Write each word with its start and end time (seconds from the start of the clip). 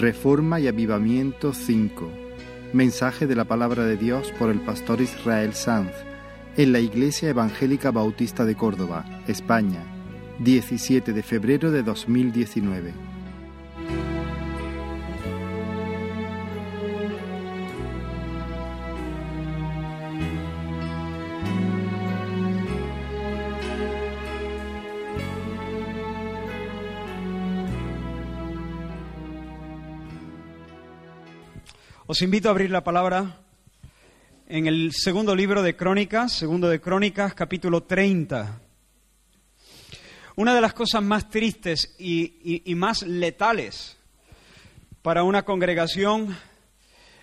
Reforma 0.00 0.58
y 0.60 0.66
Avivamiento 0.66 1.52
5. 1.52 2.10
Mensaje 2.72 3.26
de 3.26 3.34
la 3.36 3.44
palabra 3.44 3.84
de 3.84 3.98
Dios 3.98 4.32
por 4.38 4.48
el 4.48 4.58
pastor 4.58 5.02
Israel 5.02 5.52
Sanz 5.52 5.92
en 6.56 6.72
la 6.72 6.80
Iglesia 6.80 7.28
Evangélica 7.28 7.90
Bautista 7.90 8.46
de 8.46 8.54
Córdoba, 8.54 9.04
España, 9.28 9.84
17 10.38 11.12
de 11.12 11.22
febrero 11.22 11.70
de 11.70 11.82
2019. 11.82 13.09
Os 32.12 32.22
invito 32.22 32.48
a 32.48 32.50
abrir 32.50 32.72
la 32.72 32.82
palabra 32.82 33.38
en 34.48 34.66
el 34.66 34.90
segundo 34.92 35.32
libro 35.32 35.62
de 35.62 35.76
Crónicas, 35.76 36.32
segundo 36.32 36.68
de 36.68 36.80
Crónicas, 36.80 37.34
capítulo 37.34 37.84
30. 37.84 38.60
Una 40.34 40.52
de 40.52 40.60
las 40.60 40.74
cosas 40.74 41.04
más 41.04 41.30
tristes 41.30 41.94
y, 42.00 42.68
y 42.68 42.74
más 42.74 43.02
letales 43.02 43.96
para 45.02 45.22
una 45.22 45.44
congregación 45.44 46.36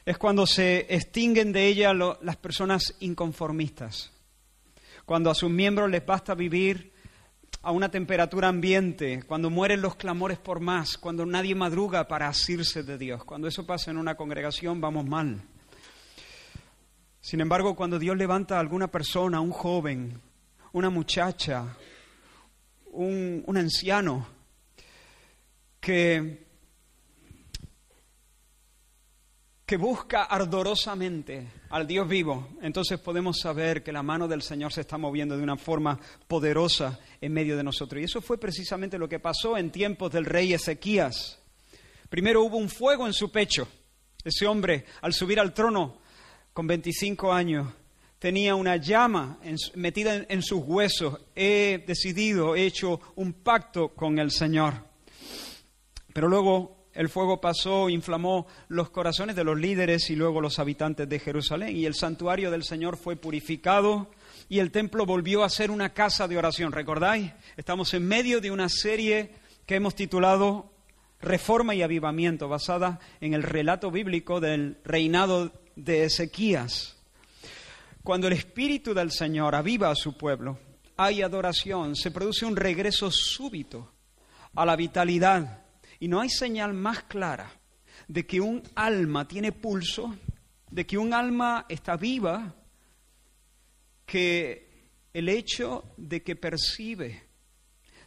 es 0.06 0.18
cuando 0.18 0.48
se 0.48 0.86
extinguen 0.88 1.52
de 1.52 1.68
ella 1.68 1.94
las 1.94 2.38
personas 2.38 2.96
inconformistas, 3.02 4.14
cuando 5.04 5.30
a 5.30 5.36
sus 5.36 5.50
miembros 5.50 5.92
les 5.92 6.06
basta 6.06 6.34
vivir 6.34 6.94
a 7.62 7.72
una 7.72 7.90
temperatura 7.90 8.48
ambiente, 8.48 9.24
cuando 9.28 9.50
mueren 9.50 9.82
los 9.82 9.96
clamores 9.96 10.38
por 10.38 10.60
más, 10.60 10.98
cuando 10.98 11.26
nadie 11.26 11.56
madruga 11.56 12.08
para 12.08 12.28
asirse 12.28 12.84
de 12.84 12.98
Dios. 12.98 13.24
Cuando 13.24 13.48
eso 13.48 13.66
pasa 13.66 13.92
en 13.92 13.98
una 13.98 14.16
congregación 14.16 14.80
vamos 14.80 15.06
mal. 15.06 15.42
Sin 17.20 17.42
embargo, 17.42 17.76
cuando 17.76 18.00
Dios 18.00 18.16
levanta 18.16 18.58
a 18.58 18.60
alguna 18.60 18.88
persona, 18.88 19.42
un 19.42 19.52
joven, 19.52 20.22
una 20.72 20.90
muchacha, 20.90 21.76
un, 22.86 23.44
un 23.46 23.58
anciano, 23.58 24.28
que 25.80 26.47
que 29.68 29.76
busca 29.76 30.24
ardorosamente 30.24 31.46
al 31.72 31.86
Dios 31.86 32.08
vivo, 32.08 32.48
entonces 32.62 33.02
podemos 33.02 33.38
saber 33.38 33.84
que 33.84 33.92
la 33.92 34.02
mano 34.02 34.26
del 34.26 34.42
Señor 34.42 34.72
se 34.72 34.80
está 34.80 34.98
moviendo 34.98 35.36
de 35.36 35.44
una 35.44 35.58
forma 35.58 36.00
poderosa 36.26 36.98
en 37.20 37.34
medio 37.34 37.58
de 37.58 37.66
nosotros. 37.66 38.02
Y 38.02 38.06
eso 38.06 38.22
fue 38.22 38.38
precisamente 38.38 38.98
lo 38.98 39.10
que 39.10 39.20
pasó 39.20 39.58
en 39.58 39.70
tiempos 39.70 40.14
del 40.14 40.24
rey 40.24 40.54
Ezequías. 40.54 41.40
Primero 42.08 42.44
hubo 42.44 42.56
un 42.56 42.70
fuego 42.70 43.08
en 43.08 43.12
su 43.12 43.30
pecho. 43.30 43.68
Ese 44.24 44.48
hombre, 44.48 44.86
al 45.02 45.14
subir 45.14 45.38
al 45.38 45.54
trono 45.54 45.98
con 46.54 46.66
25 46.66 47.34
años, 47.34 47.68
tenía 48.20 48.56
una 48.56 48.78
llama 48.78 49.38
metida 49.76 50.16
en, 50.16 50.26
en 50.30 50.44
sus 50.44 50.62
huesos. 50.64 51.20
He 51.36 51.84
decidido, 51.86 52.56
he 52.56 52.66
hecho 52.66 53.02
un 53.18 53.34
pacto 53.34 53.90
con 53.90 54.18
el 54.18 54.32
Señor. 54.32 54.76
Pero 56.14 56.30
luego 56.30 56.77
el 56.98 57.10
fuego 57.10 57.40
pasó, 57.40 57.90
inflamó 57.90 58.48
los 58.70 58.90
corazones 58.90 59.36
de 59.36 59.44
los 59.44 59.56
líderes 59.56 60.10
y 60.10 60.16
luego 60.16 60.42
los 60.42 60.58
habitantes 60.58 61.08
de 61.08 61.20
Jerusalén. 61.20 61.78
Y 61.78 61.86
el 61.86 61.94
santuario 61.94 62.50
del 62.50 62.64
Señor 62.64 62.98
fue 62.98 63.16
purificado 63.16 64.10
y 64.50 64.58
el 64.58 64.72
templo 64.72 65.06
volvió 65.06 65.44
a 65.44 65.50
ser 65.50 65.70
una 65.70 65.94
casa 65.94 66.28
de 66.28 66.40
oración. 66.40 66.72
¿Recordáis? 66.72 67.32
Estamos 67.56 67.94
en 67.94 68.08
medio 68.08 68.42
de 68.42 68.50
una 68.50 68.68
serie 68.68 69.30
que 69.68 69.76
hemos 69.76 69.94
titulado 69.94 70.72
Reforma 71.22 71.76
y 71.76 71.84
Avivamiento, 71.84 72.50
basada 72.50 73.00
en 73.22 73.36
el 73.36 73.44
relato 73.44 73.92
bíblico 73.92 74.40
del 74.40 74.80
reinado 74.84 75.52
de 75.76 76.06
Ezequías. 76.06 76.98
Cuando 78.02 78.26
el 78.26 78.34
Espíritu 78.34 78.96
del 78.96 79.12
Señor 79.12 79.54
aviva 79.54 79.92
a 79.92 79.96
su 79.96 80.18
pueblo, 80.18 80.58
hay 80.96 81.22
adoración, 81.22 81.96
se 81.96 82.10
produce 82.10 82.44
un 82.44 82.56
regreso 82.56 83.12
súbito 83.12 83.92
a 84.56 84.66
la 84.66 84.76
vitalidad 84.76 85.67
y 86.00 86.08
no 86.08 86.22
hay 86.22 86.30
señal 86.30 86.74
más 86.74 87.04
clara 87.04 87.52
de 88.08 88.26
que 88.26 88.40
un 88.40 88.64
alma 88.76 89.28
tiene 89.28 89.52
pulso, 89.52 90.16
de 90.70 90.86
que 90.86 90.98
un 90.98 91.14
alma 91.14 91.66
está 91.70 91.98
viva, 91.98 92.56
que 94.06 94.68
el 95.14 95.30
hecho 95.30 95.94
de 95.98 96.24
que 96.24 96.36
percibe, 96.36 97.24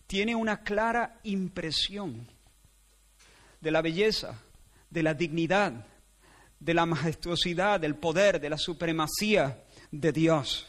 tiene 0.06 0.34
una 0.34 0.62
clara 0.62 1.20
impresión 1.24 2.26
de 3.60 3.70
la 3.70 3.82
belleza, 3.82 4.42
de 4.88 5.02
la 5.02 5.14
dignidad, 5.14 5.86
de 6.58 6.74
la 6.74 6.86
majestuosidad, 6.86 7.80
del 7.80 7.96
poder, 7.96 8.40
de 8.40 8.50
la 8.50 8.58
supremacía 8.58 9.64
de 9.90 10.12
Dios. 10.12 10.66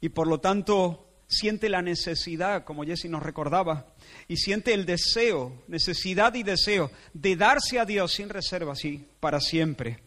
Y 0.00 0.08
por 0.10 0.26
lo 0.28 0.40
tanto 0.40 1.09
siente 1.30 1.68
la 1.68 1.80
necesidad, 1.80 2.64
como 2.64 2.84
Jesse 2.84 3.06
nos 3.06 3.22
recordaba, 3.22 3.86
y 4.28 4.36
siente 4.36 4.74
el 4.74 4.84
deseo, 4.84 5.62
necesidad 5.68 6.34
y 6.34 6.42
deseo 6.42 6.90
de 7.14 7.36
darse 7.36 7.78
a 7.78 7.84
Dios 7.84 8.12
sin 8.12 8.28
reserva, 8.28 8.72
así, 8.72 9.06
para 9.20 9.40
siempre. 9.40 10.02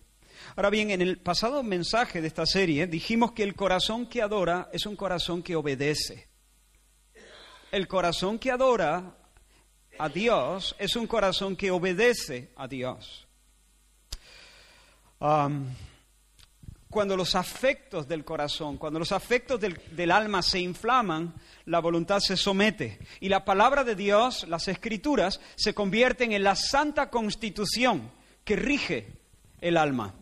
Ahora 0.56 0.69
bien, 0.69 0.91
en 0.91 1.01
el 1.01 1.17
pasado 1.17 1.63
mensaje 1.63 2.22
de 2.22 2.28
esta 2.28 2.45
serie 2.45 2.85
dijimos 2.85 3.31
que 3.31 3.44
el 3.44 3.56
corazón 3.56 4.06
que 4.06 4.22
adora 4.22 4.69
es 4.72 4.85
un 4.85 4.95
corazón 4.95 5.41
que 5.41 5.56
obedece. 5.56 6.28
El 7.72 7.88
corazón 7.88 8.38
que 8.38 8.51
adora 8.51 9.17
a 9.97 10.09
Dios 10.09 10.75
es 10.78 10.95
un 10.95 11.07
corazón 11.07 11.55
que 11.55 11.72
obedece 11.72 12.51
a 12.55 12.67
Dios. 12.67 13.28
Cuando 16.93 17.17
los 17.17 17.33
afectos 17.33 18.07
del 18.07 18.23
corazón, 18.23 18.77
cuando 18.77 18.99
los 18.99 19.11
afectos 19.11 19.59
del, 19.59 20.11
alma 20.11 20.43
se 20.43 20.59
inflaman, 20.59 21.33
la 21.65 21.79
voluntad 21.79 22.19
se 22.19 22.37
somete. 22.37 22.99
Y 23.19 23.29
la 23.29 23.43
palabra 23.43 23.83
de 23.83 23.95
Dios, 23.95 24.47
las 24.47 24.67
escrituras, 24.67 25.41
se 25.55 25.73
convierten 25.73 26.31
en 26.31 26.43
la 26.43 26.55
santa 26.55 27.09
constitución 27.09 28.11
que 28.45 28.55
rige 28.55 29.11
el 29.59 29.75
alma. 29.75 30.13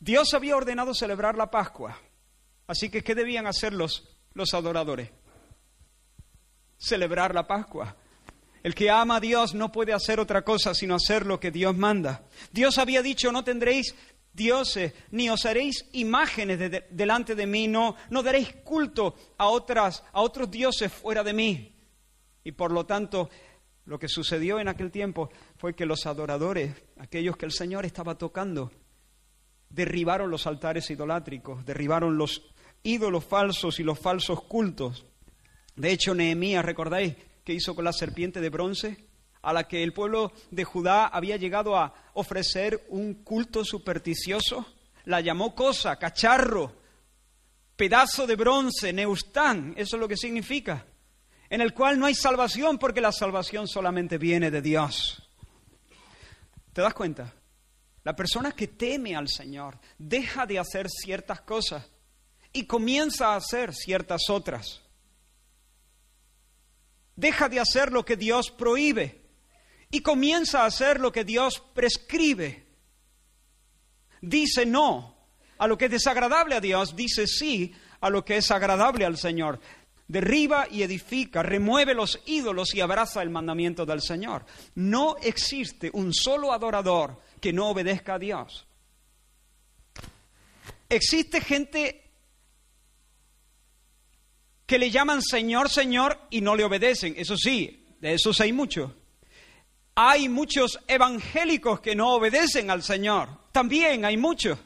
Dios 0.00 0.32
había 0.32 0.56
ordenado 0.56 0.94
celebrar 0.94 1.36
la 1.36 1.50
Pascua. 1.50 2.00
Así 2.66 2.88
que, 2.88 3.04
¿qué 3.04 3.14
debían 3.14 3.46
hacer 3.46 3.74
los, 3.74 4.08
los 4.32 4.54
adoradores? 4.54 5.10
Celebrar 6.78 7.34
la 7.34 7.46
Pascua. 7.46 7.94
El 8.62 8.74
que 8.74 8.90
ama 8.90 9.16
a 9.16 9.20
Dios 9.20 9.54
no 9.54 9.70
puede 9.70 9.92
hacer 9.92 10.18
otra 10.18 10.42
cosa 10.42 10.74
sino 10.74 10.94
hacer 10.94 11.26
lo 11.26 11.38
que 11.38 11.50
Dios 11.50 11.76
manda. 11.76 12.22
Dios 12.50 12.78
había 12.78 13.02
dicho, 13.02 13.30
no 13.30 13.44
tendréis 13.44 13.94
dioses, 14.34 14.92
ni 15.10 15.30
os 15.30 15.46
haréis 15.46 15.86
imágenes 15.92 16.58
de, 16.58 16.68
de, 16.68 16.86
delante 16.90 17.34
de 17.34 17.46
mí, 17.46 17.68
no, 17.68 17.96
no 18.10 18.22
daréis 18.22 18.52
culto 18.64 19.14
a, 19.38 19.46
otras, 19.46 20.02
a 20.12 20.20
otros 20.20 20.50
dioses 20.50 20.92
fuera 20.92 21.22
de 21.22 21.32
mí. 21.32 21.72
Y 22.42 22.52
por 22.52 22.72
lo 22.72 22.84
tanto, 22.84 23.30
lo 23.86 23.98
que 23.98 24.08
sucedió 24.08 24.60
en 24.60 24.68
aquel 24.68 24.90
tiempo 24.90 25.30
fue 25.56 25.74
que 25.74 25.86
los 25.86 26.06
adoradores, 26.06 26.74
aquellos 26.98 27.36
que 27.36 27.46
el 27.46 27.52
Señor 27.52 27.86
estaba 27.86 28.16
tocando, 28.16 28.70
derribaron 29.70 30.30
los 30.30 30.46
altares 30.46 30.90
idolátricos, 30.90 31.64
derribaron 31.64 32.16
los 32.18 32.42
ídolos 32.82 33.24
falsos 33.24 33.80
y 33.80 33.82
los 33.82 33.98
falsos 33.98 34.42
cultos. 34.42 35.06
De 35.76 35.90
hecho, 35.90 36.14
Nehemías, 36.14 36.64
¿recordáis 36.64 37.14
qué 37.44 37.54
hizo 37.54 37.74
con 37.74 37.84
la 37.84 37.92
serpiente 37.92 38.40
de 38.40 38.50
bronce? 38.50 39.04
A 39.44 39.52
la 39.52 39.68
que 39.68 39.82
el 39.82 39.92
pueblo 39.92 40.32
de 40.50 40.64
Judá 40.64 41.06
había 41.06 41.36
llegado 41.36 41.76
a 41.76 41.94
ofrecer 42.14 42.86
un 42.88 43.22
culto 43.22 43.64
supersticioso. 43.64 44.66
La 45.04 45.20
llamó 45.20 45.54
cosa, 45.54 45.96
cacharro, 45.96 46.72
pedazo 47.76 48.26
de 48.26 48.36
bronce, 48.36 48.92
neustán, 48.92 49.74
eso 49.76 49.96
es 49.96 50.00
lo 50.00 50.08
que 50.08 50.16
significa, 50.16 50.86
en 51.50 51.60
el 51.60 51.74
cual 51.74 51.98
no 51.98 52.06
hay 52.06 52.14
salvación 52.14 52.78
porque 52.78 53.00
la 53.00 53.12
salvación 53.12 53.68
solamente 53.68 54.18
viene 54.18 54.50
de 54.50 54.62
Dios. 54.62 55.22
¿Te 56.72 56.80
das 56.82 56.94
cuenta? 56.94 57.32
La 58.02 58.14
persona 58.16 58.52
que 58.52 58.68
teme 58.68 59.16
al 59.16 59.28
Señor 59.28 59.78
deja 59.98 60.46
de 60.46 60.58
hacer 60.58 60.88
ciertas 60.88 61.40
cosas 61.40 61.90
y 62.52 62.66
comienza 62.66 63.32
a 63.32 63.36
hacer 63.36 63.74
ciertas 63.74 64.28
otras. 64.28 64.82
Deja 67.16 67.48
de 67.48 67.60
hacer 67.60 67.92
lo 67.92 68.04
que 68.04 68.16
Dios 68.16 68.50
prohíbe 68.50 69.23
y 69.94 70.00
comienza 70.00 70.62
a 70.62 70.66
hacer 70.66 70.98
lo 70.98 71.12
que 71.12 71.24
Dios 71.24 71.62
prescribe. 71.72 72.66
Dice 74.20 74.66
no 74.66 75.14
a 75.56 75.68
lo 75.68 75.78
que 75.78 75.84
es 75.84 75.90
desagradable 75.92 76.56
a 76.56 76.60
Dios, 76.60 76.96
dice 76.96 77.28
sí 77.28 77.72
a 78.00 78.10
lo 78.10 78.24
que 78.24 78.38
es 78.38 78.50
agradable 78.50 79.04
al 79.04 79.16
Señor. 79.16 79.60
Derriba 80.08 80.66
y 80.68 80.82
edifica, 80.82 81.44
remueve 81.44 81.94
los 81.94 82.20
ídolos 82.26 82.74
y 82.74 82.80
abraza 82.80 83.22
el 83.22 83.30
mandamiento 83.30 83.86
del 83.86 84.02
Señor. 84.02 84.44
No 84.74 85.16
existe 85.22 85.90
un 85.92 86.12
solo 86.12 86.52
adorador 86.52 87.22
que 87.40 87.52
no 87.52 87.68
obedezca 87.68 88.14
a 88.14 88.18
Dios. 88.18 88.66
Existe 90.88 91.40
gente 91.40 92.10
que 94.66 94.78
le 94.80 94.90
llaman 94.90 95.22
Señor, 95.22 95.70
Señor 95.70 96.18
y 96.30 96.40
no 96.40 96.56
le 96.56 96.64
obedecen. 96.64 97.14
Eso 97.16 97.36
sí, 97.36 97.86
de 98.00 98.14
esos 98.14 98.40
hay 98.40 98.52
muchos. 98.52 98.90
Hay 99.96 100.28
muchos 100.28 100.80
evangélicos 100.88 101.80
que 101.80 101.94
no 101.94 102.14
obedecen 102.14 102.70
al 102.70 102.82
Señor. 102.82 103.28
También 103.52 104.04
hay 104.04 104.16
muchos. 104.16 104.58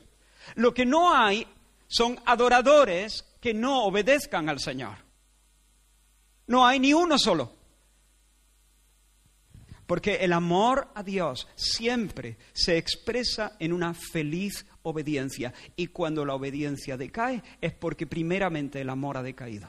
Lo 0.54 0.72
que 0.72 0.86
no 0.86 1.14
hay 1.14 1.46
son 1.86 2.18
adoradores 2.24 3.24
que 3.40 3.52
no 3.52 3.84
obedezcan 3.84 4.48
al 4.48 4.60
Señor. 4.60 4.96
No 6.46 6.66
hay 6.66 6.80
ni 6.80 6.94
uno 6.94 7.18
solo. 7.18 7.52
Porque 9.86 10.16
el 10.16 10.32
amor 10.32 10.88
a 10.94 11.02
Dios 11.02 11.48
siempre 11.54 12.36
se 12.52 12.76
expresa 12.76 13.56
en 13.58 13.72
una 13.72 13.94
feliz 13.94 14.66
obediencia. 14.82 15.52
Y 15.76 15.88
cuando 15.88 16.24
la 16.24 16.34
obediencia 16.34 16.96
decae 16.96 17.42
es 17.60 17.72
porque 17.74 18.06
primeramente 18.06 18.80
el 18.80 18.90
amor 18.90 19.18
ha 19.18 19.22
decaído. 19.22 19.68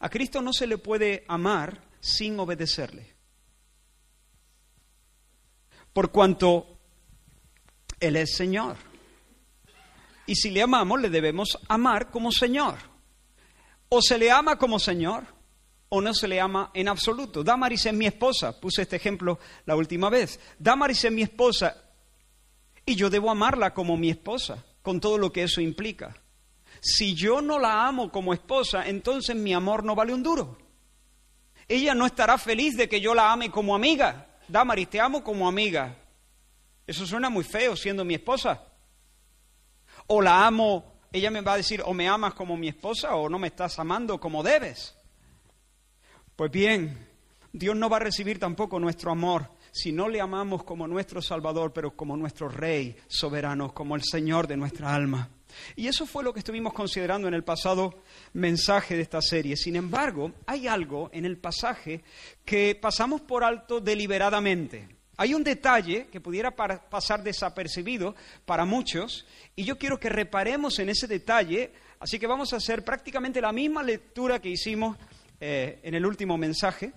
A 0.00 0.08
Cristo 0.08 0.42
no 0.42 0.52
se 0.52 0.66
le 0.66 0.78
puede 0.78 1.24
amar 1.26 1.82
sin 2.00 2.38
obedecerle. 2.38 3.17
Por 5.98 6.12
cuanto 6.12 6.78
Él 7.98 8.14
es 8.14 8.36
Señor. 8.36 8.76
Y 10.26 10.36
si 10.36 10.48
le 10.48 10.62
amamos, 10.62 11.00
le 11.00 11.10
debemos 11.10 11.58
amar 11.66 12.12
como 12.12 12.30
Señor. 12.30 12.76
O 13.88 14.00
se 14.00 14.16
le 14.16 14.30
ama 14.30 14.58
como 14.58 14.78
Señor, 14.78 15.24
o 15.88 16.00
no 16.00 16.14
se 16.14 16.28
le 16.28 16.40
ama 16.40 16.70
en 16.72 16.86
absoluto. 16.86 17.42
Damaris 17.42 17.86
es 17.86 17.94
mi 17.94 18.06
esposa, 18.06 18.60
puse 18.60 18.82
este 18.82 18.94
ejemplo 18.94 19.40
la 19.66 19.74
última 19.74 20.08
vez. 20.08 20.38
Damaris 20.56 21.04
es 21.04 21.10
mi 21.10 21.22
esposa 21.22 21.76
y 22.86 22.94
yo 22.94 23.10
debo 23.10 23.28
amarla 23.28 23.74
como 23.74 23.96
mi 23.96 24.10
esposa, 24.10 24.64
con 24.82 25.00
todo 25.00 25.18
lo 25.18 25.32
que 25.32 25.42
eso 25.42 25.60
implica. 25.60 26.16
Si 26.80 27.16
yo 27.16 27.42
no 27.42 27.58
la 27.58 27.88
amo 27.88 28.12
como 28.12 28.32
esposa, 28.32 28.86
entonces 28.86 29.34
mi 29.34 29.52
amor 29.52 29.82
no 29.82 29.96
vale 29.96 30.14
un 30.14 30.22
duro. 30.22 30.58
Ella 31.66 31.92
no 31.96 32.06
estará 32.06 32.38
feliz 32.38 32.76
de 32.76 32.88
que 32.88 33.00
yo 33.00 33.16
la 33.16 33.32
ame 33.32 33.50
como 33.50 33.74
amiga. 33.74 34.27
Damaris, 34.48 34.88
te 34.88 35.00
amo 35.00 35.22
como 35.22 35.46
amiga. 35.46 35.94
Eso 36.86 37.06
suena 37.06 37.28
muy 37.28 37.44
feo 37.44 37.76
siendo 37.76 38.04
mi 38.04 38.14
esposa 38.14 38.64
o 40.08 40.22
la 40.22 40.46
amo, 40.46 41.00
ella 41.12 41.30
me 41.30 41.40
va 41.40 41.54
a 41.54 41.58
decir, 41.58 41.82
o 41.84 41.94
me 41.94 42.08
amas 42.08 42.34
como 42.34 42.56
mi 42.56 42.68
esposa 42.68 43.14
o 43.14 43.28
no 43.28 43.38
me 43.38 43.48
estás 43.48 43.78
amando 43.78 44.18
como 44.18 44.42
debes. 44.42 44.96
Pues 46.34 46.50
bien, 46.50 47.06
Dios 47.52 47.76
no 47.76 47.88
va 47.88 47.98
a 47.98 48.00
recibir 48.00 48.38
tampoco 48.38 48.80
nuestro 48.80 49.12
amor 49.12 49.50
si 49.72 49.92
no 49.92 50.08
le 50.08 50.20
amamos 50.20 50.64
como 50.64 50.86
nuestro 50.86 51.22
Salvador, 51.22 51.72
pero 51.72 51.92
como 51.96 52.16
nuestro 52.16 52.48
Rey 52.48 52.96
soberano, 53.06 53.72
como 53.74 53.96
el 53.96 54.02
Señor 54.02 54.46
de 54.46 54.56
nuestra 54.56 54.94
alma. 54.94 55.30
Y 55.76 55.88
eso 55.88 56.06
fue 56.06 56.24
lo 56.24 56.32
que 56.32 56.40
estuvimos 56.40 56.72
considerando 56.72 57.28
en 57.28 57.34
el 57.34 57.44
pasado 57.44 58.02
mensaje 58.32 58.96
de 58.96 59.02
esta 59.02 59.20
serie. 59.20 59.56
Sin 59.56 59.76
embargo, 59.76 60.32
hay 60.46 60.66
algo 60.66 61.10
en 61.12 61.24
el 61.24 61.38
pasaje 61.38 62.02
que 62.44 62.74
pasamos 62.80 63.20
por 63.22 63.44
alto 63.44 63.80
deliberadamente. 63.80 64.88
Hay 65.16 65.34
un 65.34 65.42
detalle 65.42 66.06
que 66.12 66.20
pudiera 66.20 66.54
pasar 66.54 67.24
desapercibido 67.24 68.14
para 68.44 68.64
muchos 68.64 69.26
y 69.56 69.64
yo 69.64 69.76
quiero 69.76 69.98
que 69.98 70.08
reparemos 70.08 70.78
en 70.78 70.90
ese 70.90 71.08
detalle, 71.08 71.72
así 71.98 72.20
que 72.20 72.28
vamos 72.28 72.52
a 72.52 72.56
hacer 72.56 72.84
prácticamente 72.84 73.40
la 73.40 73.50
misma 73.50 73.82
lectura 73.82 74.40
que 74.40 74.48
hicimos 74.48 74.96
eh, 75.40 75.80
en 75.82 75.94
el 75.94 76.06
último 76.06 76.38
mensaje 76.38 76.92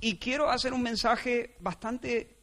y 0.00 0.18
quiero 0.18 0.50
hacer 0.50 0.72
un 0.72 0.82
mensaje 0.82 1.56
bastante 1.60 2.36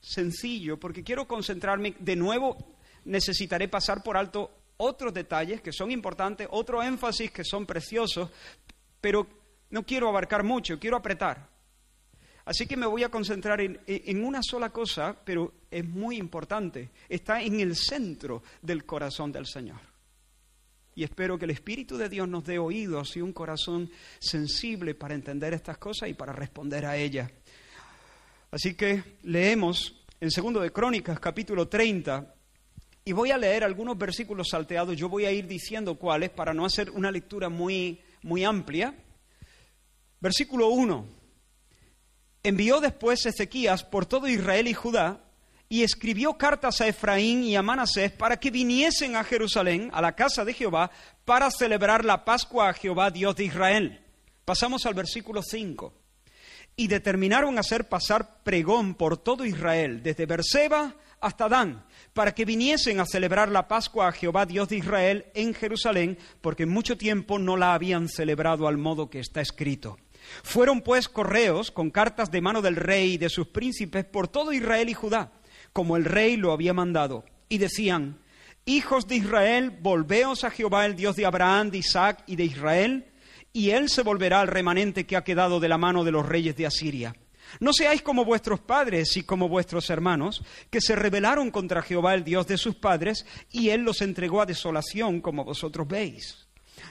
sencillo 0.00 0.78
porque 0.78 1.04
quiero 1.04 1.26
concentrarme, 1.26 1.94
de 1.98 2.16
nuevo 2.16 2.56
necesitaré 3.04 3.68
pasar 3.68 4.02
por 4.02 4.16
alto 4.16 4.50
otros 4.76 5.14
detalles 5.14 5.60
que 5.60 5.72
son 5.72 5.90
importantes, 5.90 6.48
otro 6.50 6.82
énfasis 6.82 7.30
que 7.30 7.44
son 7.44 7.66
preciosos, 7.66 8.30
pero 9.00 9.26
no 9.70 9.84
quiero 9.84 10.08
abarcar 10.08 10.42
mucho, 10.42 10.78
quiero 10.78 10.96
apretar. 10.96 11.50
Así 12.44 12.66
que 12.66 12.76
me 12.76 12.86
voy 12.86 13.04
a 13.04 13.08
concentrar 13.08 13.60
en, 13.60 14.24
una 14.24 14.40
sola 14.42 14.70
cosa, 14.70 15.16
pero 15.24 15.52
es 15.70 15.84
muy 15.84 16.16
importante. 16.16 16.90
Está 17.08 17.40
en 17.40 17.60
el 17.60 17.76
centro 17.76 18.42
del 18.60 18.84
corazón 18.84 19.30
del 19.30 19.46
Señor. 19.46 19.91
Y 20.94 21.04
espero 21.04 21.38
que 21.38 21.46
el 21.46 21.52
Espíritu 21.52 21.96
de 21.96 22.08
Dios 22.08 22.28
nos 22.28 22.44
dé 22.44 22.58
oídos 22.58 23.16
y 23.16 23.22
un 23.22 23.32
corazón 23.32 23.90
sensible 24.18 24.94
para 24.94 25.14
entender 25.14 25.54
estas 25.54 25.78
cosas 25.78 26.08
y 26.08 26.14
para 26.14 26.32
responder 26.32 26.84
a 26.84 26.96
ellas. 26.96 27.30
Así 28.50 28.74
que 28.74 29.02
leemos 29.22 30.04
en 30.20 30.30
segundo 30.30 30.60
de 30.60 30.70
Crónicas, 30.70 31.18
capítulo 31.18 31.66
30, 31.66 32.34
y 33.04 33.12
voy 33.12 33.30
a 33.30 33.38
leer 33.38 33.64
algunos 33.64 33.96
versículos 33.96 34.48
salteados. 34.50 34.96
Yo 34.96 35.08
voy 35.08 35.24
a 35.24 35.32
ir 35.32 35.46
diciendo 35.46 35.96
cuáles 35.96 36.30
para 36.30 36.52
no 36.52 36.64
hacer 36.64 36.90
una 36.90 37.10
lectura 37.10 37.48
muy, 37.48 38.00
muy 38.22 38.44
amplia. 38.44 38.94
Versículo 40.20 40.68
1. 40.68 41.06
Envió 42.44 42.80
después 42.80 43.24
Ezequías 43.24 43.82
por 43.82 44.06
todo 44.06 44.28
Israel 44.28 44.68
y 44.68 44.74
Judá 44.74 45.24
y 45.72 45.84
escribió 45.84 46.34
cartas 46.34 46.82
a 46.82 46.86
Efraín 46.86 47.44
y 47.44 47.56
a 47.56 47.62
Manasés 47.62 48.12
para 48.12 48.38
que 48.38 48.50
viniesen 48.50 49.16
a 49.16 49.24
Jerusalén, 49.24 49.88
a 49.94 50.02
la 50.02 50.14
casa 50.14 50.44
de 50.44 50.52
Jehová, 50.52 50.90
para 51.24 51.50
celebrar 51.50 52.04
la 52.04 52.26
Pascua 52.26 52.68
a 52.68 52.74
Jehová, 52.74 53.10
Dios 53.10 53.36
de 53.36 53.44
Israel. 53.44 54.04
Pasamos 54.44 54.84
al 54.84 54.92
versículo 54.92 55.42
5. 55.42 55.94
Y 56.76 56.88
determinaron 56.88 57.58
hacer 57.58 57.88
pasar 57.88 58.42
pregón 58.42 58.94
por 58.94 59.16
todo 59.16 59.46
Israel, 59.46 60.02
desde 60.02 60.26
Berseba 60.26 60.94
hasta 61.22 61.48
Dan, 61.48 61.86
para 62.12 62.34
que 62.34 62.44
viniesen 62.44 63.00
a 63.00 63.06
celebrar 63.06 63.48
la 63.48 63.66
Pascua 63.66 64.08
a 64.08 64.12
Jehová, 64.12 64.44
Dios 64.44 64.68
de 64.68 64.76
Israel, 64.76 65.24
en 65.32 65.54
Jerusalén, 65.54 66.18
porque 66.42 66.66
mucho 66.66 66.98
tiempo 66.98 67.38
no 67.38 67.56
la 67.56 67.72
habían 67.72 68.10
celebrado 68.10 68.68
al 68.68 68.76
modo 68.76 69.08
que 69.08 69.20
está 69.20 69.40
escrito. 69.40 69.96
Fueron 70.42 70.82
pues 70.82 71.08
correos 71.08 71.70
con 71.70 71.90
cartas 71.90 72.30
de 72.30 72.42
mano 72.42 72.60
del 72.60 72.76
rey 72.76 73.14
y 73.14 73.18
de 73.18 73.30
sus 73.30 73.48
príncipes 73.48 74.04
por 74.04 74.28
todo 74.28 74.52
Israel 74.52 74.90
y 74.90 74.94
Judá, 74.94 75.32
como 75.72 75.96
el 75.96 76.04
rey 76.04 76.36
lo 76.36 76.52
había 76.52 76.72
mandado, 76.72 77.24
y 77.48 77.58
decían, 77.58 78.18
Hijos 78.64 79.08
de 79.08 79.16
Israel, 79.16 79.70
volveos 79.70 80.44
a 80.44 80.50
Jehová 80.50 80.86
el 80.86 80.94
Dios 80.94 81.16
de 81.16 81.26
Abraham, 81.26 81.70
de 81.70 81.78
Isaac 81.78 82.22
y 82.26 82.36
de 82.36 82.44
Israel, 82.44 83.06
y 83.52 83.70
él 83.70 83.88
se 83.88 84.02
volverá 84.02 84.40
al 84.40 84.46
remanente 84.46 85.04
que 85.04 85.16
ha 85.16 85.24
quedado 85.24 85.58
de 85.58 85.68
la 85.68 85.78
mano 85.78 86.04
de 86.04 86.12
los 86.12 86.26
reyes 86.26 86.56
de 86.56 86.66
Asiria. 86.66 87.16
No 87.58 87.72
seáis 87.72 88.02
como 88.02 88.24
vuestros 88.24 88.60
padres 88.60 89.16
y 89.16 89.24
como 89.24 89.48
vuestros 89.48 89.90
hermanos, 89.90 90.42
que 90.70 90.80
se 90.80 90.94
rebelaron 90.94 91.50
contra 91.50 91.82
Jehová 91.82 92.14
el 92.14 92.24
Dios 92.24 92.46
de 92.46 92.56
sus 92.56 92.76
padres, 92.76 93.26
y 93.50 93.70
él 93.70 93.82
los 93.82 94.00
entregó 94.00 94.40
a 94.40 94.46
desolación, 94.46 95.20
como 95.20 95.44
vosotros 95.44 95.88
veis. 95.88 96.46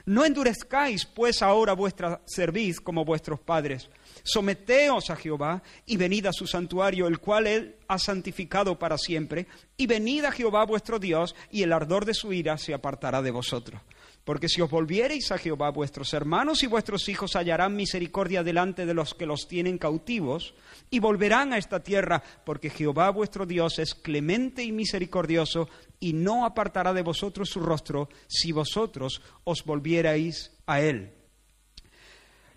No 0.05 0.25
endurezcáis 0.25 1.05
pues 1.05 1.41
ahora 1.41 1.73
vuestra 1.73 2.21
cerviz 2.27 2.79
como 2.79 3.05
vuestros 3.05 3.39
padres. 3.39 3.89
Someteos 4.23 5.09
a 5.09 5.15
Jehová 5.15 5.61
y 5.85 5.97
venid 5.97 6.25
a 6.25 6.33
su 6.33 6.47
santuario, 6.47 7.07
el 7.07 7.19
cual 7.19 7.47
él 7.47 7.75
ha 7.87 7.97
santificado 7.97 8.77
para 8.77 8.97
siempre, 8.97 9.47
y 9.77 9.87
venid 9.87 10.25
a 10.25 10.31
Jehová 10.31 10.65
vuestro 10.65 10.99
Dios, 10.99 11.35
y 11.49 11.63
el 11.63 11.73
ardor 11.73 12.05
de 12.05 12.13
su 12.13 12.31
ira 12.33 12.57
se 12.57 12.73
apartará 12.73 13.21
de 13.21 13.31
vosotros. 13.31 13.81
Porque 14.23 14.49
si 14.49 14.61
os 14.61 14.69
volviereis 14.69 15.31
a 15.31 15.37
Jehová, 15.37 15.71
vuestros 15.71 16.13
hermanos 16.13 16.61
y 16.61 16.67
vuestros 16.67 17.09
hijos 17.09 17.35
hallarán 17.35 17.75
misericordia 17.75 18.43
delante 18.43 18.85
de 18.85 18.93
los 18.93 19.15
que 19.15 19.25
los 19.25 19.47
tienen 19.47 19.79
cautivos, 19.79 20.53
y 20.91 20.99
volverán 20.99 21.53
a 21.53 21.57
esta 21.57 21.81
tierra, 21.81 22.21
porque 22.45 22.69
Jehová 22.69 23.09
vuestro 23.09 23.45
Dios 23.45 23.79
es 23.79 23.95
clemente 23.95 24.63
y 24.63 24.71
misericordioso, 24.71 25.69
y 25.99 26.13
no 26.13 26.45
apartará 26.45 26.93
de 26.93 27.01
vosotros 27.01 27.49
su 27.49 27.61
rostro 27.61 28.09
si 28.27 28.51
vosotros 28.51 29.21
os 29.43 29.63
volvierais 29.63 30.51
a 30.67 30.81
él. 30.81 31.20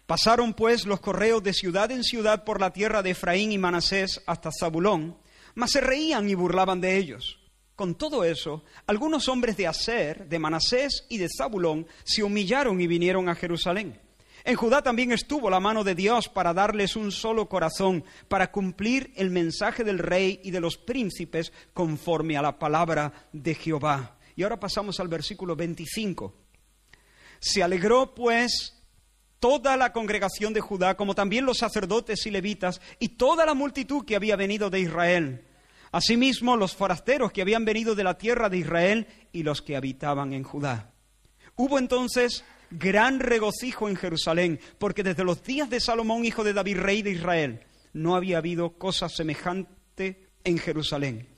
Pasaron 0.06 0.52
pues 0.52 0.84
los 0.84 1.00
correos 1.00 1.42
de 1.42 1.54
ciudad 1.54 1.90
en 1.90 2.04
ciudad 2.04 2.44
por 2.44 2.61
la 2.61 2.73
tierra 2.73 3.02
de 3.02 3.11
Efraín 3.11 3.52
y 3.52 3.58
Manasés 3.58 4.20
hasta 4.26 4.50
Zabulón, 4.52 5.16
mas 5.54 5.70
se 5.70 5.80
reían 5.80 6.28
y 6.28 6.34
burlaban 6.34 6.80
de 6.80 6.99
ellos. 6.99 7.38
Con 7.75 7.94
todo 7.94 8.23
eso, 8.23 8.64
algunos 8.87 9.28
hombres 9.28 9.56
de 9.56 9.66
Aser, 9.66 10.28
de 10.28 10.38
Manasés 10.38 11.06
y 11.08 11.18
de 11.18 11.28
Zabulón 11.28 11.87
se 12.04 12.23
humillaron 12.23 12.80
y 12.80 12.87
vinieron 12.87 13.28
a 13.28 13.34
Jerusalén. 13.34 13.99
En 14.44 14.56
Judá 14.56 14.82
también 14.82 15.11
estuvo 15.11 15.49
la 15.49 15.58
mano 15.58 15.84
de 15.84 15.94
Dios 15.94 16.28
para 16.28 16.52
darles 16.52 16.96
un 16.96 17.11
solo 17.11 17.49
corazón, 17.49 18.04
para 18.28 18.52
cumplir 18.52 19.11
el 19.16 19.30
mensaje 19.30 19.84
del 19.84 19.99
rey 19.99 20.38
y 20.44 20.50
de 20.50 20.61
los 20.61 20.76
príncipes 20.76 21.50
conforme 21.73 22.37
a 22.37 22.42
la 22.42 22.58
palabra 22.58 23.11
de 23.32 23.54
Jehová. 23.54 24.18
Y 24.37 24.42
ahora 24.42 24.61
pasamos 24.61 25.00
al 25.00 25.08
versículo 25.08 25.56
25. 25.56 26.34
Se 27.40 27.62
alegró 27.62 28.14
pues 28.14 28.74
toda 29.44 29.76
la 29.76 29.92
congregación 29.92 30.54
de 30.54 30.62
Judá, 30.62 30.96
como 30.96 31.14
también 31.14 31.44
los 31.44 31.58
sacerdotes 31.58 32.24
y 32.24 32.30
levitas, 32.30 32.80
y 32.98 33.08
toda 33.10 33.44
la 33.44 33.52
multitud 33.52 34.02
que 34.06 34.16
había 34.16 34.36
venido 34.36 34.70
de 34.70 34.80
Israel. 34.80 35.44
Asimismo, 35.92 36.56
los 36.56 36.74
forasteros 36.74 37.30
que 37.30 37.42
habían 37.42 37.66
venido 37.66 37.94
de 37.94 38.04
la 38.04 38.16
tierra 38.16 38.48
de 38.48 38.56
Israel 38.56 39.06
y 39.32 39.42
los 39.42 39.60
que 39.60 39.76
habitaban 39.76 40.32
en 40.32 40.44
Judá. 40.44 40.92
Hubo 41.56 41.78
entonces 41.78 42.42
gran 42.70 43.20
regocijo 43.20 43.90
en 43.90 43.96
Jerusalén, 43.96 44.60
porque 44.78 45.02
desde 45.02 45.24
los 45.24 45.42
días 45.42 45.68
de 45.68 45.78
Salomón, 45.78 46.24
hijo 46.24 46.42
de 46.42 46.54
David, 46.54 46.78
rey 46.78 47.02
de 47.02 47.10
Israel, 47.10 47.60
no 47.92 48.16
había 48.16 48.38
habido 48.38 48.78
cosa 48.78 49.10
semejante 49.10 50.30
en 50.42 50.56
Jerusalén. 50.56 51.28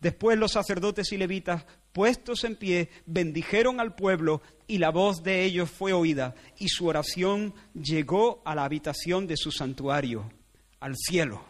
Después 0.00 0.38
los 0.38 0.52
sacerdotes 0.52 1.10
y 1.10 1.16
levitas, 1.16 1.66
puestos 1.96 2.44
en 2.44 2.56
pie, 2.56 2.90
bendijeron 3.06 3.80
al 3.80 3.94
pueblo 3.94 4.42
y 4.66 4.76
la 4.76 4.90
voz 4.90 5.22
de 5.22 5.44
ellos 5.44 5.70
fue 5.70 5.94
oída 5.94 6.34
y 6.58 6.68
su 6.68 6.86
oración 6.86 7.54
llegó 7.72 8.42
a 8.44 8.54
la 8.54 8.64
habitación 8.64 9.26
de 9.26 9.38
su 9.38 9.50
santuario. 9.50 10.30
al 10.78 10.94
cielo. 10.94 11.42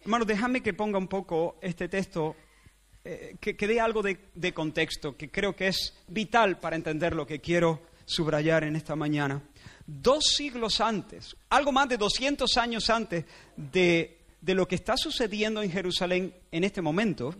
Hermanos, 0.00 0.26
déjame 0.26 0.64
que 0.64 0.74
ponga 0.74 0.98
un 0.98 1.06
poco 1.06 1.60
este 1.62 1.88
texto, 1.88 2.34
eh, 3.04 3.36
que, 3.40 3.54
dé 3.54 3.80
algo 3.80 4.02
de, 4.02 4.18
de 4.34 4.52
contexto, 4.52 5.16
que 5.16 5.30
creo 5.30 5.54
que 5.54 5.68
es 5.68 5.94
vital 6.08 6.58
para 6.58 6.74
entender 6.74 7.14
lo 7.14 7.24
que 7.24 7.40
quiero 7.40 7.82
subrayar 8.04 8.64
en 8.64 8.74
esta 8.74 8.96
mañana. 8.96 9.40
Dos 9.86 10.24
siglos 10.36 10.80
antes, 10.80 11.36
algo 11.50 11.70
más 11.70 11.88
de 11.88 11.98
200 11.98 12.56
años 12.56 12.90
antes 12.90 13.24
de, 13.56 14.17
de 14.40 14.54
lo 14.54 14.68
que 14.68 14.74
está 14.74 14.96
sucediendo 14.96 15.62
en 15.62 15.70
Jerusalén 15.70 16.34
en 16.50 16.64
este 16.64 16.82
momento, 16.82 17.34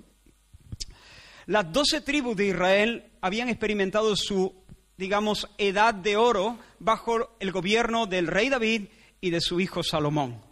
las 1.47 1.73
doce 1.73 2.01
tribus 2.01 2.37
de 2.37 2.49
Israel 2.49 3.11
habían 3.21 3.49
experimentado 3.49 4.15
su, 4.17 4.55
digamos, 4.97 5.49
edad 5.57 5.95
de 5.95 6.17
oro 6.17 6.59
bajo 6.79 7.37
el 7.41 7.53
gobierno 7.53 8.07
del 8.07 8.27
rey 8.27 8.49
David 8.49 8.89
y 9.21 9.31
de 9.31 9.41
su 9.41 9.61
hijo 9.61 9.83
Salomón. 9.83 10.43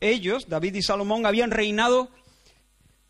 Ellos, 0.00 0.48
David 0.48 0.74
y 0.74 0.82
Salomón, 0.82 1.24
habían 1.24 1.50
reinado 1.50 2.10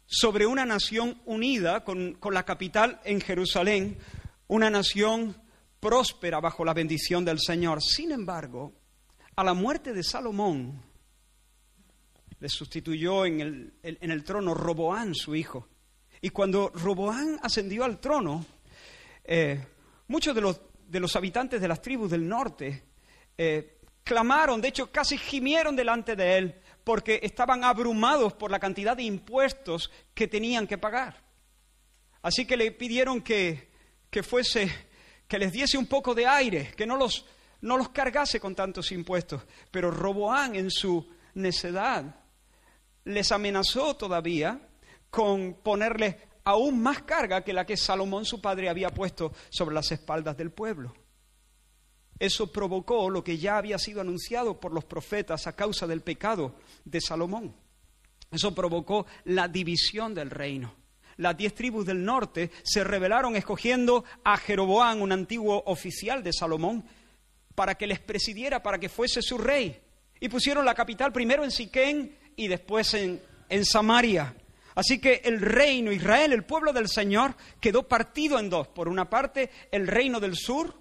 sobre 0.07 0.47
una 0.47 0.65
nación 0.65 1.21
unida 1.25 1.85
con, 1.85 2.15
con 2.15 2.35
la 2.35 2.45
capital 2.45 3.01
en 3.05 3.21
Jerusalén, 3.21 3.99
una 4.47 4.71
nación 4.71 5.37
próspera 5.81 6.39
bajo 6.39 6.65
la 6.65 6.75
bendición 6.75 7.25
del 7.25 7.41
Señor. 7.41 7.83
Sin 7.83 8.13
embargo, 8.13 8.73
a 9.35 9.43
la 9.43 9.55
muerte 9.55 9.93
de 9.93 10.05
Salomón, 10.05 10.81
le 12.43 12.49
sustituyó 12.49 13.25
en 13.25 13.41
el, 13.41 13.73
en 13.85 14.11
el 14.11 14.25
trono 14.25 14.53
Roboán, 14.53 15.15
su 15.15 15.37
hijo. 15.37 15.69
Y 16.21 16.31
cuando 16.31 16.71
Roboán 16.71 17.39
ascendió 17.41 17.85
al 17.85 18.01
trono, 18.01 18.45
eh, 19.23 19.65
muchos 20.09 20.35
de 20.35 20.41
los, 20.41 20.61
de 20.89 20.99
los, 20.99 21.15
habitantes 21.15 21.61
de 21.61 21.69
las 21.69 21.81
tribus 21.81 22.11
del 22.11 22.27
norte 22.27 22.83
eh, 23.39 23.79
clamaron, 24.03 24.61
de 24.61 24.67
hecho 24.67 24.91
casi 24.91 25.17
gimieron 25.19 25.77
delante 25.77 26.17
de 26.17 26.37
él, 26.37 26.55
porque 26.83 27.21
estaban 27.23 27.63
abrumados 27.63 28.33
por 28.33 28.51
la 28.51 28.59
cantidad 28.59 28.97
de 28.97 29.05
impuestos 29.05 29.93
que 30.13 30.27
tenían 30.27 30.67
que 30.67 30.79
pagar. 30.79 31.23
Así 32.23 32.45
que 32.45 32.57
le 32.57 32.73
pidieron 32.73 33.23
que, 33.23 33.71
que 34.11 34.25
fuese, 34.25 34.69
que 35.29 35.39
les 35.39 35.53
diese 35.53 35.79
un 35.79 35.87
poco 35.87 36.13
de 36.13 36.27
aire, 36.27 36.73
que 36.77 36.87
no 36.87 36.97
los, 36.97 37.25
no 37.61 37.77
los 37.77 37.91
cargase 37.91 38.41
con 38.41 38.57
tantos 38.57 38.91
impuestos. 38.91 39.43
Pero 39.71 39.93
Roboán, 39.93 40.57
en 40.57 40.73
su 40.73 41.09
necedad, 41.35 42.17
les 43.05 43.33
amenazó 43.33 43.97
todavía 43.97 44.69
con 45.11 45.55
ponerle 45.63 46.19
aún 46.45 46.83
más 46.83 47.03
carga 47.03 47.43
que 47.43 47.53
la 47.53 47.67
que 47.67 47.77
Salomón 47.77 48.25
su 48.25 48.41
padre 48.41 48.69
había 48.69 48.91
puesto 48.91 49.33
sobre 49.51 49.75
las 49.75 49.91
espaldas 49.93 50.37
del 50.37 50.51
pueblo. 50.51 50.95
Eso 52.19 52.53
provocó 52.53 53.11
lo 53.11 53.25
que 53.25 53.39
ya 53.39 53.57
había 53.57 53.79
sido 53.79 54.01
anunciado 54.01 54.61
por 54.61 54.73
los 54.73 54.85
profetas 54.85 55.47
a 55.47 55.57
causa 55.57 55.87
del 55.87 56.03
pecado 56.03 56.55
de 56.85 57.01
Salomón. 57.01 57.55
Eso 58.31 58.55
provocó 58.55 59.07
la 59.25 59.49
división 59.49 60.15
del 60.15 60.31
reino. 60.31 60.75
Las 61.17 61.37
diez 61.37 61.55
tribus 61.55 61.85
del 61.85 62.05
norte 62.05 62.51
se 62.63 62.85
rebelaron 62.85 63.37
escogiendo 63.37 64.05
a 64.25 64.37
Jeroboán, 64.39 65.03
un 65.03 65.13
antiguo 65.13 65.63
oficial 65.67 66.23
de 66.23 66.33
Salomón, 66.33 66.85
para 67.55 67.75
que 67.75 67.87
les 67.87 68.01
presidiera, 68.01 68.63
para 68.63 68.79
que 68.79 68.89
fuese 68.89 69.21
su 69.21 69.37
rey. 69.37 69.79
Y 70.21 70.29
pusieron 70.29 70.65
la 70.65 70.75
capital 70.75 71.13
primero 71.13 71.45
en 71.45 71.51
Siquén 71.51 72.17
y 72.37 72.49
después 72.49 72.95
en, 72.95 73.21
en 73.49 73.65
Samaria. 73.65 74.35
Así 74.75 74.99
que 74.99 75.23
el 75.25 75.41
reino 75.41 75.93
Israel, 75.93 76.33
el 76.33 76.45
pueblo 76.45 76.73
del 76.73 76.89
Señor, 76.89 77.35
quedó 77.61 77.87
partido 77.87 78.39
en 78.39 78.49
dos. 78.49 78.69
Por 78.69 78.89
una 78.89 79.11
parte, 79.11 79.51
el 79.71 79.87
reino 79.87 80.19
del 80.21 80.37
sur, 80.37 80.75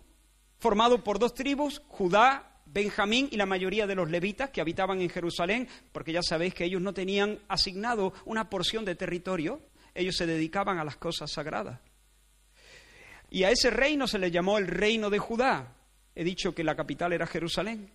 formado 0.60 1.04
por 1.04 1.20
dos 1.20 1.34
tribus, 1.34 1.82
Judá, 1.88 2.52
Benjamín 2.66 3.28
y 3.32 3.38
la 3.38 3.46
mayoría 3.46 3.86
de 3.86 3.96
los 3.96 4.10
levitas 4.10 4.50
que 4.50 4.62
habitaban 4.62 5.02
en 5.02 5.10
Jerusalén, 5.10 5.68
porque 5.92 6.14
ya 6.14 6.22
sabéis 6.24 6.54
que 6.54 6.64
ellos 6.64 6.82
no 6.82 6.94
tenían 6.94 7.40
asignado 7.50 8.14
una 8.26 8.50
porción 8.50 8.86
de 8.86 8.96
territorio, 8.96 9.62
ellos 9.94 10.16
se 10.16 10.26
dedicaban 10.26 10.80
a 10.80 10.86
las 10.86 10.96
cosas 10.96 11.32
sagradas. 11.32 11.82
Y 13.30 13.44
a 13.44 13.50
ese 13.50 13.70
reino 13.70 14.08
se 14.08 14.20
le 14.20 14.32
llamó 14.32 14.58
el 14.58 14.68
reino 14.68 15.10
de 15.10 15.20
Judá. 15.20 15.76
He 16.16 16.24
dicho 16.24 16.54
que 16.54 16.64
la 16.64 16.76
capital 16.76 17.14
era 17.14 17.28
Jerusalén. 17.28 17.92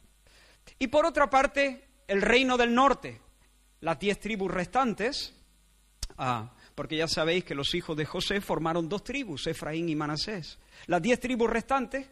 Y 0.78 0.88
por 0.88 1.06
otra 1.06 1.30
parte, 1.30 1.88
el 2.06 2.22
reino 2.22 2.56
del 2.56 2.74
norte, 2.74 3.20
las 3.80 3.98
diez 3.98 4.18
tribus 4.18 4.50
restantes, 4.50 5.36
Ah, 6.18 6.50
porque 6.74 6.96
ya 6.96 7.08
sabéis 7.08 7.44
que 7.44 7.54
los 7.54 7.74
hijos 7.74 7.96
de 7.96 8.06
José 8.06 8.40
formaron 8.40 8.88
dos 8.88 9.04
tribus, 9.04 9.46
Efraín 9.46 9.88
y 9.88 9.94
Manasés. 9.94 10.58
Las 10.86 11.02
diez 11.02 11.20
tribus 11.20 11.50
restantes, 11.50 12.06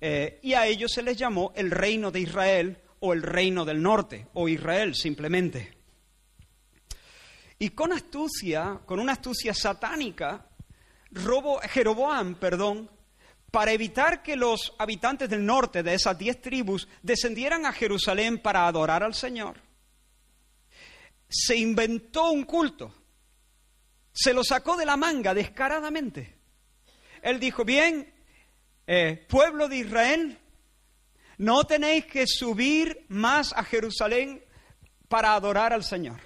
eh, 0.00 0.40
y 0.42 0.54
a 0.54 0.66
ellos 0.66 0.92
se 0.92 1.02
les 1.02 1.16
llamó 1.16 1.52
el 1.54 1.70
reino 1.70 2.10
de 2.10 2.20
Israel 2.20 2.78
o 3.00 3.12
el 3.12 3.22
reino 3.22 3.64
del 3.64 3.82
norte, 3.82 4.28
o 4.34 4.48
Israel 4.48 4.94
simplemente. 4.94 5.76
Y 7.58 7.70
con 7.70 7.92
astucia, 7.92 8.80
con 8.86 8.98
una 8.98 9.12
astucia 9.12 9.54
satánica, 9.54 10.46
Robo, 11.10 11.60
Jeroboam, 11.60 12.36
perdón, 12.36 12.90
para 13.50 13.72
evitar 13.72 14.22
que 14.22 14.36
los 14.36 14.74
habitantes 14.78 15.28
del 15.28 15.44
norte 15.44 15.82
de 15.82 15.94
esas 15.94 16.16
diez 16.16 16.40
tribus 16.40 16.88
descendieran 17.02 17.66
a 17.66 17.72
Jerusalén 17.72 18.40
para 18.40 18.66
adorar 18.66 19.02
al 19.02 19.14
Señor, 19.14 19.56
se 21.32 21.56
inventó 21.56 22.30
un 22.30 22.44
culto 22.44 23.02
se 24.12 24.34
lo 24.34 24.44
sacó 24.44 24.76
de 24.76 24.86
la 24.86 24.96
manga 24.96 25.34
descaradamente. 25.34 26.36
Él 27.22 27.40
dijo, 27.40 27.64
bien, 27.64 28.12
eh, 28.86 29.24
pueblo 29.28 29.68
de 29.68 29.78
Israel, 29.78 30.38
no 31.38 31.64
tenéis 31.64 32.06
que 32.06 32.26
subir 32.26 33.06
más 33.08 33.52
a 33.54 33.64
Jerusalén 33.64 34.44
para 35.08 35.34
adorar 35.34 35.72
al 35.72 35.84
Señor. 35.84 36.20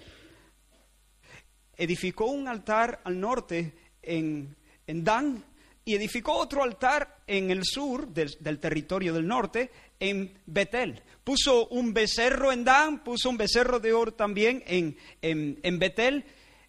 Edificó 1.76 2.26
un 2.26 2.48
altar 2.48 3.00
al 3.04 3.20
norte 3.20 3.75
en, 4.02 4.56
Dan 4.86 5.44
y 5.84 5.94
edificó 5.94 6.32
otro 6.32 6.62
altar 6.62 7.22
en 7.26 7.50
el 7.50 7.62
sur 7.64 8.08
del, 8.08 8.58
territorio 8.58 9.12
del 9.12 9.26
norte, 9.26 9.70
en 10.00 10.38
Betel. 10.46 11.02
Puso 11.24 11.68
un 11.68 11.92
becerro 11.92 12.52
en 12.52 12.64
Dan, 12.64 13.02
puso 13.02 13.30
un 13.30 13.36
becerro 13.36 13.80
de 13.80 13.92
oro 13.92 14.14
también 14.14 14.62
en, 14.66 14.96
en, 15.22 15.58
en 15.62 15.78
Betel 15.78 16.24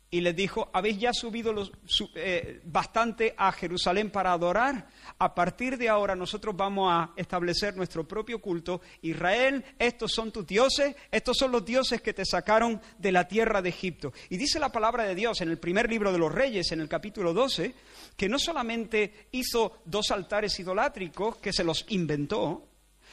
y 0.10 0.22
les 0.22 0.36
dijo, 0.36 0.70
habéis 0.72 1.00
ya 1.00 1.12
subido 1.12 1.52
los, 1.52 1.72
eh, 2.16 2.62
bastante 2.64 3.36
a 3.38 3.52
Jerusalén 3.52 4.10
para 4.10 4.32
adorar. 4.32 4.88
A 5.20 5.36
partir 5.36 5.78
de 5.78 5.90
ahora 5.90 6.16
nosotros 6.16 6.56
vamos 6.56 6.90
a 6.90 7.12
establecer 7.18 7.76
nuestro 7.76 8.08
propio 8.08 8.40
culto. 8.40 8.80
Israel, 9.02 9.66
estos 9.78 10.14
son 10.14 10.32
tus 10.32 10.48
dioses, 10.48 10.96
estos 11.12 11.38
son 11.38 11.52
los 11.52 11.66
dioses 11.66 12.02
que 12.02 12.14
te 12.14 12.24
sacaron 12.24 12.82
de 12.98 13.12
la 13.12 13.28
tierra 13.28 13.62
de 13.62 13.70
Egipto. 13.70 14.14
Y 14.30 14.38
dice 14.38 14.60
la 14.60 14.72
palabra 14.72 15.04
de 15.04 15.16
Dios 15.16 15.42
en 15.42 15.50
el 15.50 15.58
primer 15.58 15.90
libro 15.90 16.14
de 16.14 16.20
los 16.20 16.32
Reyes, 16.32 16.72
en 16.72 16.80
el 16.80 16.88
capítulo 16.88 17.34
12, 17.34 17.74
que 18.16 18.30
no 18.30 18.40
solamente 18.40 19.28
hizo 19.32 19.80
dos 19.84 20.12
altares 20.12 20.58
idolátricos, 20.58 21.36
que 21.38 21.52
se 21.52 21.66
los 21.66 21.86
inventó, 21.90 22.64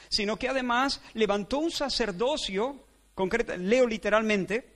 sino 0.09 0.37
que 0.37 0.49
además 0.49 1.01
levantó 1.13 1.59
un 1.59 1.71
sacerdocio, 1.71 2.85
concreto, 3.13 3.55
leo 3.57 3.87
literalmente, 3.87 4.75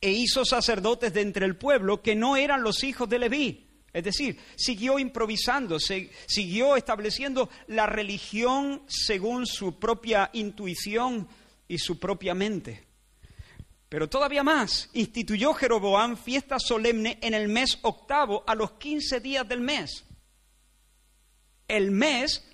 e 0.00 0.10
hizo 0.10 0.44
sacerdotes 0.44 1.12
de 1.12 1.20
entre 1.20 1.46
el 1.46 1.56
pueblo 1.56 2.02
que 2.02 2.14
no 2.14 2.36
eran 2.36 2.62
los 2.62 2.82
hijos 2.84 3.08
de 3.08 3.18
Leví. 3.18 3.66
Es 3.92 4.04
decir, 4.04 4.38
siguió 4.56 4.98
improvisando, 4.98 5.78
siguió 5.78 6.76
estableciendo 6.76 7.50
la 7.66 7.86
religión 7.86 8.82
según 8.86 9.46
su 9.46 9.78
propia 9.78 10.30
intuición 10.32 11.28
y 11.66 11.78
su 11.78 11.98
propia 11.98 12.34
mente. 12.34 12.84
Pero 13.88 14.08
todavía 14.08 14.44
más, 14.44 14.88
instituyó 14.92 15.52
Jeroboam 15.52 16.16
fiesta 16.16 16.60
solemne 16.60 17.18
en 17.20 17.34
el 17.34 17.48
mes 17.48 17.78
octavo 17.82 18.44
a 18.46 18.54
los 18.54 18.72
quince 18.72 19.18
días 19.18 19.46
del 19.48 19.60
mes. 19.60 20.04
El 21.66 21.90
mes, 21.90 22.48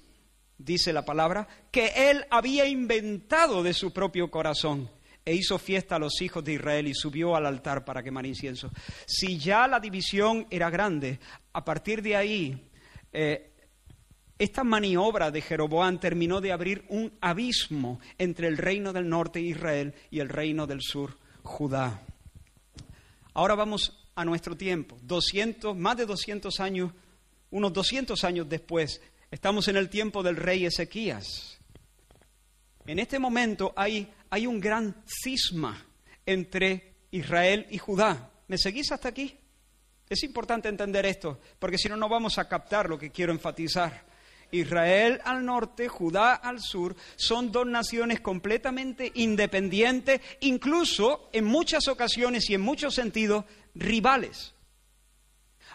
dice 0.58 0.92
la 0.92 1.04
palabra, 1.04 1.48
que 1.70 2.10
él 2.10 2.24
había 2.30 2.66
inventado 2.66 3.62
de 3.62 3.74
su 3.74 3.92
propio 3.92 4.30
corazón 4.30 4.90
e 5.24 5.34
hizo 5.34 5.58
fiesta 5.58 5.96
a 5.96 5.98
los 5.98 6.22
hijos 6.22 6.44
de 6.44 6.54
Israel 6.54 6.86
y 6.86 6.94
subió 6.94 7.34
al 7.34 7.46
altar 7.46 7.84
para 7.84 8.02
quemar 8.02 8.26
incienso. 8.26 8.70
Si 9.06 9.38
ya 9.38 9.66
la 9.66 9.80
división 9.80 10.46
era 10.50 10.70
grande, 10.70 11.18
a 11.52 11.64
partir 11.64 12.00
de 12.00 12.14
ahí, 12.14 12.70
eh, 13.12 13.50
esta 14.38 14.62
maniobra 14.62 15.30
de 15.30 15.40
Jeroboam 15.40 15.98
terminó 15.98 16.40
de 16.40 16.52
abrir 16.52 16.84
un 16.88 17.12
abismo 17.20 18.00
entre 18.18 18.48
el 18.48 18.56
reino 18.56 18.92
del 18.92 19.08
norte 19.08 19.40
Israel 19.40 19.94
y 20.10 20.20
el 20.20 20.28
reino 20.28 20.66
del 20.66 20.82
sur 20.82 21.16
Judá. 21.42 22.02
Ahora 23.34 23.54
vamos 23.54 24.06
a 24.14 24.24
nuestro 24.24 24.56
tiempo, 24.56 24.96
200, 25.02 25.76
más 25.76 25.96
de 25.96 26.06
200 26.06 26.60
años, 26.60 26.92
unos 27.50 27.72
200 27.72 28.22
años 28.24 28.48
después, 28.48 29.00
estamos 29.36 29.68
en 29.68 29.76
el 29.76 29.90
tiempo 29.90 30.22
del 30.22 30.36
rey 30.36 30.64
Ezequías. 30.64 31.58
En 32.86 32.98
este 32.98 33.18
momento 33.18 33.74
hay 33.76 34.08
hay 34.30 34.46
un 34.46 34.60
gran 34.60 35.02
cisma 35.06 35.84
entre 36.24 36.94
Israel 37.10 37.66
y 37.70 37.78
Judá. 37.78 38.30
¿Me 38.48 38.58
seguís 38.58 38.92
hasta 38.92 39.08
aquí? 39.08 39.36
Es 40.08 40.22
importante 40.22 40.68
entender 40.68 41.04
esto, 41.04 41.40
porque 41.58 41.78
si 41.78 41.88
no, 41.88 41.96
no 41.96 42.08
vamos 42.08 42.38
a 42.38 42.48
captar 42.48 42.88
lo 42.88 42.98
que 42.98 43.10
quiero 43.10 43.32
enfatizar. 43.32 44.06
Israel 44.52 45.20
al 45.24 45.44
norte, 45.44 45.88
Judá 45.88 46.34
al 46.34 46.60
sur, 46.60 46.94
son 47.16 47.50
dos 47.50 47.66
naciones 47.66 48.20
completamente 48.20 49.10
independientes, 49.14 50.20
incluso 50.40 51.28
en 51.32 51.44
muchas 51.44 51.88
ocasiones 51.88 52.48
y 52.48 52.54
en 52.54 52.60
muchos 52.60 52.94
sentidos 52.94 53.44
rivales. 53.74 54.54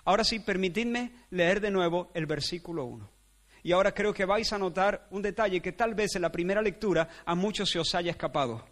Ahora 0.06 0.24
sí, 0.24 0.40
permitidme 0.40 1.12
leer 1.30 1.60
de 1.60 1.70
nuevo 1.70 2.10
el 2.14 2.26
versículo 2.26 2.86
1. 2.86 3.11
Y 3.64 3.72
ahora 3.72 3.94
creo 3.94 4.14
que 4.14 4.26
vais 4.26 4.52
a 4.54 4.58
notar 4.58 5.08
un 5.12 5.22
detalle 5.22 5.62
que 5.62 5.72
tal 5.72 5.94
vez 5.94 6.16
en 6.16 6.24
la 6.24 6.32
primera 6.32 6.62
lectura 6.62 7.08
a 7.26 7.36
muchos 7.36 7.70
se 7.70 7.80
os 7.80 7.94
haya 7.94 8.12
escapado. 8.12 8.66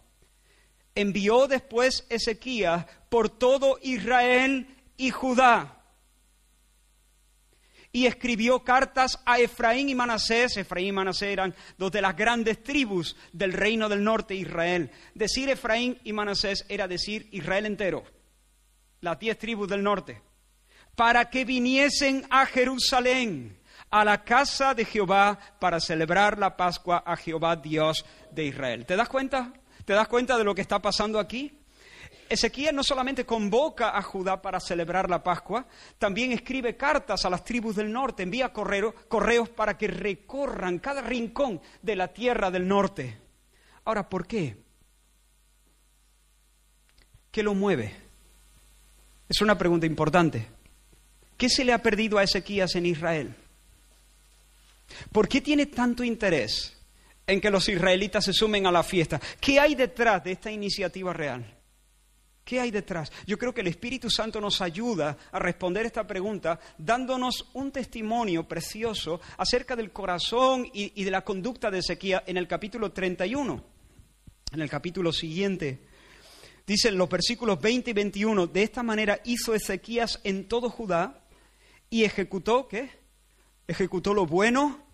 Envió 0.94 1.46
después 1.46 2.06
Ezequías 2.08 2.86
por 3.08 3.28
todo 3.28 3.78
Israel 3.82 4.66
y 4.96 5.10
Judá 5.10 5.80
y 7.92 8.06
escribió 8.06 8.62
cartas 8.62 9.18
a 9.24 9.40
Efraín 9.40 9.88
y 9.88 9.94
Manasés. 9.94 10.56
Efraín 10.56 10.88
y 10.88 10.92
Manasés 10.92 11.30
eran 11.30 11.54
dos 11.76 11.90
de 11.90 12.02
las 12.02 12.16
grandes 12.16 12.62
tribus 12.62 13.16
del 13.32 13.52
reino 13.52 13.88
del 13.88 14.04
norte 14.04 14.34
Israel. 14.34 14.90
Decir 15.14 15.48
Efraín 15.48 15.98
y 16.04 16.12
Manasés 16.12 16.64
era 16.68 16.86
decir 16.86 17.28
Israel 17.32 17.66
entero, 17.66 18.04
las 19.00 19.18
diez 19.18 19.38
tribus 19.38 19.68
del 19.68 19.82
norte, 19.82 20.22
para 20.94 21.30
que 21.30 21.44
viniesen 21.44 22.26
a 22.30 22.46
Jerusalén, 22.46 23.58
a 23.90 24.04
la 24.04 24.22
casa 24.24 24.74
de 24.74 24.84
Jehová, 24.84 25.38
para 25.58 25.80
celebrar 25.80 26.38
la 26.38 26.56
Pascua 26.56 27.02
a 27.04 27.16
Jehová 27.16 27.56
Dios 27.56 28.04
de 28.30 28.44
Israel. 28.44 28.86
¿Te 28.86 28.96
das 28.96 29.08
cuenta? 29.08 29.52
¿Te 29.84 29.92
das 29.92 30.08
cuenta 30.08 30.38
de 30.38 30.44
lo 30.44 30.54
que 30.54 30.62
está 30.62 30.80
pasando 30.80 31.18
aquí? 31.18 31.60
Ezequiel 32.28 32.76
no 32.76 32.84
solamente 32.84 33.26
convoca 33.26 33.96
a 33.96 34.02
Judá 34.02 34.40
para 34.40 34.60
celebrar 34.60 35.10
la 35.10 35.24
Pascua, 35.24 35.66
también 35.98 36.30
escribe 36.30 36.76
cartas 36.76 37.24
a 37.24 37.30
las 37.30 37.42
tribus 37.42 37.74
del 37.74 37.90
norte, 37.90 38.22
envía 38.22 38.52
correos 38.52 39.48
para 39.48 39.76
que 39.76 39.88
recorran 39.88 40.78
cada 40.78 41.00
rincón 41.00 41.60
de 41.82 41.96
la 41.96 42.08
tierra 42.08 42.52
del 42.52 42.68
norte. 42.68 43.18
Ahora, 43.84 44.08
¿por 44.08 44.28
qué? 44.28 44.56
¿Qué 47.32 47.42
lo 47.42 47.54
mueve? 47.54 47.96
Es 49.28 49.40
una 49.40 49.58
pregunta 49.58 49.86
importante. 49.86 50.46
¿Qué 51.36 51.48
se 51.48 51.64
le 51.64 51.72
ha 51.72 51.82
perdido 51.82 52.18
a 52.18 52.22
Ezequías 52.22 52.76
en 52.76 52.86
Israel? 52.86 53.34
¿Por 55.12 55.28
qué 55.28 55.40
tiene 55.40 55.66
tanto 55.66 56.04
interés 56.04 56.76
en 57.26 57.40
que 57.40 57.50
los 57.50 57.68
israelitas 57.68 58.24
se 58.24 58.32
sumen 58.32 58.66
a 58.66 58.72
la 58.72 58.82
fiesta? 58.82 59.20
¿Qué 59.40 59.60
hay 59.60 59.74
detrás 59.74 60.22
de 60.24 60.32
esta 60.32 60.50
iniciativa 60.50 61.12
real? 61.12 61.60
¿Qué 62.44 62.58
hay 62.58 62.72
detrás? 62.72 63.12
Yo 63.26 63.38
creo 63.38 63.54
que 63.54 63.60
el 63.60 63.68
Espíritu 63.68 64.10
Santo 64.10 64.40
nos 64.40 64.60
ayuda 64.60 65.16
a 65.30 65.38
responder 65.38 65.86
esta 65.86 66.04
pregunta 66.04 66.58
dándonos 66.78 67.48
un 67.52 67.70
testimonio 67.70 68.48
precioso 68.48 69.20
acerca 69.36 69.76
del 69.76 69.92
corazón 69.92 70.66
y, 70.72 71.04
de 71.04 71.10
la 71.12 71.22
conducta 71.22 71.70
de 71.70 71.78
Ezequiel 71.78 72.22
en 72.26 72.36
el 72.36 72.48
capítulo 72.48 72.90
31, 72.90 73.64
en 74.52 74.60
el 74.60 74.68
capítulo 74.68 75.12
siguiente. 75.12 75.86
Dicen 76.66 76.98
los 76.98 77.08
versículos 77.08 77.60
20 77.60 77.90
y 77.90 77.94
21, 77.94 78.46
de 78.48 78.62
esta 78.64 78.82
manera 78.82 79.20
hizo 79.24 79.54
Ezequías 79.54 80.20
en 80.24 80.48
todo 80.48 80.70
Judá 80.70 81.22
y 81.88 82.02
ejecutó, 82.02 82.66
¿qué? 82.66 82.99
Ejecutó 83.70 84.14
lo 84.14 84.26
bueno, 84.26 84.84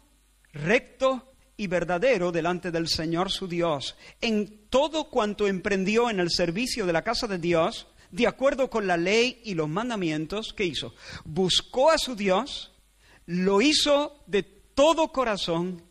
recto 0.52 1.32
y 1.56 1.66
verdadero 1.66 2.30
delante 2.30 2.70
del 2.70 2.88
Señor 2.88 3.32
su 3.32 3.48
Dios, 3.48 3.96
en 4.20 4.68
todo 4.68 5.08
cuanto 5.08 5.46
emprendió 5.46 6.10
en 6.10 6.20
el 6.20 6.30
servicio 6.30 6.84
de 6.84 6.92
la 6.92 7.00
casa 7.00 7.26
de 7.26 7.38
Dios, 7.38 7.86
de 8.10 8.26
acuerdo 8.26 8.68
con 8.68 8.86
la 8.86 8.98
ley 8.98 9.40
y 9.44 9.54
los 9.54 9.66
mandamientos, 9.66 10.52
¿qué 10.52 10.66
hizo? 10.66 10.94
Buscó 11.24 11.90
a 11.90 11.96
su 11.96 12.14
Dios, 12.14 12.74
lo 13.24 13.62
hizo 13.62 14.22
de 14.26 14.42
todo 14.42 15.10
corazón 15.10 15.82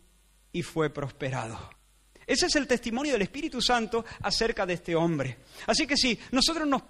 y 0.52 0.62
fue 0.62 0.88
prosperado. 0.88 1.58
Ese 2.24 2.46
es 2.46 2.54
el 2.54 2.68
testimonio 2.68 3.14
del 3.14 3.22
Espíritu 3.22 3.60
Santo 3.60 4.04
acerca 4.20 4.64
de 4.64 4.74
este 4.74 4.94
hombre. 4.94 5.38
Así 5.66 5.88
que 5.88 5.96
si 5.96 6.16
nosotros 6.30 6.68
nos 6.68 6.84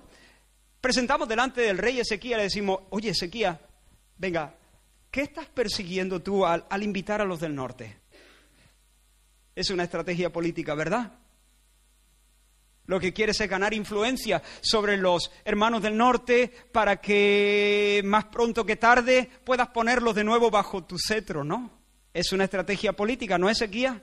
presentamos 0.78 1.26
delante 1.26 1.62
del 1.62 1.78
rey 1.78 2.00
Ezequiel 2.00 2.36
le 2.36 2.42
decimos, 2.42 2.80
oye 2.90 3.08
Ezequiel, 3.08 3.56
venga, 4.18 4.54
¿qué 5.16 5.22
estás 5.22 5.46
persiguiendo 5.46 6.20
tú 6.20 6.44
al, 6.44 6.82
invitar 6.82 7.22
a 7.22 7.24
los 7.24 7.40
del 7.40 7.54
norte? 7.54 8.00
Es 9.54 9.70
una 9.70 9.84
estrategia 9.84 10.30
política, 10.30 10.74
¿verdad? 10.74 11.10
Lo 12.84 13.00
que 13.00 13.14
quieres 13.14 13.40
es 13.40 13.48
ganar 13.48 13.72
influencia 13.72 14.42
sobre 14.60 14.98
los 14.98 15.30
hermanos 15.42 15.80
del 15.80 15.96
norte 15.96 16.52
para 16.70 17.00
que 17.00 18.02
más 18.04 18.26
pronto 18.26 18.66
que 18.66 18.76
tarde 18.76 19.30
puedas 19.42 19.68
ponerlos 19.68 20.14
de 20.14 20.24
nuevo 20.24 20.50
bajo 20.50 20.84
tu 20.84 20.98
cetro, 20.98 21.42
¿no? 21.42 21.70
Es 22.12 22.32
una 22.32 22.44
estrategia 22.44 22.92
política, 22.92 23.38
¿no 23.38 23.48
es 23.48 23.62
guía? 23.70 24.02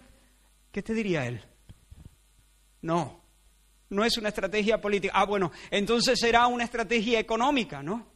¿Qué 0.72 0.82
te 0.82 0.96
diría 0.96 1.28
él? 1.28 1.46
No, 2.82 3.22
no 3.90 4.04
es 4.04 4.18
una 4.18 4.30
estrategia 4.30 4.82
política. 4.82 5.14
Ah, 5.16 5.26
bueno, 5.26 5.52
entonces 5.70 6.20
será 6.20 6.48
una 6.48 6.64
estrategia 6.64 7.20
económica, 7.20 7.84
¿no? 7.84 8.08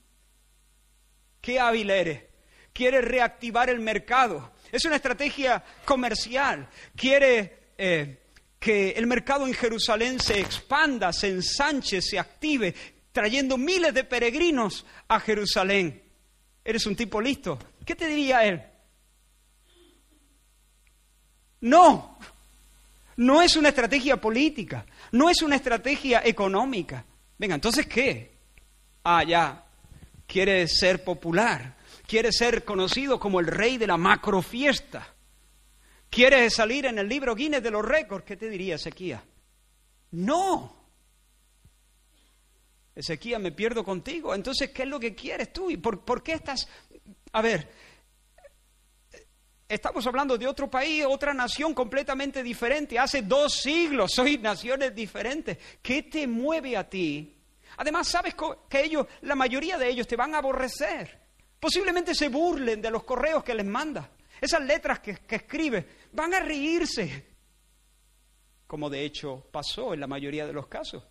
¿Qué 1.39 1.59
hábil 1.59 1.91
eres? 1.91 2.26
Quieres 2.73 3.03
reactivar 3.03 3.69
el 3.69 3.79
mercado, 3.79 4.51
es 4.71 4.85
una 4.85 4.97
estrategia 4.97 5.63
comercial. 5.85 6.69
Quiere 6.95 7.71
eh, 7.77 8.27
que 8.59 8.91
el 8.91 9.07
mercado 9.07 9.47
en 9.47 9.53
Jerusalén 9.53 10.19
se 10.19 10.39
expanda, 10.39 11.13
se 11.13 11.29
ensanche, 11.29 12.01
se 12.01 12.19
active, 12.19 12.73
trayendo 13.11 13.57
miles 13.57 13.93
de 13.93 14.03
peregrinos 14.03 14.85
a 15.07 15.19
Jerusalén. 15.19 16.03
Eres 16.63 16.85
un 16.85 16.95
tipo 16.95 17.21
listo. 17.21 17.57
¿Qué 17.85 17.95
te 17.95 18.07
diría 18.07 18.43
él? 18.43 18.61
No, 21.61 22.19
no 23.15 23.41
es 23.41 23.55
una 23.55 23.69
estrategia 23.69 24.17
política, 24.17 24.85
no 25.13 25.29
es 25.29 25.41
una 25.41 25.55
estrategia 25.55 26.21
económica. 26.23 27.03
Venga, 27.37 27.55
entonces, 27.55 27.87
¿qué? 27.87 28.37
Ah, 29.03 29.23
ya, 29.23 29.63
quiere 30.27 30.67
ser 30.67 31.03
popular, 31.03 31.76
quiere 32.07 32.31
ser 32.31 32.63
conocido 32.63 33.19
como 33.19 33.39
el 33.39 33.47
rey 33.47 33.77
de 33.77 33.85
la 33.85 33.97
macrofiesta. 33.97 35.13
Quiere 36.09 36.49
salir 36.49 36.85
en 36.85 36.97
el 36.97 37.07
libro 37.07 37.35
Guinness 37.35 37.61
de 37.61 37.69
los 37.69 37.85
récords. 37.85 38.25
¿Qué 38.25 38.37
te 38.37 38.49
diría 38.49 38.75
Ezequiel? 38.75 39.19
No. 40.11 40.73
Ezequiel, 42.95 43.41
me 43.41 43.51
pierdo 43.51 43.83
contigo. 43.83 44.33
Entonces, 44.33 44.71
¿qué 44.71 44.83
es 44.83 44.89
lo 44.89 44.99
que 44.99 45.13
quieres 45.13 45.51
tú? 45.51 45.69
¿Y 45.69 45.77
por, 45.77 46.03
por 46.03 46.23
qué 46.23 46.33
estás... 46.33 46.67
A 47.33 47.41
ver, 47.41 47.69
estamos 49.67 50.07
hablando 50.07 50.37
de 50.37 50.47
otro 50.47 50.71
país, 50.71 51.03
otra 51.05 51.33
nación 51.33 51.73
completamente 51.73 52.41
diferente. 52.41 52.97
Hace 52.97 53.21
dos 53.21 53.53
siglos 53.53 54.13
sois 54.15 54.39
naciones 54.39 54.95
diferentes. 54.95 55.57
¿Qué 55.81 56.03
te 56.03 56.25
mueve 56.25 56.77
a 56.77 56.89
ti? 56.89 57.35
Además, 57.75 58.07
sabes 58.07 58.33
que 58.69 58.81
ellos, 58.81 59.05
la 59.21 59.35
mayoría 59.35 59.77
de 59.77 59.89
ellos 59.89 60.07
te 60.07 60.15
van 60.15 60.33
a 60.33 60.37
aborrecer. 60.37 61.26
Posiblemente 61.59 62.13
se 62.13 62.29
burlen 62.29 62.81
de 62.81 62.91
los 62.91 63.03
correos 63.03 63.43
que 63.43 63.55
les 63.55 63.65
manda. 63.65 64.11
Esas 64.39 64.63
letras 64.63 64.99
que, 64.99 65.17
escribe, 65.29 65.87
van 66.11 66.33
a 66.33 66.39
reírse. 66.39 67.25
Como 68.67 68.89
de 68.89 69.03
hecho 69.03 69.47
pasó 69.51 69.93
en 69.93 69.99
la 69.99 70.07
mayoría 70.07 70.45
de 70.45 70.53
los 70.53 70.67
casos. 70.67 71.03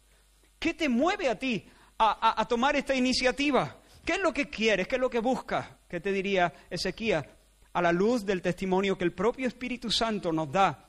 ¿Qué 0.59 0.74
te 0.74 0.88
mueve 0.88 1.28
a 1.28 1.38
ti 1.38 1.68
a, 1.98 2.40
a 2.40 2.46
tomar 2.46 2.76
esta 2.76 2.94
iniciativa? 2.94 3.80
¿Qué 4.04 4.12
es 4.12 4.20
lo 4.20 4.32
que 4.32 4.48
quieres? 4.48 4.87
¿Qué 4.87 4.94
es 4.96 5.00
lo 5.00 5.11
que 5.11 5.18
buscas? 5.18 5.66
¿Qué 5.88 6.00
te 6.00 6.12
diría 6.12 6.52
Ezequiel? 6.70 7.24
A 7.72 7.82
la 7.82 7.92
luz 7.92 8.24
del 8.24 8.40
testimonio 8.40 8.96
que 8.96 9.04
el 9.04 9.12
propio 9.12 9.48
Espíritu 9.48 9.90
Santo 9.90 10.32
nos 10.32 10.50
da 10.50 10.87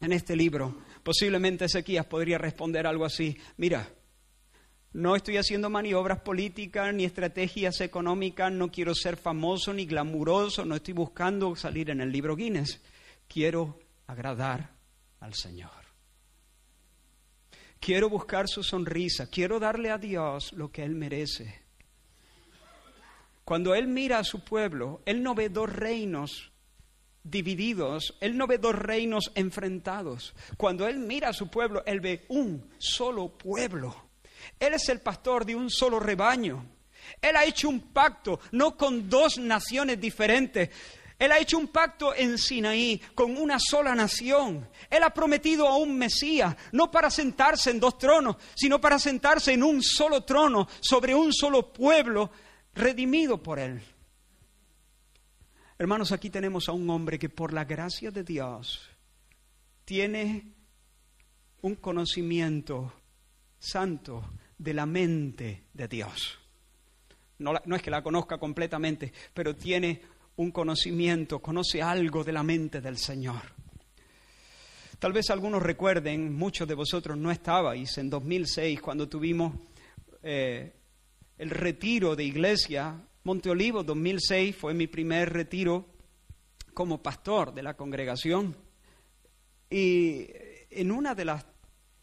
en 0.00 0.12
este 0.12 0.36
libro, 0.36 0.82
posiblemente 1.02 1.64
Ezequías 1.64 2.06
podría 2.06 2.38
responder 2.38 2.86
algo 2.86 3.04
así. 3.04 3.36
Mira, 3.56 3.88
no 4.92 5.14
estoy 5.14 5.36
haciendo 5.36 5.68
maniobras 5.68 6.20
políticas 6.20 6.94
ni 6.94 7.04
estrategias 7.04 7.80
económicas, 7.80 8.50
no 8.50 8.70
quiero 8.70 8.94
ser 8.94 9.16
famoso 9.16 9.74
ni 9.74 9.84
glamuroso, 9.84 10.64
no 10.64 10.76
estoy 10.76 10.94
buscando 10.94 11.54
salir 11.56 11.90
en 11.90 12.00
el 12.00 12.10
libro 12.10 12.34
Guinness. 12.34 12.80
Quiero 13.28 13.78
agradar 14.06 14.70
al 15.20 15.34
Señor. 15.34 15.70
Quiero 17.78 18.08
buscar 18.08 18.48
su 18.48 18.62
sonrisa, 18.62 19.28
quiero 19.28 19.60
darle 19.60 19.90
a 19.90 19.98
Dios 19.98 20.52
lo 20.54 20.72
que 20.72 20.82
Él 20.82 20.94
merece. 20.94 21.62
Cuando 23.44 23.74
Él 23.74 23.88
mira 23.88 24.18
a 24.18 24.24
su 24.24 24.40
pueblo, 24.42 25.02
Él 25.04 25.22
no 25.22 25.34
ve 25.34 25.48
dos 25.48 25.70
reinos 25.70 26.50
divididos, 27.22 28.16
Él 28.20 28.36
no 28.36 28.46
ve 28.46 28.58
dos 28.58 28.74
reinos 28.74 29.30
enfrentados. 29.34 30.34
Cuando 30.56 30.88
Él 30.88 30.98
mira 30.98 31.28
a 31.28 31.32
su 31.34 31.48
pueblo, 31.48 31.82
Él 31.86 32.00
ve 32.00 32.24
un 32.28 32.68
solo 32.78 33.28
pueblo 33.28 34.07
él 34.58 34.74
es 34.74 34.88
el 34.88 35.00
pastor 35.00 35.44
de 35.44 35.54
un 35.54 35.70
solo 35.70 36.00
rebaño. 36.00 36.64
Él 37.20 37.36
ha 37.36 37.44
hecho 37.44 37.68
un 37.68 37.80
pacto, 37.92 38.40
no 38.52 38.76
con 38.76 39.08
dos 39.08 39.38
naciones 39.38 40.00
diferentes. 40.00 40.70
Él 41.18 41.32
ha 41.32 41.38
hecho 41.38 41.58
un 41.58 41.68
pacto 41.68 42.14
en 42.14 42.38
Sinaí 42.38 43.00
con 43.14 43.36
una 43.36 43.58
sola 43.58 43.94
nación. 43.94 44.68
Él 44.88 45.02
ha 45.02 45.10
prometido 45.10 45.66
a 45.66 45.76
un 45.76 45.98
Mesías, 45.98 46.54
no 46.72 46.90
para 46.90 47.10
sentarse 47.10 47.70
en 47.70 47.80
dos 47.80 47.98
tronos, 47.98 48.36
sino 48.54 48.80
para 48.80 48.98
sentarse 48.98 49.52
en 49.52 49.64
un 49.64 49.82
solo 49.82 50.22
trono, 50.22 50.68
sobre 50.80 51.14
un 51.14 51.32
solo 51.32 51.72
pueblo, 51.72 52.30
redimido 52.74 53.42
por 53.42 53.58
Él. 53.58 53.82
Hermanos, 55.76 56.12
aquí 56.12 56.30
tenemos 56.30 56.68
a 56.68 56.72
un 56.72 56.88
hombre 56.90 57.18
que 57.18 57.28
por 57.28 57.52
la 57.52 57.64
gracia 57.64 58.10
de 58.10 58.22
Dios 58.22 58.88
tiene 59.84 60.52
un 61.62 61.74
conocimiento 61.76 62.92
santo 63.58 64.32
de 64.56 64.74
la 64.74 64.86
mente 64.86 65.64
de 65.72 65.88
Dios. 65.88 66.38
No, 67.38 67.54
es 67.54 67.82
que 67.82 67.90
la 67.90 68.02
conozca 68.02 68.38
completamente, 68.38 69.12
pero 69.32 69.54
tiene 69.54 70.02
un 70.36 70.50
conocimiento, 70.50 71.40
conoce 71.40 71.80
algo 71.80 72.24
de 72.24 72.32
la 72.32 72.42
mente 72.42 72.80
del 72.80 72.98
Señor. 72.98 73.42
Tal 74.98 75.12
vez 75.12 75.30
algunos 75.30 75.62
recuerden, 75.62 76.34
muchos 76.34 76.66
de 76.66 76.74
vosotros 76.74 77.16
no 77.16 77.30
estabais 77.30 77.96
en 77.98 78.10
2006 78.10 78.80
cuando 78.80 79.08
tuvimos 79.08 79.54
eh, 80.22 80.72
el 81.38 81.50
retiro 81.50 82.16
de 82.16 82.24
iglesia. 82.24 83.00
Monte 83.22 83.50
Olivo 83.50 83.84
2006 83.84 84.56
fue 84.56 84.74
mi 84.74 84.88
primer 84.88 85.32
retiro 85.32 85.86
como 86.74 87.00
pastor 87.00 87.54
de 87.54 87.62
la 87.62 87.74
congregación. 87.74 88.56
Y 89.70 90.26
en 90.70 90.90
una 90.90 91.14
de 91.14 91.24
las, 91.24 91.46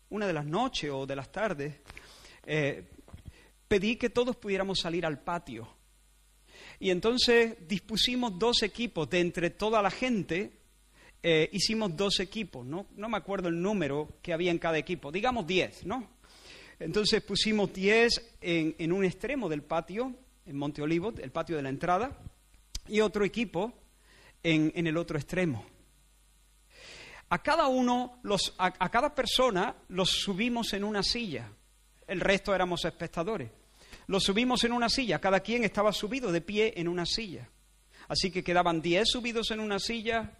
una 0.10 0.28
de 0.28 0.34
las 0.34 0.46
noches 0.46 0.92
o 0.92 1.06
de 1.06 1.16
las 1.16 1.32
tardes, 1.32 1.76
eh, 2.46 2.84
pedí 3.68 3.96
que 3.96 4.10
todos 4.10 4.36
pudiéramos 4.36 4.80
salir 4.80 5.06
al 5.06 5.20
patio. 5.20 5.68
Y 6.80 6.90
entonces 6.90 7.56
dispusimos 7.68 8.38
dos 8.38 8.64
equipos 8.64 9.10
de 9.10 9.20
entre 9.20 9.50
toda 9.50 9.82
la 9.82 9.92
gente, 9.92 10.52
eh, 11.24 11.50
hicimos 11.52 11.96
dos 11.96 12.20
equipos, 12.20 12.66
¿no? 12.66 12.88
no 12.96 13.10
me 13.10 13.18
acuerdo 13.18 13.48
el 13.48 13.62
número 13.62 14.10
que 14.22 14.34
había 14.34 14.52
en 14.52 14.60
cada 14.60 14.78
equipo, 14.78 15.12
digamos 15.12 15.48
diez, 15.48 15.86
¿no? 15.86 16.16
Entonces 16.80 17.22
pusimos 17.22 17.74
diez 17.74 18.36
en, 18.42 18.76
en 18.78 18.92
un 18.92 19.06
extremo 19.06 19.48
del 19.48 19.64
patio, 19.64 20.14
en 20.46 20.58
Monte 20.58 20.82
Olivo, 20.82 21.14
el 21.18 21.32
patio 21.32 21.56
de 21.56 21.64
la 21.64 21.70
entrada, 21.70 22.18
y 22.88 23.00
otro 23.00 23.24
equipo 23.24 23.74
en, 24.44 24.72
en 24.76 24.86
el 24.86 24.98
otro 24.98 25.18
extremo. 25.18 25.66
A 27.30 27.42
cada 27.42 27.68
uno, 27.68 28.20
los, 28.24 28.54
a 28.58 28.90
cada 28.90 29.14
persona 29.14 29.76
los 29.90 30.10
subimos 30.10 30.74
en 30.74 30.84
una 30.84 31.04
silla 31.04 31.50
el 32.08 32.22
resto 32.22 32.54
éramos 32.54 32.86
espectadores. 32.86 33.50
Los 34.08 34.24
subimos 34.24 34.64
en 34.64 34.72
una 34.72 34.90
silla, 34.90 35.20
cada 35.20 35.40
quien 35.40 35.64
estaba 35.64 35.92
subido 35.92 36.32
de 36.32 36.42
pie 36.42 36.74
en 36.78 36.88
una 36.88 37.06
silla. 37.06 37.50
Así 38.08 38.30
que 38.30 38.44
quedaban 38.44 38.82
diez 38.82 39.10
subidos 39.10 39.50
en 39.52 39.60
una 39.60 39.80
silla, 39.80 40.38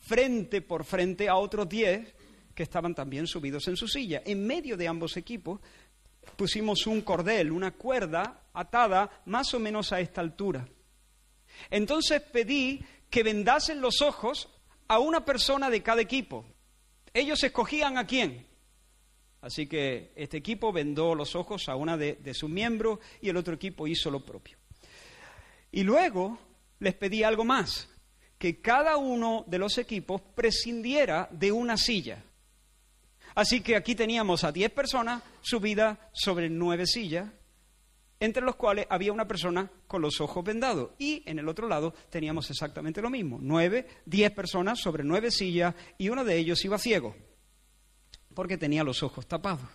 frente 0.00 0.60
por 0.60 0.84
frente 0.84 1.28
a 1.28 1.36
otros 1.36 1.68
diez 1.68 2.14
que 2.54 2.64
estaban 2.64 2.94
también 2.94 3.26
subidos 3.26 3.68
en 3.68 3.76
su 3.76 3.86
silla. 3.86 4.22
En 4.24 4.44
medio 4.44 4.76
de 4.76 4.88
ambos 4.88 5.16
equipos 5.16 5.60
pusimos 6.36 6.86
un 6.86 7.02
cordel, 7.02 7.52
una 7.52 7.72
cuerda 7.72 8.48
atada 8.52 9.22
más 9.26 9.54
o 9.54 9.60
menos 9.60 9.92
a 9.92 10.00
esta 10.00 10.20
altura. 10.20 10.66
Entonces 11.70 12.20
pedí 12.20 12.84
que 13.08 13.22
vendasen 13.22 13.80
los 13.80 14.02
ojos 14.02 14.48
a 14.88 14.98
una 14.98 15.24
persona 15.24 15.70
de 15.70 15.82
cada 15.82 16.00
equipo. 16.00 16.44
Ellos 17.12 17.42
escogían 17.44 17.98
a 17.98 18.06
quién, 18.06 18.46
Así 19.44 19.66
que 19.66 20.10
este 20.16 20.38
equipo 20.38 20.72
vendó 20.72 21.14
los 21.14 21.36
ojos 21.36 21.68
a 21.68 21.76
una 21.76 21.98
de, 21.98 22.32
sus 22.32 22.48
miembros 22.48 22.98
y 23.20 23.28
el 23.28 23.36
otro 23.36 23.52
equipo 23.52 23.86
hizo 23.86 24.10
lo 24.10 24.20
propio. 24.20 24.56
Y 25.70 25.82
luego 25.82 26.38
les 26.78 26.94
pedí 26.94 27.22
algo 27.22 27.44
más, 27.44 27.90
que 28.38 28.62
cada 28.62 28.96
uno 28.96 29.44
de 29.46 29.58
los 29.58 29.76
equipos 29.76 30.22
prescindiera 30.34 31.28
de 31.30 31.52
una 31.52 31.76
silla. 31.76 32.24
Así 33.34 33.60
que 33.60 33.76
aquí 33.76 33.94
teníamos 33.94 34.44
a 34.44 34.52
diez 34.52 34.70
personas 34.70 35.22
subidas 35.42 35.98
sobre 36.14 36.48
nueve 36.48 36.86
sillas, 36.86 37.30
entre 38.24 38.42
los 38.42 38.56
cuales 38.56 38.86
había 38.88 39.12
una 39.12 39.28
persona 39.28 39.70
con 39.86 40.00
los 40.00 40.20
ojos 40.20 40.42
vendados. 40.42 40.92
Y 40.98 41.22
en 41.26 41.38
el 41.38 41.48
otro 41.48 41.68
lado 41.68 41.94
teníamos 42.10 42.48
exactamente 42.50 43.02
lo 43.02 43.10
mismo, 43.10 43.38
nueve, 43.40 43.86
diez 44.06 44.30
personas 44.30 44.80
sobre 44.80 45.04
nueve 45.04 45.30
sillas 45.30 45.74
y 45.98 46.08
uno 46.08 46.24
de 46.24 46.36
ellos 46.36 46.64
iba 46.64 46.78
ciego 46.78 47.14
porque 48.34 48.58
tenía 48.58 48.82
los 48.82 49.02
ojos 49.02 49.26
tapados. 49.26 49.68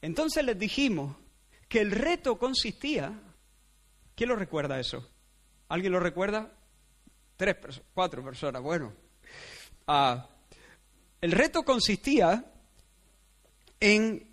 Entonces 0.00 0.44
les 0.44 0.58
dijimos 0.58 1.16
que 1.68 1.80
el 1.80 1.90
reto 1.90 2.38
consistía, 2.38 3.18
¿quién 4.14 4.28
lo 4.28 4.36
recuerda 4.36 4.78
eso? 4.78 5.08
¿Alguien 5.68 5.92
lo 5.92 6.00
recuerda? 6.00 6.52
Tres 7.36 7.56
personas, 7.56 7.88
cuatro 7.94 8.22
personas, 8.22 8.62
bueno. 8.62 8.92
Ah, 9.86 10.28
el 11.20 11.32
reto 11.32 11.64
consistía 11.64 12.44
en, 13.80 14.30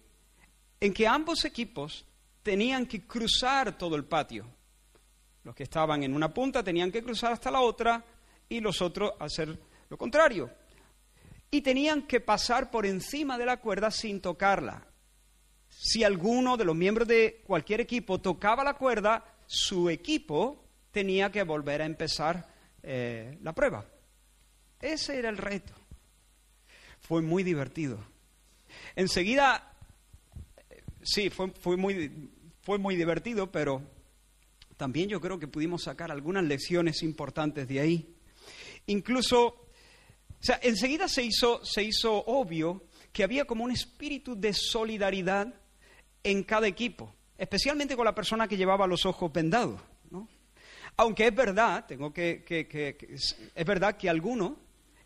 en 0.80 0.94
que 0.94 1.08
ambos 1.08 1.46
equipos 1.46 2.06
tenían 2.44 2.86
que 2.86 3.06
cruzar 3.06 3.78
todo 3.78 3.96
el 3.96 4.06
patio. 4.06 4.46
Los 5.44 5.56
que 5.56 5.64
estaban 5.64 6.04
en 6.04 6.14
una 6.14 6.34
punta 6.34 6.64
tenían 6.64 6.92
que 6.92 7.04
cruzar 7.04 7.34
hasta 7.34 7.50
la 7.52 7.62
otra 7.62 8.04
y 8.48 8.60
los 8.60 8.82
otros 8.82 9.14
hacer 9.20 9.58
lo 9.90 9.98
contrario 9.98 10.50
y 11.52 11.62
tenían 11.62 12.04
que 12.04 12.22
pasar 12.22 12.72
por 12.72 12.86
encima 12.86 13.38
de 13.38 13.46
la 13.46 13.58
cuerda 13.58 13.92
sin 13.92 14.22
tocarla. 14.22 14.88
Si 15.68 16.04
alguno 16.04 16.56
de 16.56 16.64
los 16.64 16.76
miembros 16.76 17.08
de 17.08 17.44
cualquier 17.46 17.82
equipo 17.82 18.22
tocaba 18.22 18.64
la 18.64 18.76
cuerda, 18.76 19.26
su 19.46 19.90
equipo 19.90 20.64
tenía 20.92 21.30
que 21.30 21.44
volver 21.44 21.82
a 21.82 21.86
empezar 21.86 22.48
eh, 22.82 23.38
la 23.42 23.54
prueba. 23.54 23.86
Ese 24.80 25.20
era 25.20 25.30
el 25.30 25.38
reto. 25.38 25.74
Fue 27.02 27.22
muy 27.22 27.44
divertido. 27.44 28.00
Enseguida, 28.96 29.71
sí, 31.04 31.30
fue, 31.30 31.52
fue, 31.60 31.78
muy, 31.78 32.30
fue 32.62 32.78
muy 32.78 32.96
divertido, 32.96 33.52
pero 33.52 33.82
también 34.78 35.10
yo 35.10 35.22
creo 35.22 35.40
que 35.40 35.48
pudimos 35.48 35.84
sacar 35.84 36.12
algunas 36.12 36.44
lecciones 36.44 37.04
importantes 37.04 37.68
de 37.68 37.80
ahí. 37.80 38.16
Incluso 38.88 39.62
o 40.42 40.44
sea, 40.44 40.60
enseguida 40.64 41.08
se 41.08 41.24
hizo, 41.24 41.64
se 41.64 41.84
hizo 41.84 42.16
obvio 42.26 42.86
que 43.14 43.24
había 43.24 43.46
como 43.46 43.64
un 43.64 43.70
espíritu 43.70 44.36
de 44.36 44.54
solidaridad 44.54 45.54
en 46.24 46.44
cada 46.44 46.66
equipo, 46.66 47.14
especialmente 47.38 47.96
con 47.96 48.06
la 48.06 48.16
persona 48.16 48.48
que 48.48 48.58
llevaba 48.58 48.88
los 48.88 49.06
ojos 49.06 49.32
vendados. 49.32 49.80
¿no? 50.10 50.28
Aunque 50.98 51.28
es 51.28 51.36
verdad, 51.36 51.86
tengo 51.86 52.12
que, 52.12 52.44
es 52.48 53.66
verdad 53.66 53.98
que 53.98 54.10
algunos 54.10 54.54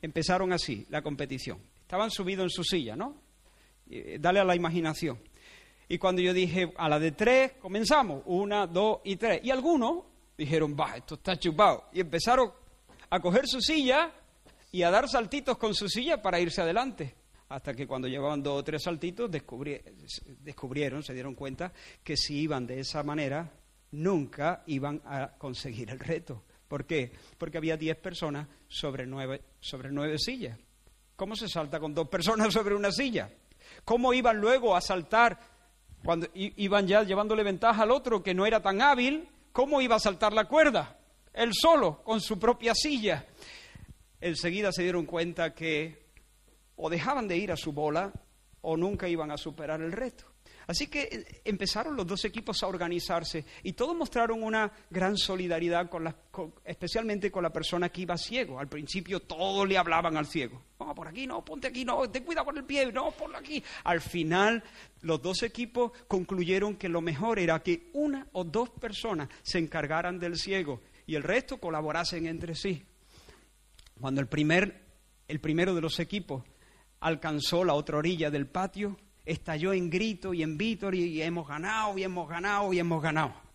empezaron 0.01 0.53
así 0.53 0.85
la 0.89 1.01
competición. 1.01 1.59
Estaban 1.81 2.11
subidos 2.11 2.45
en 2.45 2.49
su 2.51 2.63
silla, 2.63 2.95
¿no? 2.95 3.21
dale 4.19 4.39
a 4.39 4.45
la 4.45 4.55
imaginación. 4.55 5.19
Y 5.87 5.97
cuando 5.97 6.21
yo 6.21 6.33
dije 6.33 6.73
a 6.77 6.89
la 6.89 6.99
de 6.99 7.11
tres, 7.11 7.53
comenzamos, 7.61 8.23
una, 8.25 8.65
dos 8.67 8.99
y 9.03 9.15
tres. 9.17 9.41
Y 9.43 9.51
algunos 9.51 10.03
dijeron, 10.37 10.75
va, 10.79 10.97
esto 10.97 11.15
está 11.15 11.37
chupado. 11.37 11.85
Y 11.93 12.01
empezaron 12.01 12.51
a 13.09 13.19
coger 13.19 13.47
su 13.47 13.61
silla 13.61 14.11
y 14.71 14.83
a 14.83 14.91
dar 14.91 15.07
saltitos 15.07 15.57
con 15.57 15.73
su 15.73 15.87
silla 15.87 16.21
para 16.21 16.39
irse 16.39 16.61
adelante. 16.61 17.15
Hasta 17.49 17.73
que 17.73 17.85
cuando 17.85 18.07
llevaban 18.07 18.41
dos 18.41 18.59
o 18.59 18.63
tres 18.63 18.83
saltitos 18.83 19.29
descubrieron, 19.29 21.03
se 21.03 21.13
dieron 21.13 21.35
cuenta 21.35 21.71
que 22.03 22.17
si 22.17 22.39
iban 22.39 22.65
de 22.65 22.79
esa 22.79 23.03
manera, 23.03 23.51
nunca 23.91 24.63
iban 24.65 25.01
a 25.05 25.33
conseguir 25.37 25.91
el 25.91 25.99
reto. 25.99 26.43
¿Por 26.67 26.85
qué? 26.85 27.11
Porque 27.37 27.57
había 27.57 27.77
diez 27.77 27.95
personas 27.97 28.47
sobre 28.67 29.05
nueve, 29.05 29.41
sobre 29.59 29.91
nueve 29.91 30.17
sillas. 30.17 30.57
¿Cómo 31.15 31.35
se 31.35 31.47
salta 31.47 31.79
con 31.79 31.93
dos 31.93 32.09
personas 32.09 32.51
sobre 32.53 32.75
una 32.75 32.91
silla? 32.91 33.29
¿Cómo 33.83 34.13
iban 34.13 34.37
luego 34.41 34.75
a 34.75 34.81
saltar 34.81 35.39
cuando 36.05 36.27
iban 36.35 36.87
ya 36.87 37.03
llevándole 37.03 37.43
ventaja 37.43 37.83
al 37.83 37.91
otro 37.91 38.23
que 38.23 38.33
no 38.33 38.45
era 38.45 38.61
tan 38.61 38.81
hábil? 38.81 39.27
¿Cómo 39.51 39.81
iba 39.81 39.95
a 39.95 39.99
saltar 39.99 40.31
la 40.31 40.45
cuerda? 40.45 40.97
Él 41.33 41.51
solo, 41.53 42.03
con 42.03 42.21
su 42.21 42.39
propia 42.39 42.73
silla 42.75 43.25
enseguida 44.21 44.71
se 44.71 44.83
dieron 44.83 45.05
cuenta 45.05 45.53
que 45.53 46.05
o 46.77 46.89
dejaban 46.89 47.27
de 47.27 47.37
ir 47.37 47.51
a 47.51 47.57
su 47.57 47.71
bola 47.71 48.11
o 48.61 48.75
nunca 48.77 49.07
iban 49.07 49.31
a 49.31 49.37
superar 49.37 49.81
el 49.81 49.91
reto. 49.91 50.25
Así 50.67 50.87
que 50.87 51.03
eh, 51.03 51.41
empezaron 51.45 51.95
los 51.95 52.07
dos 52.07 52.25
equipos 52.25 52.61
a 52.63 52.67
organizarse 52.67 53.45
y 53.63 53.73
todos 53.73 53.95
mostraron 53.95 54.43
una 54.43 54.71
gran 54.89 55.17
solidaridad, 55.17 55.89
con 55.89 56.13
especialmente 56.63 57.31
con 57.31 57.43
la 57.43 57.51
persona 57.51 57.89
que 57.89 58.01
iba 58.01 58.17
ciego. 58.17 58.59
Al 58.59 58.67
principio 58.67 59.19
todos 59.21 59.67
le 59.67 59.77
hablaban 59.77 60.17
al 60.17 60.25
ciego. 60.25 60.61
No, 60.79 60.93
por 60.93 61.07
aquí 61.07 61.25
no, 61.27 61.43
ponte 61.43 61.67
aquí, 61.67 61.85
no, 61.85 62.09
ten 62.09 62.23
cuidado 62.23 62.45
con 62.45 62.57
el 62.57 62.63
pie, 62.63 62.91
no, 62.91 63.11
por 63.11 63.35
aquí. 63.35 63.63
Al 63.83 64.01
final 64.01 64.63
los 65.01 65.21
dos 65.21 65.43
equipos 65.43 65.91
concluyeron 66.07 66.75
que 66.75 66.89
lo 66.89 67.01
mejor 67.01 67.39
era 67.39 67.61
que 67.61 67.89
una 67.93 68.27
o 68.33 68.43
dos 68.43 68.69
personas 68.69 69.29
se 69.43 69.59
encargaran 69.59 70.19
del 70.19 70.37
ciego 70.37 70.81
y 71.07 71.15
el 71.15 71.23
resto 71.23 71.57
colaborasen 71.59 72.27
entre 72.27 72.55
sí. 72.55 72.83
Cuando 73.99 74.19
el, 74.21 74.27
primer, 74.27 74.83
el 75.27 75.39
primero 75.39 75.73
de 75.73 75.81
los 75.81 75.99
equipos 75.99 76.43
alcanzó 76.99 77.63
la 77.63 77.73
otra 77.73 77.97
orilla 77.97 78.29
del 78.29 78.47
patio, 78.47 78.97
estalló 79.25 79.73
en 79.73 79.89
grito 79.89 80.33
y 80.33 80.43
en 80.43 80.57
vítor 80.57 80.95
y 80.95 81.21
hemos 81.21 81.47
ganado, 81.47 81.97
y 81.97 82.03
hemos 82.03 82.29
ganado, 82.29 82.73
y 82.73 82.79
hemos 82.79 83.01
ganado. 83.01 83.45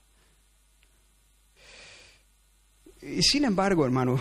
Y 3.03 3.23
sin 3.23 3.45
embargo, 3.45 3.85
hermano, 3.85 4.21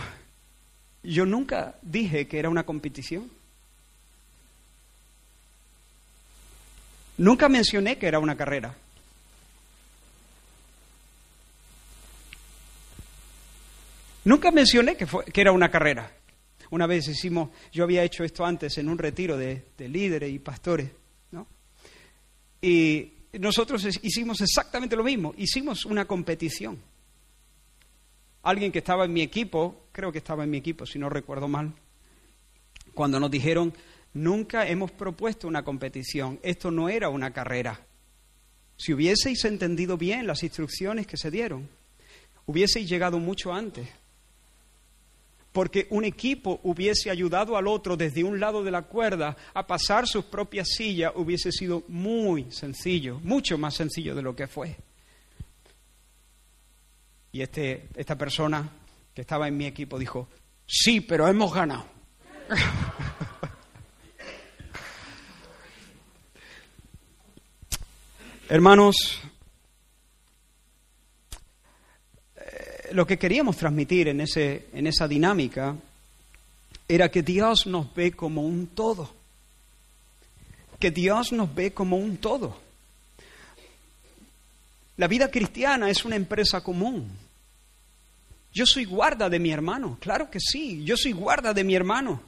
yo 1.02 1.26
nunca 1.26 1.78
dije 1.82 2.26
que 2.26 2.38
era 2.38 2.48
una 2.48 2.64
competición. 2.64 3.30
Nunca 7.18 7.48
mencioné 7.50 7.98
que 7.98 8.06
era 8.06 8.18
una 8.18 8.36
carrera. 8.36 8.74
Nunca 14.24 14.50
mencioné 14.50 14.96
que, 14.96 15.06
fue, 15.06 15.24
que 15.26 15.40
era 15.40 15.52
una 15.52 15.70
carrera. 15.70 16.16
Una 16.70 16.86
vez 16.86 17.08
hicimos, 17.08 17.50
yo 17.72 17.84
había 17.84 18.04
hecho 18.04 18.24
esto 18.24 18.44
antes 18.44 18.78
en 18.78 18.88
un 18.88 18.96
retiro 18.96 19.36
de, 19.36 19.66
de 19.76 19.88
líderes 19.88 20.30
y 20.30 20.38
pastores. 20.38 20.90
Y 22.62 23.12
nosotros 23.38 23.86
hicimos 24.02 24.40
exactamente 24.40 24.96
lo 24.96 25.04
mismo, 25.04 25.34
hicimos 25.36 25.84
una 25.84 26.04
competición. 26.04 26.78
Alguien 28.42 28.72
que 28.72 28.78
estaba 28.78 29.04
en 29.04 29.12
mi 29.12 29.22
equipo, 29.22 29.86
creo 29.92 30.10
que 30.10 30.18
estaba 30.18 30.44
en 30.44 30.50
mi 30.50 30.58
equipo, 30.58 30.86
si 30.86 30.98
no 30.98 31.08
recuerdo 31.08 31.46
mal, 31.46 31.72
cuando 32.94 33.20
nos 33.20 33.30
dijeron, 33.30 33.72
nunca 34.14 34.66
hemos 34.66 34.90
propuesto 34.90 35.46
una 35.46 35.62
competición, 35.62 36.40
esto 36.42 36.70
no 36.70 36.88
era 36.88 37.08
una 37.08 37.32
carrera. 37.32 37.80
Si 38.76 38.92
hubieseis 38.92 39.44
entendido 39.44 39.96
bien 39.98 40.26
las 40.26 40.42
instrucciones 40.42 41.06
que 41.06 41.18
se 41.18 41.30
dieron, 41.30 41.68
hubieseis 42.46 42.88
llegado 42.88 43.18
mucho 43.18 43.52
antes 43.52 43.88
porque 45.52 45.86
un 45.90 46.04
equipo 46.04 46.60
hubiese 46.62 47.10
ayudado 47.10 47.56
al 47.56 47.66
otro 47.66 47.96
desde 47.96 48.22
un 48.22 48.38
lado 48.38 48.62
de 48.62 48.70
la 48.70 48.82
cuerda 48.82 49.36
a 49.52 49.66
pasar 49.66 50.06
sus 50.06 50.24
propias 50.26 50.68
sillas, 50.68 51.12
hubiese 51.16 51.50
sido 51.50 51.82
muy 51.88 52.50
sencillo, 52.50 53.18
mucho 53.22 53.58
más 53.58 53.74
sencillo 53.74 54.14
de 54.14 54.22
lo 54.22 54.36
que 54.36 54.46
fue. 54.46 54.76
Y 57.32 57.42
este, 57.42 57.88
esta 57.96 58.16
persona 58.16 58.68
que 59.14 59.22
estaba 59.22 59.48
en 59.48 59.56
mi 59.56 59.66
equipo 59.66 59.98
dijo, 59.98 60.28
sí, 60.66 61.00
pero 61.00 61.26
hemos 61.26 61.52
ganado. 61.52 61.84
Hermanos, 68.48 69.20
lo 72.92 73.06
que 73.06 73.18
queríamos 73.18 73.56
transmitir 73.56 74.08
en, 74.08 74.20
ese, 74.20 74.68
en 74.72 74.86
esa 74.86 75.06
dinámica 75.06 75.76
era 76.88 77.10
que 77.10 77.22
Dios 77.22 77.66
nos 77.66 77.94
ve 77.94 78.12
como 78.12 78.42
un 78.42 78.68
todo. 78.68 79.10
Que 80.78 80.90
Dios 80.90 81.32
nos 81.32 81.54
ve 81.54 81.72
como 81.72 81.96
un 81.96 82.16
todo. 82.16 82.58
La 84.96 85.06
vida 85.06 85.30
cristiana 85.30 85.88
es 85.88 86.04
una 86.04 86.16
empresa 86.16 86.62
común. 86.62 87.10
Yo 88.52 88.66
soy 88.66 88.84
guarda 88.84 89.30
de 89.30 89.38
mi 89.38 89.52
hermano, 89.52 89.96
claro 90.00 90.28
que 90.28 90.40
sí, 90.40 90.84
yo 90.84 90.96
soy 90.96 91.12
guarda 91.12 91.54
de 91.54 91.62
mi 91.62 91.74
hermano. 91.74 92.20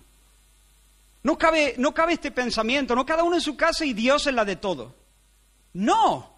No 1.24 1.36
cabe, 1.36 1.74
no 1.78 1.92
cabe 1.92 2.14
este 2.14 2.30
pensamiento, 2.30 2.94
no 2.94 3.04
cada 3.04 3.24
uno 3.24 3.36
en 3.36 3.42
su 3.42 3.56
casa 3.56 3.84
y 3.84 3.92
Dios 3.92 4.26
en 4.26 4.36
la 4.36 4.44
de 4.44 4.56
todo. 4.56 4.94
No, 5.74 6.31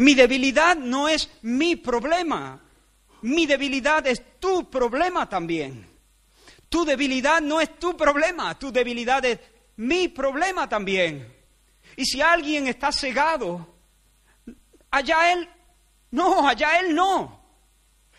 Mi 0.00 0.14
debilidad 0.14 0.76
no 0.76 1.10
es 1.10 1.28
mi 1.42 1.76
problema. 1.76 2.58
Mi 3.20 3.44
debilidad 3.44 4.06
es 4.06 4.40
tu 4.40 4.70
problema 4.70 5.28
también. 5.28 5.86
Tu 6.70 6.86
debilidad 6.86 7.42
no 7.42 7.60
es 7.60 7.78
tu 7.78 7.94
problema, 7.98 8.58
tu 8.58 8.72
debilidad 8.72 9.22
es 9.26 9.38
mi 9.76 10.08
problema 10.08 10.66
también. 10.66 11.30
Y 11.96 12.06
si 12.06 12.22
alguien 12.22 12.66
está 12.66 12.92
cegado, 12.92 13.74
allá 14.90 15.34
él, 15.34 15.46
no, 16.12 16.48
allá 16.48 16.80
él 16.80 16.94
no. 16.94 17.38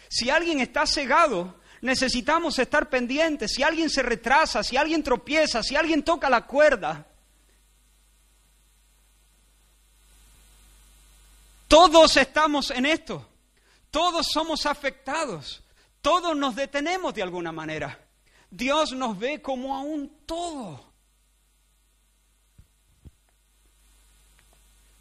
Si 0.08 0.30
alguien 0.30 0.60
está 0.60 0.86
cegado, 0.86 1.62
necesitamos 1.82 2.60
estar 2.60 2.92
pendientes. 2.92 3.54
Si 3.56 3.64
alguien 3.64 3.90
se 3.90 4.04
retrasa, 4.04 4.64
si 4.64 4.78
alguien 4.78 5.02
tropieza, 5.02 5.64
si 5.64 5.76
alguien 5.76 6.04
toca 6.04 6.30
la 6.30 6.46
cuerda, 6.46 7.08
Todos 11.72 12.18
estamos 12.18 12.70
en 12.72 12.86
esto. 12.86 13.26
Todos 13.92 14.28
somos 14.28 14.66
afectados. 14.66 15.64
Todos 16.02 16.36
nos 16.36 16.54
detenemos 16.54 17.14
de 17.14 17.24
alguna 17.24 17.54
manera. 17.54 17.98
Dios 18.50 18.92
nos 18.92 19.18
ve 19.18 19.42
como 19.42 19.74
a 19.74 19.80
un 19.80 20.26
todo. 20.26 20.92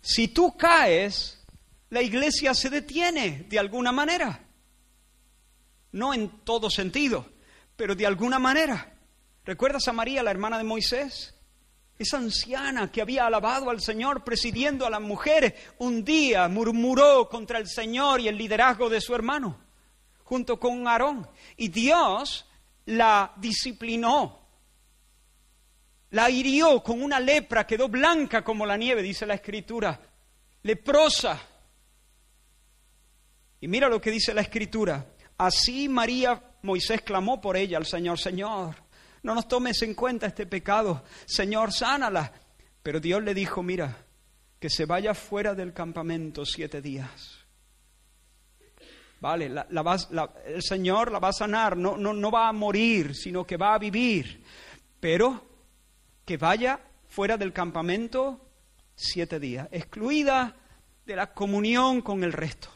Si 0.01 0.29
tú 0.29 0.57
caes, 0.57 1.43
la 1.89 2.03
iglesia 2.03 2.55
se 2.55 2.71
detiene 2.71 3.47
de 3.49 3.59
alguna 3.59 3.91
manera. 3.91 4.41
No 5.91 6.15
en 6.15 6.29
todo 6.45 6.71
sentido, 6.71 7.33
pero 7.75 7.97
de 7.97 8.07
alguna 8.07 8.39
manera. 8.39 8.95
¿Recuerdas 9.45 9.89
a 9.89 9.93
María, 9.93 10.23
la 10.23 10.31
hermana 10.31 10.57
de 10.57 10.63
Moisés? 10.63 11.35
Esa 12.01 12.17
anciana 12.17 12.91
que 12.91 13.03
había 13.03 13.27
alabado 13.27 13.69
al 13.69 13.83
Señor 13.83 14.25
presidiendo 14.25 14.87
a 14.87 14.91
las 14.91 15.03
mujeres, 15.03 15.53
un 15.81 16.03
día 16.03 16.49
murmuró 16.49 17.29
contra 17.29 17.59
el 17.59 17.69
Señor 17.69 18.23
y 18.23 18.29
el 18.29 18.39
liderazgo 18.39 18.89
de 18.89 19.03
su 19.03 19.15
hermano, 19.15 19.61
junto 20.25 20.59
con 20.59 20.89
Aarón. 20.89 21.29
Y 21.59 21.69
Dios 21.69 22.47
la 22.87 23.35
disciplinó, 23.37 24.41
la 26.13 26.31
hirió 26.31 26.83
con 26.83 27.03
una 27.03 27.21
lepra, 27.21 27.67
quedó 27.67 27.91
blanca 27.91 28.43
como 28.43 28.65
la 28.65 28.79
nieve, 28.79 29.03
dice 29.03 29.27
la 29.27 29.35
Escritura, 29.35 30.01
leprosa. 30.63 31.39
Y 33.61 33.69
mira 33.69 33.91
lo 33.91 34.01
que 34.01 34.11
dice 34.11 34.33
la 34.33 34.41
Escritura. 34.41 35.05
Así 35.37 35.87
María, 35.87 36.43
Moisés 36.63 37.03
clamó 37.03 37.43
por 37.43 37.59
ella 37.59 37.77
al 37.77 37.85
Señor, 37.85 38.19
Señor, 38.19 38.75
no 39.23 39.35
nos 39.35 39.49
tomes 39.49 39.83
en 39.83 39.95
cuenta 39.95 40.27
este 40.27 40.47
pecado, 40.47 41.05
Señor, 41.27 41.73
sánala. 41.73 42.33
Pero 42.83 43.01
Dios 43.01 43.23
le 43.23 43.35
dijo, 43.35 43.63
mira, 43.63 44.05
que 44.59 44.71
se 44.71 44.87
vaya 44.87 45.15
fuera 45.15 45.55
del 45.55 45.73
campamento 45.73 46.47
siete 46.47 46.81
días. 46.81 47.39
Vale, 49.21 49.53
el 50.47 50.63
Señor 50.63 51.13
la 51.13 51.19
va 51.19 51.29
a 51.29 51.33
sanar, 51.33 51.77
no, 51.77 51.97
no, 51.99 52.15
no 52.15 52.31
va 52.31 52.49
a 52.49 52.53
morir, 52.53 53.15
sino 53.15 53.47
que 53.47 53.59
va 53.59 53.75
a 53.75 53.79
vivir. 53.79 54.43
Pero 54.99 55.45
que 56.25 56.39
vaya 56.39 56.81
fuera 57.09 57.37
del 57.37 57.53
campamento 57.53 58.41
siete 58.95 59.39
días, 59.39 59.69
excluida 59.73 60.57
de 61.05 61.17
la 61.17 61.35
comunión 61.35 62.01
con 62.01 62.25
el 62.25 62.33
resto. 62.33 62.69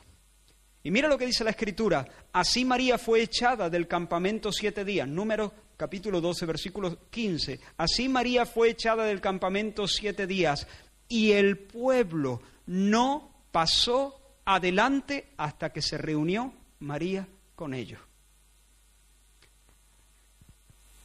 Y 0.83 0.91
mira 0.91 1.09
lo 1.09 1.17
que 1.17 1.27
dice 1.27 1.45
la 1.45 1.51
Escritura. 1.51 2.07
Así 2.33 2.65
María 2.65 2.99
fue 2.99 3.23
echada 3.23 3.71
del 3.71 3.89
campamento 3.89 4.53
siete 4.53 4.85
días. 4.85 5.09
Número 5.09 5.51
capítulo 5.77 6.21
12, 6.21 6.47
versículo 6.47 7.11
15. 7.11 7.61
Así 7.77 8.09
María 8.09 8.47
fue 8.47 8.71
echada 8.71 9.05
del 9.05 9.21
campamento 9.21 9.87
siete 9.87 10.27
días 10.27 10.67
y 11.09 11.33
el 11.33 11.59
pueblo 11.59 12.41
no 12.67 13.31
pasó 13.53 14.21
adelante 14.45 15.33
hasta 15.37 15.71
que 15.71 15.83
se 15.83 15.99
reunió 15.99 16.53
María 16.81 17.27
con 17.55 17.75
ellos. 17.75 18.01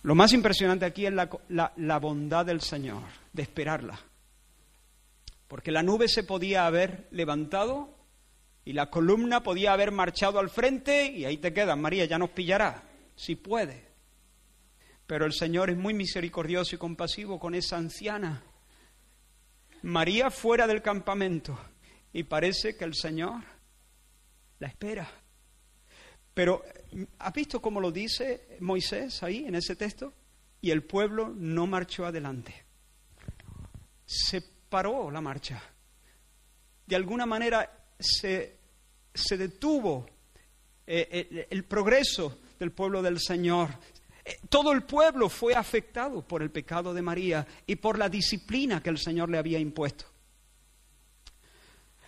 Lo 0.01 0.15
más 0.15 0.31
impresionante 0.33 0.85
aquí 0.85 1.05
es 1.05 1.13
la, 1.13 1.29
la, 1.75 1.99
bondad 1.99 2.45
del 2.45 2.61
Señor, 2.61 3.03
de 3.33 3.41
esperarla. 3.41 3.99
Porque 5.47 5.71
la 5.71 5.83
nube 5.83 6.07
se 6.07 6.23
podía 6.23 6.65
haber 6.65 7.07
levantado 7.11 7.89
y 8.63 8.73
la 8.73 8.89
columna 8.89 9.43
podía 9.43 9.73
haber 9.73 9.91
marchado 9.91 10.39
al 10.39 10.49
frente 10.49 11.11
y 11.11 11.25
ahí 11.25 11.37
te 11.37 11.53
quedas, 11.53 11.77
María, 11.77 12.05
ya 12.05 12.17
nos 12.17 12.29
pillará, 12.29 12.83
si 13.15 13.35
puede. 13.35 13.88
Pero 15.09 15.25
el 15.25 15.33
Señor 15.33 15.71
es 15.71 15.75
muy 15.75 15.95
misericordioso 15.95 16.75
y 16.75 16.77
compasivo 16.77 17.39
con 17.39 17.55
esa 17.55 17.77
anciana. 17.77 18.43
María 19.81 20.29
fuera 20.29 20.67
del 20.67 20.83
campamento 20.83 21.59
y 22.13 22.21
parece 22.21 22.77
que 22.77 22.85
el 22.85 22.93
Señor 22.93 23.41
la 24.59 24.67
espera. 24.67 25.09
Pero, 26.31 26.63
¿has 27.17 27.33
visto 27.33 27.59
cómo 27.59 27.81
lo 27.81 27.91
dice 27.91 28.57
Moisés 28.59 29.23
ahí 29.23 29.45
en 29.47 29.55
ese 29.55 29.75
texto? 29.75 30.13
Y 30.61 30.69
el 30.69 30.83
pueblo 30.83 31.33
no 31.35 31.65
marchó 31.65 32.05
adelante. 32.05 32.53
Se 34.05 34.43
paró 34.69 35.09
la 35.09 35.21
marcha. 35.21 35.59
De 36.85 36.95
alguna 36.95 37.25
manera 37.25 37.95
se, 37.99 38.57
se 39.11 39.37
detuvo 39.37 40.05
eh, 40.85 41.25
el, 41.31 41.47
el 41.49 41.63
progreso 41.65 42.41
del 42.59 42.71
pueblo 42.71 43.01
del 43.01 43.19
Señor 43.19 43.69
todo 44.49 44.71
el 44.71 44.83
pueblo 44.83 45.29
fue 45.29 45.53
afectado 45.53 46.21
por 46.21 46.41
el 46.41 46.51
pecado 46.51 46.93
de 46.93 47.01
María 47.01 47.47
y 47.65 47.75
por 47.75 47.97
la 47.97 48.09
disciplina 48.09 48.81
que 48.81 48.89
el 48.89 48.97
Señor 48.97 49.29
le 49.29 49.37
había 49.37 49.59
impuesto. 49.59 50.05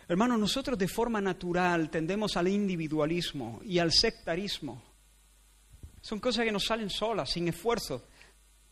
Hermanos, 0.08 0.40
nosotros 0.40 0.78
de 0.78 0.88
forma 0.88 1.22
natural 1.22 1.90
tendemos 1.90 2.36
al 2.36 2.48
individualismo 2.50 3.62
y 3.64 3.80
al 3.80 3.92
sectarismo. 3.92 4.84
Son 6.02 6.20
cosas 6.20 6.44
que 6.44 6.52
nos 6.52 6.66
salen 6.66 6.90
solas, 6.90 7.30
sin 7.30 7.48
esfuerzo. 7.48 8.08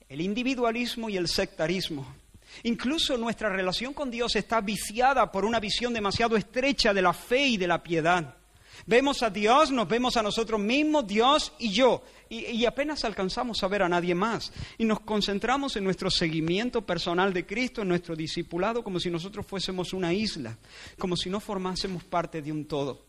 El 0.07 0.21
individualismo 0.21 1.09
y 1.09 1.17
el 1.17 1.27
sectarismo. 1.27 2.15
Incluso 2.63 3.17
nuestra 3.17 3.49
relación 3.49 3.93
con 3.93 4.09
Dios 4.09 4.35
está 4.35 4.59
viciada 4.59 5.31
por 5.31 5.45
una 5.45 5.59
visión 5.59 5.93
demasiado 5.93 6.35
estrecha 6.35 6.93
de 6.93 7.01
la 7.01 7.13
fe 7.13 7.47
y 7.47 7.57
de 7.57 7.67
la 7.67 7.81
piedad. 7.81 8.38
Vemos 8.85 9.23
a 9.23 9.29
Dios, 9.29 9.71
nos 9.71 9.87
vemos 9.87 10.17
a 10.17 10.23
nosotros 10.23 10.59
mismos, 10.59 11.05
Dios 11.07 11.53
y 11.59 11.71
yo, 11.71 12.03
y, 12.29 12.65
apenas 12.65 13.03
alcanzamos 13.05 13.63
a 13.63 13.67
ver 13.67 13.81
a 13.81 13.89
nadie 13.89 14.13
más. 14.13 14.51
Y 14.77 14.85
nos 14.85 14.99
concentramos 14.99 15.75
en 15.75 15.83
nuestro 15.83 16.11
seguimiento 16.11 16.85
personal 16.85 17.33
de 17.33 17.45
Cristo, 17.45 17.81
en 17.81 17.87
nuestro 17.87 18.15
discipulado, 18.15 18.83
como 18.83 18.99
si 18.99 19.09
nosotros 19.09 19.45
fuésemos 19.45 19.93
una 19.93 20.13
isla, 20.13 20.57
como 20.97 21.17
si 21.17 21.29
no 21.29 21.39
formásemos 21.39 22.03
parte 22.03 22.41
de 22.41 22.51
un 22.51 22.65
todo. 22.65 23.05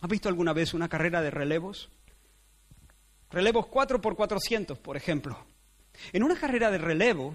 ¿Has 0.00 0.08
visto 0.08 0.28
alguna 0.28 0.52
vez 0.52 0.74
una 0.74 0.88
carrera 0.88 1.20
de 1.20 1.30
relevos? 1.30 1.90
Relevos 3.30 3.66
4 3.66 4.00
por 4.00 4.16
400, 4.16 4.78
por 4.78 4.96
ejemplo. 4.96 5.38
En 6.12 6.22
una 6.22 6.38
carrera 6.38 6.70
de 6.70 6.78
relevo, 6.78 7.34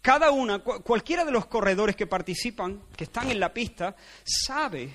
cada 0.00 0.30
una, 0.30 0.60
cualquiera 0.60 1.24
de 1.24 1.30
los 1.30 1.46
corredores 1.46 1.94
que 1.94 2.06
participan, 2.06 2.82
que 2.96 3.04
están 3.04 3.30
en 3.30 3.38
la 3.38 3.52
pista, 3.52 3.94
sabe 4.24 4.90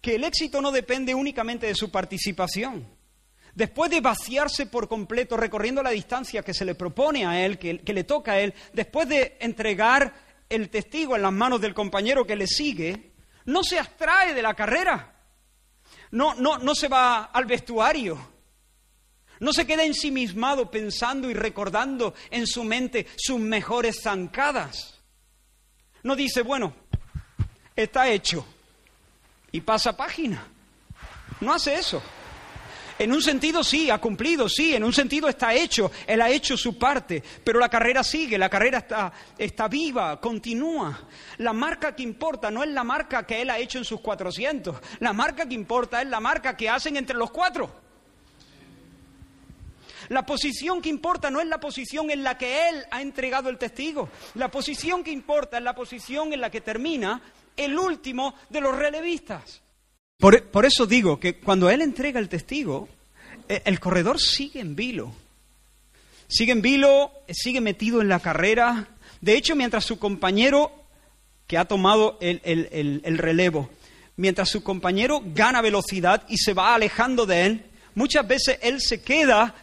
que 0.00 0.14
el 0.14 0.24
éxito 0.24 0.60
no 0.60 0.72
depende 0.72 1.14
únicamente 1.14 1.66
de 1.66 1.74
su 1.74 1.90
participación. 1.90 2.86
Después 3.54 3.90
de 3.90 4.00
vaciarse 4.00 4.66
por 4.66 4.88
completo, 4.88 5.36
recorriendo 5.36 5.82
la 5.82 5.90
distancia 5.90 6.42
que 6.42 6.54
se 6.54 6.64
le 6.64 6.74
propone 6.74 7.26
a 7.26 7.44
él, 7.44 7.58
que, 7.58 7.82
le 7.84 8.04
toca 8.04 8.32
a 8.32 8.40
él, 8.40 8.54
después 8.72 9.08
de 9.08 9.36
entregar 9.40 10.14
el 10.48 10.70
testigo 10.70 11.16
en 11.16 11.22
las 11.22 11.32
manos 11.32 11.60
del 11.60 11.74
compañero 11.74 12.26
que 12.26 12.36
le 12.36 12.46
sigue, 12.46 13.12
no 13.46 13.62
se 13.62 13.78
abstrae 13.78 14.34
de 14.34 14.42
la 14.42 14.54
carrera, 14.54 15.16
no, 16.12 16.34
no, 16.34 16.58
no 16.58 16.74
se 16.74 16.88
va 16.88 17.24
al 17.24 17.44
vestuario, 17.44 18.18
no 19.40 19.52
se 19.52 19.66
queda 19.66 19.84
ensimismado 19.84 20.70
pensando 20.70 21.28
y 21.28 21.34
recordando 21.34 22.14
en 22.30 22.46
su 22.46 22.62
mente 22.62 23.06
sus 23.16 23.40
mejores 23.40 24.00
zancadas. 24.02 25.00
No 26.02 26.14
dice, 26.14 26.42
bueno, 26.42 26.74
está 27.74 28.08
hecho 28.08 28.46
y 29.52 29.60
pasa 29.60 29.96
página. 29.96 30.46
No 31.40 31.52
hace 31.52 31.74
eso. 31.74 32.02
En 33.00 33.12
un 33.12 33.22
sentido 33.22 33.64
sí, 33.64 33.88
ha 33.88 33.96
cumplido, 33.96 34.46
sí, 34.46 34.74
en 34.74 34.84
un 34.84 34.92
sentido 34.92 35.26
está 35.26 35.54
hecho, 35.54 35.90
él 36.06 36.20
ha 36.20 36.28
hecho 36.28 36.54
su 36.54 36.78
parte, 36.78 37.22
pero 37.42 37.58
la 37.58 37.70
carrera 37.70 38.04
sigue, 38.04 38.36
la 38.36 38.50
carrera 38.50 38.76
está, 38.76 39.10
está 39.38 39.68
viva, 39.68 40.20
continúa. 40.20 41.00
La 41.38 41.54
marca 41.54 41.96
que 41.96 42.02
importa 42.02 42.50
no 42.50 42.62
es 42.62 42.68
la 42.68 42.84
marca 42.84 43.26
que 43.26 43.40
él 43.40 43.48
ha 43.48 43.58
hecho 43.58 43.78
en 43.78 43.86
sus 43.86 44.02
400, 44.02 44.76
la 44.98 45.14
marca 45.14 45.48
que 45.48 45.54
importa 45.54 46.02
es 46.02 46.08
la 46.08 46.20
marca 46.20 46.54
que 46.54 46.68
hacen 46.68 46.98
entre 46.98 47.16
los 47.16 47.30
cuatro. 47.30 47.70
La 50.10 50.26
posición 50.26 50.82
que 50.82 50.90
importa 50.90 51.30
no 51.30 51.40
es 51.40 51.46
la 51.46 51.58
posición 51.58 52.10
en 52.10 52.22
la 52.22 52.36
que 52.36 52.68
él 52.68 52.84
ha 52.90 53.00
entregado 53.00 53.48
el 53.48 53.56
testigo. 53.56 54.10
La 54.34 54.50
posición 54.50 55.02
que 55.04 55.10
importa 55.10 55.56
es 55.56 55.62
la 55.62 55.74
posición 55.74 56.34
en 56.34 56.40
la 56.40 56.50
que 56.50 56.60
termina 56.60 57.22
el 57.56 57.78
último 57.78 58.34
de 58.48 58.60
los 58.60 58.76
relevistas. 58.76 59.60
Por, 60.18 60.66
eso 60.66 60.86
digo 60.86 61.18
que 61.18 61.38
cuando 61.40 61.70
él 61.70 61.80
entrega 61.80 62.20
el 62.20 62.28
testigo, 62.28 62.88
e, 63.48 63.62
el 63.64 63.80
corredor 63.80 64.20
sigue 64.20 64.60
en 64.60 64.76
vilo. 64.76 65.12
Sigue 66.28 66.52
en 66.52 66.62
vilo, 66.62 67.12
sigue 67.28 67.60
metido 67.60 68.00
en 68.00 68.08
la 68.08 68.20
carrera. 68.20 68.88
De 69.20 69.36
hecho, 69.36 69.56
mientras 69.56 69.84
su 69.84 69.98
compañero, 69.98 70.72
que 71.46 71.58
ha 71.58 71.64
tomado 71.64 72.18
el 72.20 73.18
relevo, 73.18 73.70
mientras 74.16 74.50
su 74.50 74.62
compañero 74.62 75.22
gana 75.24 75.62
velocidad 75.62 76.24
y 76.28 76.36
se 76.36 76.52
va 76.52 76.74
alejando 76.74 77.26
de 77.26 77.46
él, 77.46 77.64
muchas 77.94 78.28
veces 78.28 78.58
él 78.62 78.80
se 78.80 79.02
queda 79.02 79.54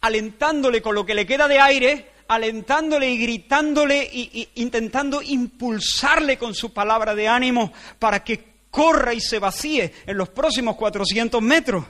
alentándole 0.00 0.80
con 0.80 0.94
lo 0.94 1.04
que 1.04 1.14
le 1.14 1.26
queda 1.26 1.48
de 1.48 1.58
aire, 1.58 2.10
alentándole 2.28 3.10
y 3.10 3.18
gritándole 3.18 4.02
e 4.02 4.48
intentando 4.56 5.22
impulsarle 5.22 6.38
con 6.38 6.54
su 6.54 6.72
palabra 6.72 7.14
de 7.14 7.28
ánimo 7.28 7.72
para 7.98 8.22
que 8.22 8.54
corra 8.70 9.14
y 9.14 9.20
se 9.20 9.38
vacíe 9.38 9.92
en 10.06 10.16
los 10.16 10.28
próximos 10.30 10.76
400 10.76 11.40
metros. 11.40 11.84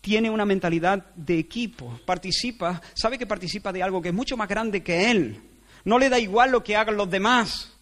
Tiene 0.00 0.28
una 0.28 0.44
mentalidad 0.44 1.06
de 1.14 1.38
equipo, 1.38 2.00
participa, 2.04 2.82
sabe 2.92 3.18
que 3.18 3.26
participa 3.26 3.72
de 3.72 3.82
algo 3.82 4.02
que 4.02 4.08
es 4.08 4.14
mucho 4.14 4.36
más 4.36 4.48
grande 4.48 4.82
que 4.82 5.10
él. 5.10 5.40
No 5.84 5.98
le 5.98 6.08
da 6.08 6.18
igual 6.18 6.50
lo 6.50 6.64
que 6.64 6.76
hagan 6.76 6.96
los 6.96 7.10
demás. 7.10 7.72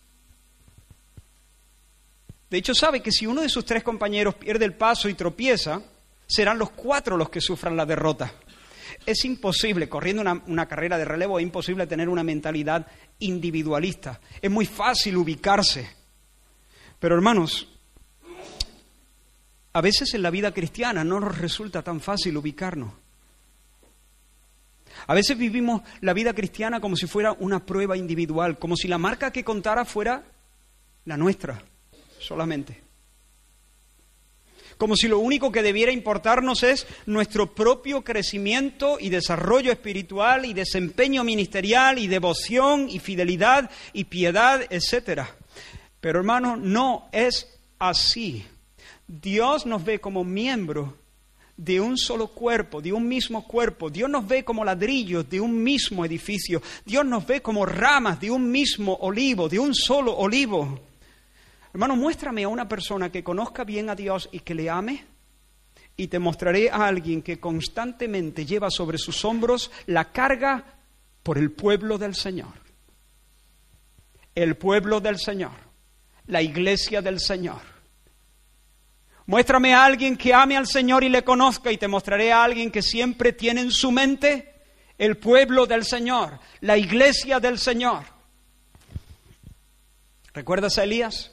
De 2.51 2.59
hecho, 2.59 2.75
sabe 2.75 3.01
que 3.01 3.11
si 3.11 3.27
uno 3.27 3.41
de 3.41 3.49
sus 3.49 3.65
tres 3.65 3.83
compañeros 3.83 4.35
pierde 4.35 4.67
el 4.67 4.75
paso 4.75 5.09
y 5.09 5.15
tropieza, 5.15 5.81
serán 6.27 6.59
los 6.59 6.71
cuatro 6.71 7.17
los 7.17 7.31
que 7.31 7.41
sufran 7.41 7.77
la 7.77 7.87
derrota. 7.87 8.33
Es 9.07 9.25
imposible, 9.25 9.89
corriendo 9.89 10.23
una, 10.47 10.67
carrera 10.67 10.99
de 10.99 11.05
relevo, 11.05 11.39
es 11.39 11.43
imposible 11.43 11.87
tener 11.87 12.09
una 12.09 12.23
mentalidad 12.23 12.87
individualista. 13.19 14.21
Es 14.41 14.51
muy 14.51 14.67
fácil 14.67 15.17
ubicarse. 15.17 15.89
Pero 16.99 17.15
hermanos, 17.15 17.69
a 19.73 19.81
veces 19.81 20.15
en 20.15 20.23
la 20.23 20.31
vida 20.31 20.53
cristiana 20.53 21.05
no 21.05 21.21
nos 21.21 21.37
resulta 21.39 21.83
tan 21.83 22.01
fácil 22.01 22.37
ubicarnos. 22.37 22.93
A 25.07 25.15
veces 25.15 25.37
vivimos 25.37 25.83
la 26.01 26.13
vida 26.13 26.35
cristiana 26.35 26.81
como 26.81 26.97
si 26.97 27.07
fuera 27.07 27.33
una 27.33 27.65
prueba 27.65 27.97
individual, 27.97 28.59
como 28.59 28.77
si 28.77 28.89
la 28.89 28.99
marca 28.99 29.33
que 29.33 29.43
contara 29.43 29.85
fuera 29.85 30.23
la 31.07 31.17
nuestra 31.17 31.63
solamente 32.21 32.92
como 34.83 34.97
si 34.97 35.07
lo 35.07 35.21
único 35.21 35.53
que 35.53 35.63
debiera 35.63 35.93
importarnos 35.93 36.65
es 36.65 36.89
nuestro 37.07 37.55
propio 37.55 38.03
crecimiento 38.03 38.97
y 38.99 39.11
desarrollo 39.11 39.71
espiritual 39.71 40.45
y 40.45 40.55
desempeño 40.55 41.23
ministerial 41.23 42.01
y 42.01 42.09
devoción 42.09 42.89
y 42.91 42.99
fidelidad 42.99 43.71
y 43.93 44.03
piedad, 44.07 44.61
etc. 44.71 45.23
Pero 46.01 46.19
hermano, 46.19 46.57
no 46.57 47.09
es 47.13 47.61
así. 47.79 48.45
Dios 49.07 49.67
nos 49.67 49.85
ve 49.85 50.01
como 50.01 50.25
miembros 50.25 50.91
de 51.57 51.81
un 51.81 51.97
solo 51.97 52.27
cuerpo, 52.27 52.83
de 52.83 52.93
un 52.93 53.07
mismo 53.07 53.47
cuerpo. 53.47 53.89
Dios 53.89 54.11
nos 54.11 54.27
ve 54.27 54.45
como 54.45 54.65
ladrillos 54.65 55.31
de 55.31 55.41
un 55.41 55.63
mismo 55.63 56.05
edificio. 56.05 56.61
Dios 56.85 57.07
nos 57.07 57.25
ve 57.25 57.41
como 57.41 57.65
ramas 57.65 58.19
de 58.19 58.33
un 58.33 58.51
mismo 58.51 58.95
olivo, 59.01 59.49
de 59.49 59.61
un 59.61 59.77
solo 59.77 60.13
olivo. 60.17 60.92
Hermano, 61.73 61.97
muéstrame 61.97 62.45
a 62.45 62.49
una 62.49 62.69
persona 62.69 63.11
que 63.11 63.25
conozca 63.25 63.65
bien 63.65 63.89
a 63.89 63.95
Dios 63.95 64.29
y 64.31 64.41
que 64.41 64.55
le 64.55 64.69
ame, 64.69 65.07
y 65.97 66.09
te 66.09 66.19
mostraré 66.19 66.71
a 66.71 66.87
alguien 66.87 67.23
que 67.23 67.41
constantemente 67.41 68.45
lleva 68.45 68.71
sobre 68.71 68.99
sus 68.99 69.25
hombros 69.25 69.71
la 69.87 70.13
carga 70.13 70.65
por 71.23 71.39
el 71.39 71.51
pueblo 71.51 71.99
del 71.99 72.15
Señor. 72.15 72.53
El 74.35 74.57
pueblo 74.57 75.01
del 75.01 75.19
Señor, 75.19 75.53
la 76.27 76.43
iglesia 76.43 77.03
del 77.03 77.21
Señor. 77.21 77.61
Muéstrame 79.27 79.75
a 79.75 79.85
alguien 79.85 80.17
que 80.17 80.35
ame 80.35 80.57
al 80.57 80.67
Señor 80.67 81.05
y 81.05 81.09
le 81.09 81.23
conozca 81.23 81.71
y 81.71 81.79
te 81.79 81.89
mostraré 81.89 82.33
a 82.33 82.43
alguien 82.43 82.71
que 82.71 82.83
siempre 82.83 83.33
tiene 83.33 83.61
en 83.61 83.71
su 83.71 83.93
mente 83.93 84.53
el 84.99 85.17
pueblo 85.17 85.67
del 85.67 85.85
Señor, 85.85 86.39
la 86.61 86.77
iglesia 86.77 87.39
del 87.41 87.59
Señor. 87.59 88.05
¿Recuerdas 90.35 90.79
a 90.79 90.85
Elías? 90.85 91.33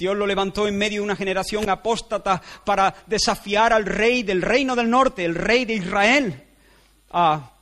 Dios 0.00 0.16
lo 0.16 0.26
levantó 0.26 0.66
en 0.66 0.78
medio 0.78 1.00
de 1.00 1.04
una 1.04 1.14
generación 1.14 1.68
apóstata 1.68 2.40
para 2.64 2.94
desafiar 3.06 3.74
al 3.74 3.84
rey 3.84 4.22
del 4.22 4.40
reino 4.40 4.74
del 4.74 4.88
norte, 4.88 5.26
el 5.26 5.34
rey 5.34 5.66
de 5.66 5.74
Israel, 5.74 6.42
a, 7.10 7.52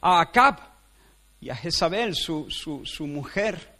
Acab 0.00 0.58
y 1.38 1.50
a 1.50 1.54
Jezabel, 1.54 2.14
su, 2.14 2.48
su, 2.48 3.06
mujer. 3.06 3.76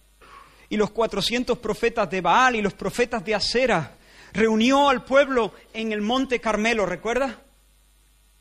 Y 0.69 0.77
los 0.77 0.91
400 0.91 1.57
profetas 1.57 2.11
de 2.11 2.21
Baal 2.21 2.57
y 2.57 2.61
los 2.61 2.75
profetas 2.75 3.25
de 3.25 3.35
Acera. 3.35 3.95
Reunió 4.35 4.91
al 4.91 5.03
pueblo 5.03 5.55
en 5.73 5.93
el 5.93 6.03
monte 6.03 6.41
Carmelo, 6.41 6.85
¿recuerda? 6.85 7.41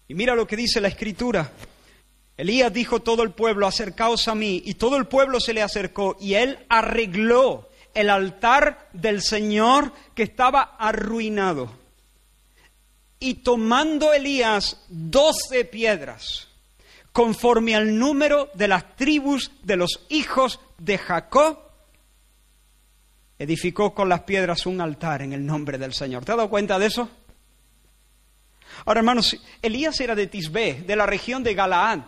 Y 0.10 0.16
mira 0.16 0.36
lo 0.36 0.46
que 0.46 0.58
dice 0.58 0.82
la 0.82 0.90
escritura. 0.90 1.50
Elías 2.36 2.74
dijo 2.74 3.02
todo 3.02 3.24
el 3.24 3.32
pueblo, 3.32 3.68
acercaos 3.68 4.28
a 4.28 4.36
mí, 4.36 4.62
y 4.66 4.74
todo 4.74 4.98
el 4.98 5.08
pueblo 5.08 5.40
se 5.40 5.54
le 5.54 5.62
acercó, 5.62 6.18
y 6.20 6.34
él 6.34 6.60
arregló 6.68 7.70
el 7.98 8.12
altar 8.12 8.90
del 8.94 9.24
Señor 9.24 9.92
que 10.14 10.24
estaba 10.24 10.76
arruinado. 10.78 11.72
Y 13.20 13.36
tomando 13.36 14.14
Elías 14.14 14.86
doce 14.88 15.66
piedras, 15.66 16.48
conforme 17.12 17.76
al 17.76 17.98
número 17.98 18.52
de 18.54 18.68
las 18.68 18.96
tribus 18.96 19.52
de 19.64 19.78
los 19.78 20.06
hijos 20.10 20.60
de 20.78 21.00
Jacob, 21.00 21.58
edificó 23.40 23.96
con 23.96 24.10
las 24.10 24.22
piedras 24.22 24.68
un 24.68 24.80
altar 24.80 25.24
en 25.24 25.34
el 25.34 25.44
nombre 25.44 25.80
del 25.80 25.94
Señor. 25.96 26.24
¿Te 26.24 26.34
has 26.34 26.38
dado 26.38 26.50
cuenta 26.52 26.78
de 26.78 26.86
eso? 26.86 27.10
Ahora, 28.86 29.00
hermanos, 29.00 29.36
Elías 29.64 30.00
era 30.00 30.14
de 30.14 30.28
Tisbé, 30.28 30.84
de 30.86 30.96
la 30.96 31.08
región 31.08 31.42
de 31.42 31.56
Galaad, 31.56 32.02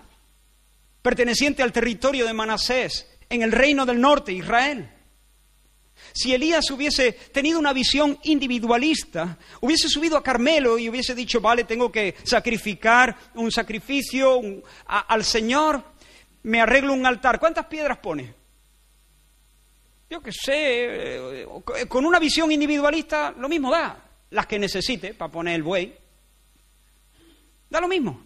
perteneciente 1.01 1.63
al 1.63 1.71
territorio 1.71 2.27
de 2.27 2.33
Manasés, 2.33 3.07
en 3.27 3.41
el 3.41 3.51
reino 3.51 3.87
del 3.87 3.99
norte, 3.99 4.31
Israel. 4.31 4.91
Si 6.19 6.33
Elías 6.33 6.69
hubiese 6.69 7.13
tenido 7.13 7.57
una 7.59 7.71
visión 7.71 8.19
individualista, 8.23 9.37
hubiese 9.61 9.87
subido 9.87 10.17
a 10.17 10.21
Carmelo 10.21 10.77
y 10.77 10.89
hubiese 10.89 11.15
dicho, 11.15 11.39
vale, 11.39 11.63
tengo 11.63 11.89
que 11.89 12.13
sacrificar 12.25 13.15
un 13.35 13.49
sacrificio 13.49 14.41
al 14.85 15.23
Señor, 15.23 15.81
me 16.43 16.59
arreglo 16.59 16.91
un 16.91 17.05
altar. 17.05 17.39
¿Cuántas 17.39 17.67
piedras 17.67 17.99
pone? 17.99 18.33
Yo 20.09 20.21
qué 20.21 20.33
sé, 20.33 21.43
eh, 21.43 21.47
con 21.87 22.05
una 22.05 22.19
visión 22.19 22.51
individualista 22.51 23.31
lo 23.31 23.47
mismo 23.47 23.71
da, 23.71 24.05
las 24.31 24.45
que 24.45 24.59
necesite 24.59 25.13
para 25.13 25.31
poner 25.31 25.55
el 25.55 25.63
buey. 25.63 25.95
Da 27.69 27.79
lo 27.79 27.87
mismo. 27.87 28.25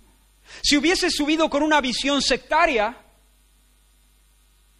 Si 0.63 0.77
hubiese 0.77 1.11
subido 1.11 1.47
con 1.47 1.61
una 1.61 1.79
visión 1.79 2.23
sectaria, 2.23 2.97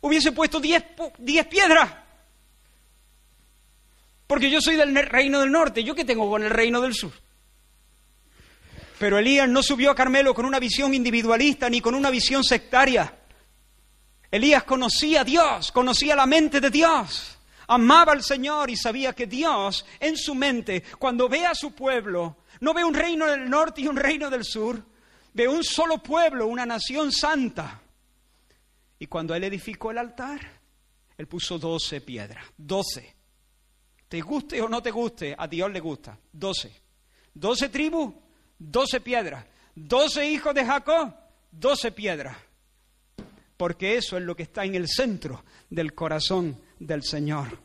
hubiese 0.02 0.32
puesto 0.32 0.60
diez, 0.60 0.84
diez 1.20 1.46
piedras 1.46 2.03
Porque 4.34 4.50
yo 4.50 4.62
soy 4.62 4.78
del 4.78 4.96
reino 4.96 5.42
del 5.42 5.52
norte. 5.52 5.84
¿Yo 5.84 5.94
qué 5.94 6.06
tengo 6.06 6.28
con 6.28 6.42
el 6.42 6.50
reino 6.50 6.82
del 6.82 6.96
sur? 6.96 7.12
Pero 8.98 9.20
Elías 9.20 9.48
no 9.48 9.62
subió 9.62 9.92
a 9.92 9.96
Carmelo 9.96 10.34
con 10.34 10.48
una 10.48 10.58
visión 10.58 10.92
individualista 10.96 11.70
ni 11.70 11.82
con 11.82 11.94
una 11.94 12.10
visión 12.10 12.44
sectaria. 12.44 13.16
Elías 14.32 14.64
conocía 14.64 15.22
a 15.22 15.24
Dios, 15.24 15.72
conocía 15.72 16.16
la 16.16 16.26
mente 16.26 16.60
de 16.60 16.72
Dios, 16.72 17.38
amaba 17.68 18.14
al 18.14 18.24
Señor 18.24 18.72
y 18.72 18.76
sabía 18.76 19.14
que 19.14 19.28
Dios 19.28 19.86
en 20.00 20.18
su 20.18 20.34
mente, 20.34 20.84
cuando 20.98 21.30
ve 21.30 21.46
a 21.46 21.54
su 21.54 21.76
pueblo, 21.76 22.38
no 22.60 22.74
ve 22.74 22.84
un 22.84 22.96
reino 22.96 23.28
del 23.28 23.48
norte 23.48 23.82
y 23.82 23.88
un 23.88 23.98
reino 23.98 24.32
del 24.32 24.44
sur, 24.44 24.84
ve 25.32 25.48
un 25.48 25.64
solo 25.64 26.02
pueblo, 26.02 26.48
una 26.48 26.66
nación 26.66 27.12
santa. 27.12 27.84
Y 28.98 29.06
cuando 29.06 29.36
él 29.36 29.44
edificó 29.44 29.92
el 29.92 30.00
altar, 30.00 30.40
él 31.20 31.28
puso 31.28 31.60
doce 31.60 32.02
piedras, 32.02 32.44
doce. 32.58 33.14
Te 34.14 34.22
guste 34.22 34.62
o 34.62 34.70
no 34.70 34.80
te 34.80 34.92
guste, 34.92 35.34
a 35.36 35.48
Dios 35.48 35.72
le 35.72 35.80
gusta, 35.80 36.16
doce. 36.32 36.72
Doce 37.34 37.70
tribus, 37.70 38.14
doce 38.60 39.02
piedras. 39.02 39.44
Doce 39.74 40.30
hijos 40.30 40.54
de 40.54 40.64
Jacob, 40.64 41.12
doce 41.50 41.92
piedras. 41.92 42.38
Porque 43.58 43.98
eso 43.98 44.16
es 44.16 44.24
lo 44.24 44.36
que 44.36 44.44
está 44.44 44.66
en 44.66 44.76
el 44.76 44.88
centro 44.88 45.44
del 45.68 45.96
corazón 45.96 46.62
del 46.78 47.02
Señor. 47.02 47.58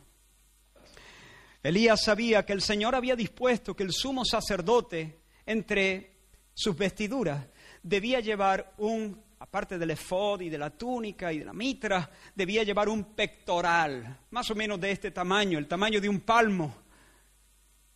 Elías 1.61 2.01
sabía 2.03 2.43
que 2.43 2.53
el 2.53 2.63
Señor 2.63 2.95
había 2.95 3.15
dispuesto 3.15 3.75
que 3.75 3.83
el 3.83 3.93
sumo 3.93 4.25
sacerdote, 4.25 5.19
entre 5.45 6.15
sus 6.55 6.75
vestiduras, 6.75 7.45
debía 7.83 8.21
llevar 8.21 8.73
un, 8.79 9.21
aparte 9.39 9.77
del 9.77 9.91
efod 9.91 10.41
y 10.41 10.49
de 10.49 10.57
la 10.57 10.69
túnica 10.69 11.31
y 11.31 11.39
de 11.39 11.45
la 11.45 11.53
mitra, 11.53 12.09
debía 12.35 12.63
llevar 12.63 12.89
un 12.89 13.15
pectoral, 13.15 14.19
más 14.31 14.51
o 14.51 14.55
menos 14.55 14.79
de 14.79 14.91
este 14.91 15.11
tamaño, 15.11 15.57
el 15.57 15.67
tamaño 15.67 16.01
de 16.01 16.09
un 16.09 16.19
palmo, 16.21 16.75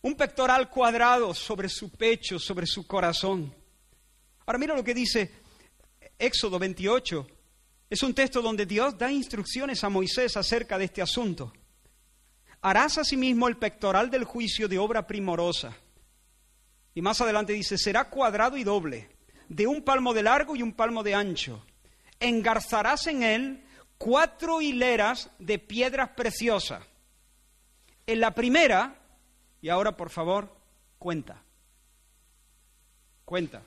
un 0.02 0.14
pectoral 0.16 0.68
cuadrado 0.70 1.34
sobre 1.34 1.68
su 1.68 1.90
pecho, 1.90 2.38
sobre 2.38 2.66
su 2.66 2.86
corazón. 2.86 3.54
Ahora 4.46 4.58
mira 4.58 4.74
lo 4.74 4.84
que 4.84 4.94
dice 4.94 5.32
Éxodo 6.18 6.58
28. 6.58 7.26
Es 7.90 8.02
un 8.02 8.14
texto 8.14 8.42
donde 8.42 8.66
Dios 8.66 8.96
da 8.98 9.10
instrucciones 9.10 9.84
a 9.84 9.88
Moisés 9.88 10.36
acerca 10.36 10.78
de 10.78 10.86
este 10.86 11.02
asunto. 11.02 11.52
Harás 12.62 12.98
asimismo 12.98 13.48
el 13.48 13.56
pectoral 13.56 14.10
del 14.10 14.24
juicio 14.24 14.68
de 14.68 14.78
obra 14.78 15.06
primorosa. 15.06 15.76
Y 16.94 17.02
más 17.02 17.20
adelante 17.20 17.52
dice, 17.52 17.76
será 17.76 18.08
cuadrado 18.08 18.56
y 18.56 18.64
doble, 18.64 19.13
de 19.48 19.66
un 19.66 19.82
palmo 19.82 20.14
de 20.14 20.22
largo 20.22 20.56
y 20.56 20.62
un 20.62 20.72
palmo 20.72 21.02
de 21.02 21.14
ancho. 21.14 21.64
Engarzarás 22.20 23.06
en 23.06 23.22
él 23.22 23.64
cuatro 23.98 24.60
hileras 24.60 25.30
de 25.38 25.58
piedras 25.58 26.10
preciosas. 26.10 26.84
En 28.06 28.20
la 28.20 28.32
primera 28.32 28.96
y 29.60 29.70
ahora, 29.70 29.96
por 29.96 30.10
favor, 30.10 30.54
cuenta. 30.98 31.42
Cuenta. 33.24 33.62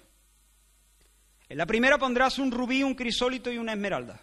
En 1.50 1.58
la 1.58 1.66
primera 1.66 1.98
pondrás 1.98 2.38
un 2.38 2.52
rubí, 2.52 2.84
un 2.84 2.94
crisólito 2.94 3.52
y 3.52 3.58
una 3.58 3.74
esmeralda. 3.74 4.20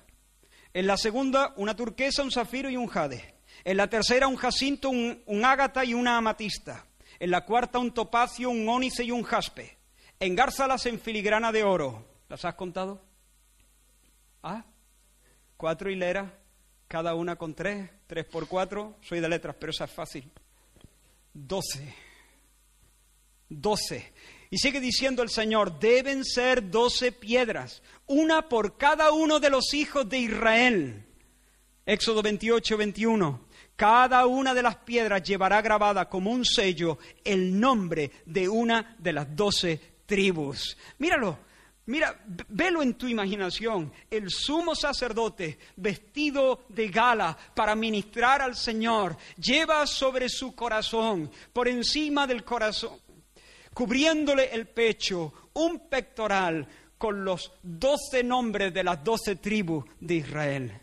En 0.72 0.86
la 0.86 0.96
segunda, 0.96 1.52
una 1.56 1.74
turquesa, 1.74 2.22
un 2.22 2.30
zafiro 2.30 2.68
y 2.68 2.76
un 2.76 2.86
jade. 2.86 3.34
En 3.64 3.76
la 3.76 3.88
tercera, 3.88 4.28
un 4.28 4.36
jacinto, 4.36 4.90
un, 4.90 5.44
ágata 5.44 5.84
y 5.84 5.94
una 5.94 6.16
amatista. 6.16 6.86
En 7.18 7.30
la 7.30 7.44
cuarta, 7.44 7.78
un 7.78 7.92
topacio, 7.92 8.50
un 8.50 8.68
ónice 8.68 9.04
y 9.04 9.10
un 9.10 9.22
jaspe. 9.22 9.73
Engárzalas 10.20 10.86
en 10.86 11.00
filigrana 11.00 11.52
de 11.52 11.64
oro. 11.64 12.04
¿Las 12.28 12.44
has 12.44 12.54
contado? 12.54 13.02
¿Ah? 14.42 14.64
Cuatro 15.56 15.90
hileras, 15.90 16.30
cada 16.88 17.14
una 17.14 17.36
con 17.36 17.54
tres, 17.54 17.90
tres 18.06 18.24
por 18.24 18.48
cuatro. 18.48 18.96
Soy 19.02 19.20
de 19.20 19.28
letras, 19.28 19.56
pero 19.58 19.70
esa 19.70 19.84
es 19.84 19.90
fácil. 19.90 20.30
Doce. 21.32 21.94
Doce. 23.48 24.12
Y 24.50 24.58
sigue 24.58 24.80
diciendo 24.80 25.22
el 25.22 25.30
Señor, 25.30 25.78
deben 25.78 26.24
ser 26.24 26.70
doce 26.70 27.10
piedras, 27.10 27.82
una 28.06 28.48
por 28.48 28.76
cada 28.76 29.12
uno 29.12 29.40
de 29.40 29.50
los 29.50 29.74
hijos 29.74 30.08
de 30.08 30.18
Israel. 30.18 31.04
Éxodo 31.86 32.22
28, 32.22 32.76
21. 32.76 33.40
Cada 33.76 34.26
una 34.26 34.54
de 34.54 34.62
las 34.62 34.76
piedras 34.76 35.22
llevará 35.22 35.60
grabada 35.60 36.08
como 36.08 36.30
un 36.30 36.44
sello 36.44 36.98
el 37.24 37.58
nombre 37.58 38.12
de 38.24 38.48
una 38.48 38.94
de 38.98 39.12
las 39.12 39.34
doce 39.34 39.93
tribus. 40.06 40.76
Míralo, 40.98 41.38
Mira, 41.86 42.18
velo 42.48 42.82
en 42.82 42.94
tu 42.94 43.06
imaginación, 43.06 43.92
el 44.10 44.30
sumo 44.30 44.74
sacerdote 44.74 45.58
vestido 45.76 46.64
de 46.70 46.88
gala 46.88 47.36
para 47.54 47.74
ministrar 47.74 48.40
al 48.40 48.56
Señor, 48.56 49.18
lleva 49.36 49.86
sobre 49.86 50.30
su 50.30 50.54
corazón, 50.54 51.30
por 51.52 51.68
encima 51.68 52.26
del 52.26 52.42
corazón, 52.42 52.98
cubriéndole 53.74 54.46
el 54.54 54.66
pecho, 54.68 55.50
un 55.54 55.88
pectoral 55.90 56.66
con 56.96 57.22
los 57.22 57.52
doce 57.62 58.24
nombres 58.24 58.72
de 58.72 58.82
las 58.82 59.04
doce 59.04 59.36
tribus 59.36 59.84
de 60.00 60.14
Israel. 60.14 60.80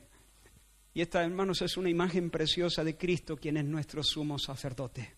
Y 0.94 1.02
esta, 1.02 1.24
hermanos, 1.24 1.64
es 1.64 1.78
una 1.78 1.90
imagen 1.90 2.30
preciosa 2.30 2.84
de 2.84 2.96
Cristo, 2.96 3.38
quien 3.38 3.58
es 3.58 3.66
nuestro 3.66 4.04
sumo 4.04 4.38
sacerdote. 4.38 5.16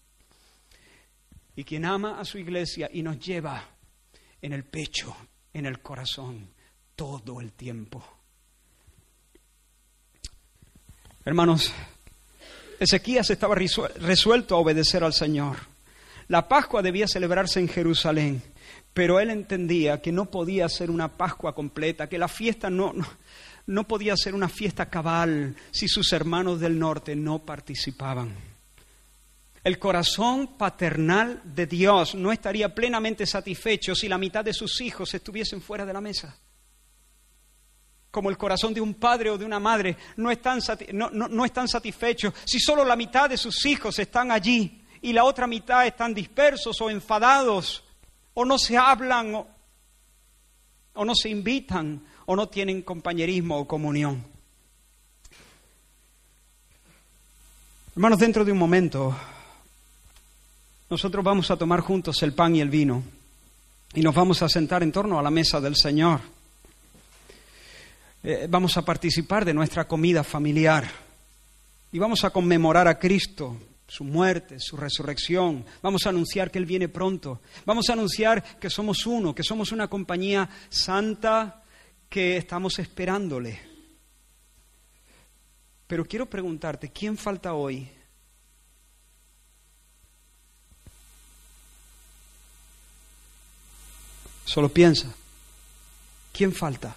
Y 1.57 1.65
quien 1.65 1.83
ama 1.83 2.21
a 2.21 2.25
su 2.25 2.37
iglesia 2.37 2.89
y 2.93 3.03
nos 3.03 3.19
lleva 3.19 3.72
en 4.43 4.53
el 4.53 4.65
pecho 4.65 5.15
en 5.53 5.65
el 5.65 5.79
corazón 5.79 6.49
todo 6.95 7.39
el 7.39 7.53
tiempo. 7.53 8.03
Hermanos, 11.25 11.73
Ezequías 12.79 13.29
estaba 13.29 13.55
resuelto 13.55 14.55
a 14.55 14.59
obedecer 14.59 15.03
al 15.03 15.13
Señor. 15.13 15.57
La 16.27 16.47
Pascua 16.47 16.81
debía 16.81 17.07
celebrarse 17.07 17.59
en 17.59 17.69
Jerusalén, 17.69 18.41
pero 18.93 19.19
él 19.19 19.29
entendía 19.29 20.01
que 20.01 20.11
no 20.11 20.29
podía 20.29 20.67
ser 20.67 20.91
una 20.91 21.17
Pascua 21.17 21.55
completa, 21.55 22.09
que 22.09 22.17
la 22.17 22.27
fiesta 22.27 22.69
no, 22.69 22.91
no, 22.93 23.07
no 23.67 23.87
podía 23.87 24.17
ser 24.17 24.35
una 24.35 24.49
fiesta 24.49 24.89
cabal 24.89 25.55
si 25.71 25.87
sus 25.87 26.11
hermanos 26.11 26.59
del 26.59 26.77
norte 26.77 27.15
no 27.15 27.45
participaban. 27.45 28.52
El 29.63 29.79
corazón 29.79 30.57
paternal 30.57 31.41
de 31.45 31.65
Dios 31.65 32.15
no 32.15 32.33
estaría 32.33 32.75
plenamente 32.75 33.25
satisfecho 33.25 33.95
si 33.95 34.09
la 34.09 34.17
mitad 34.17 34.43
de 34.43 34.53
sus 34.53 34.81
hijos 34.81 35.13
estuviesen 35.13 35.61
fuera 35.61 35.85
de 35.85 35.93
la 35.93 36.01
mesa. 36.01 36.35
Como 38.11 38.29
el 38.29 38.37
corazón 38.37 38.73
de 38.73 38.81
un 38.81 38.95
padre 38.95 39.29
o 39.29 39.37
de 39.37 39.45
una 39.45 39.59
madre 39.59 39.95
no 40.17 40.29
están, 40.29 40.59
no, 40.91 41.45
están 41.45 41.67
satisfechos 41.69 42.33
si 42.43 42.59
solo 42.59 42.83
la 42.83 42.97
mitad 42.97 43.29
de 43.29 43.37
sus 43.37 43.65
hijos 43.65 43.97
están 43.99 44.31
allí 44.31 44.83
y 45.01 45.13
la 45.13 45.23
otra 45.23 45.47
mitad 45.47 45.87
están 45.87 46.13
dispersos 46.13 46.79
o 46.81 46.89
enfadados 46.89 47.83
o 48.33 48.43
no 48.43 48.57
se 48.57 48.77
hablan 48.77 49.33
o, 49.33 49.47
o 50.93 51.05
no 51.05 51.15
se 51.15 51.29
invitan 51.29 52.05
o 52.25 52.35
no 52.35 52.49
tienen 52.49 52.81
compañerismo 52.81 53.57
o 53.57 53.67
comunión. 53.67 54.25
Hermanos, 57.95 58.19
dentro 58.19 58.43
de 58.43 58.51
un 58.51 58.57
momento 58.57 59.15
nosotros 60.93 61.25
vamos 61.25 61.49
a 61.49 61.57
tomar 61.57 61.79
juntos 61.79 62.21
el 62.21 62.35
pan 62.35 62.55
y 62.55 62.61
el 62.61 62.69
vino 62.69 63.03
y 63.95 64.01
nos 64.01 64.13
vamos 64.13 64.43
a 64.43 64.47
sentar 64.47 64.83
en 64.83 64.91
torno 64.91 65.17
a 65.17 65.23
la 65.23 65.31
mesa 65.31 65.59
del 65.59 65.75
Señor. 65.75 66.21
Eh, 68.21 68.45
vamos 68.47 68.77
a 68.77 68.85
participar 68.85 69.43
de 69.43 69.55
nuestra 69.55 69.87
comida 69.87 70.23
familiar 70.23 70.87
y 71.91 71.97
vamos 71.97 72.23
a 72.23 72.29
conmemorar 72.29 72.87
a 72.87 72.99
Cristo, 72.99 73.57
su 73.87 74.03
muerte, 74.03 74.59
su 74.59 74.77
resurrección. 74.77 75.65
Vamos 75.81 76.05
a 76.05 76.09
anunciar 76.09 76.51
que 76.51 76.59
Él 76.59 76.67
viene 76.67 76.89
pronto. 76.89 77.41
Vamos 77.65 77.89
a 77.89 77.93
anunciar 77.93 78.59
que 78.59 78.69
somos 78.69 79.07
uno, 79.07 79.33
que 79.33 79.41
somos 79.41 79.71
una 79.71 79.87
compañía 79.87 80.47
santa 80.69 81.63
que 82.07 82.37
estamos 82.37 82.77
esperándole. 82.77 83.59
Pero 85.87 86.05
quiero 86.05 86.29
preguntarte, 86.29 86.91
¿quién 86.91 87.17
falta 87.17 87.55
hoy 87.55 87.89
Solo 94.45 94.69
piensa, 94.69 95.07
¿quién 96.31 96.53
falta? 96.53 96.95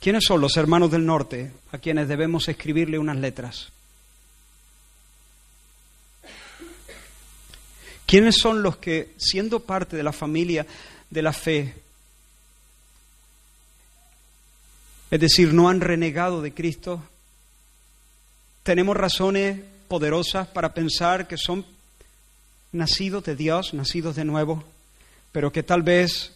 ¿Quiénes 0.00 0.24
son 0.26 0.40
los 0.40 0.56
hermanos 0.56 0.90
del 0.90 1.06
norte 1.06 1.52
a 1.70 1.78
quienes 1.78 2.08
debemos 2.08 2.48
escribirle 2.48 2.98
unas 2.98 3.16
letras? 3.16 3.68
¿Quiénes 8.04 8.36
son 8.36 8.62
los 8.62 8.78
que, 8.78 9.14
siendo 9.16 9.60
parte 9.60 9.96
de 9.96 10.02
la 10.02 10.12
familia 10.12 10.66
de 11.08 11.22
la 11.22 11.32
fe, 11.32 11.74
es 15.10 15.20
decir, 15.20 15.54
no 15.54 15.68
han 15.68 15.80
renegado 15.80 16.42
de 16.42 16.52
Cristo, 16.52 17.02
tenemos 18.64 18.96
razones 18.96 19.60
poderosas 19.88 20.48
para 20.48 20.74
pensar 20.74 21.28
que 21.28 21.36
son 21.36 21.64
nacidos 22.72 23.22
de 23.24 23.36
Dios, 23.36 23.72
nacidos 23.72 24.16
de 24.16 24.24
nuevo? 24.24 24.64
Pero 25.32 25.50
que 25.50 25.62
tal 25.62 25.82
vez 25.82 26.32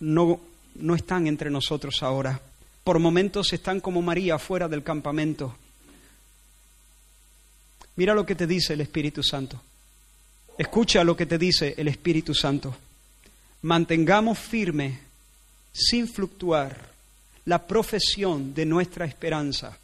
no, 0.00 0.40
no 0.76 0.94
están 0.94 1.26
entre 1.26 1.50
nosotros 1.50 2.02
ahora. 2.02 2.40
Por 2.84 2.98
momentos 2.98 3.52
están 3.52 3.80
como 3.80 4.00
María 4.00 4.38
fuera 4.38 4.68
del 4.68 4.82
campamento. 4.82 5.56
Mira 7.96 8.14
lo 8.14 8.24
que 8.24 8.34
te 8.34 8.46
dice 8.46 8.72
el 8.72 8.80
Espíritu 8.80 9.22
Santo. 9.22 9.60
Escucha 10.56 11.04
lo 11.04 11.16
que 11.16 11.26
te 11.26 11.38
dice 11.38 11.74
el 11.76 11.88
Espíritu 11.88 12.34
Santo. 12.34 12.74
Mantengamos 13.62 14.38
firme, 14.38 14.98
sin 15.72 16.08
fluctuar, 16.08 16.90
la 17.44 17.66
profesión 17.66 18.54
de 18.54 18.64
nuestra 18.64 19.04
esperanza, 19.04 19.76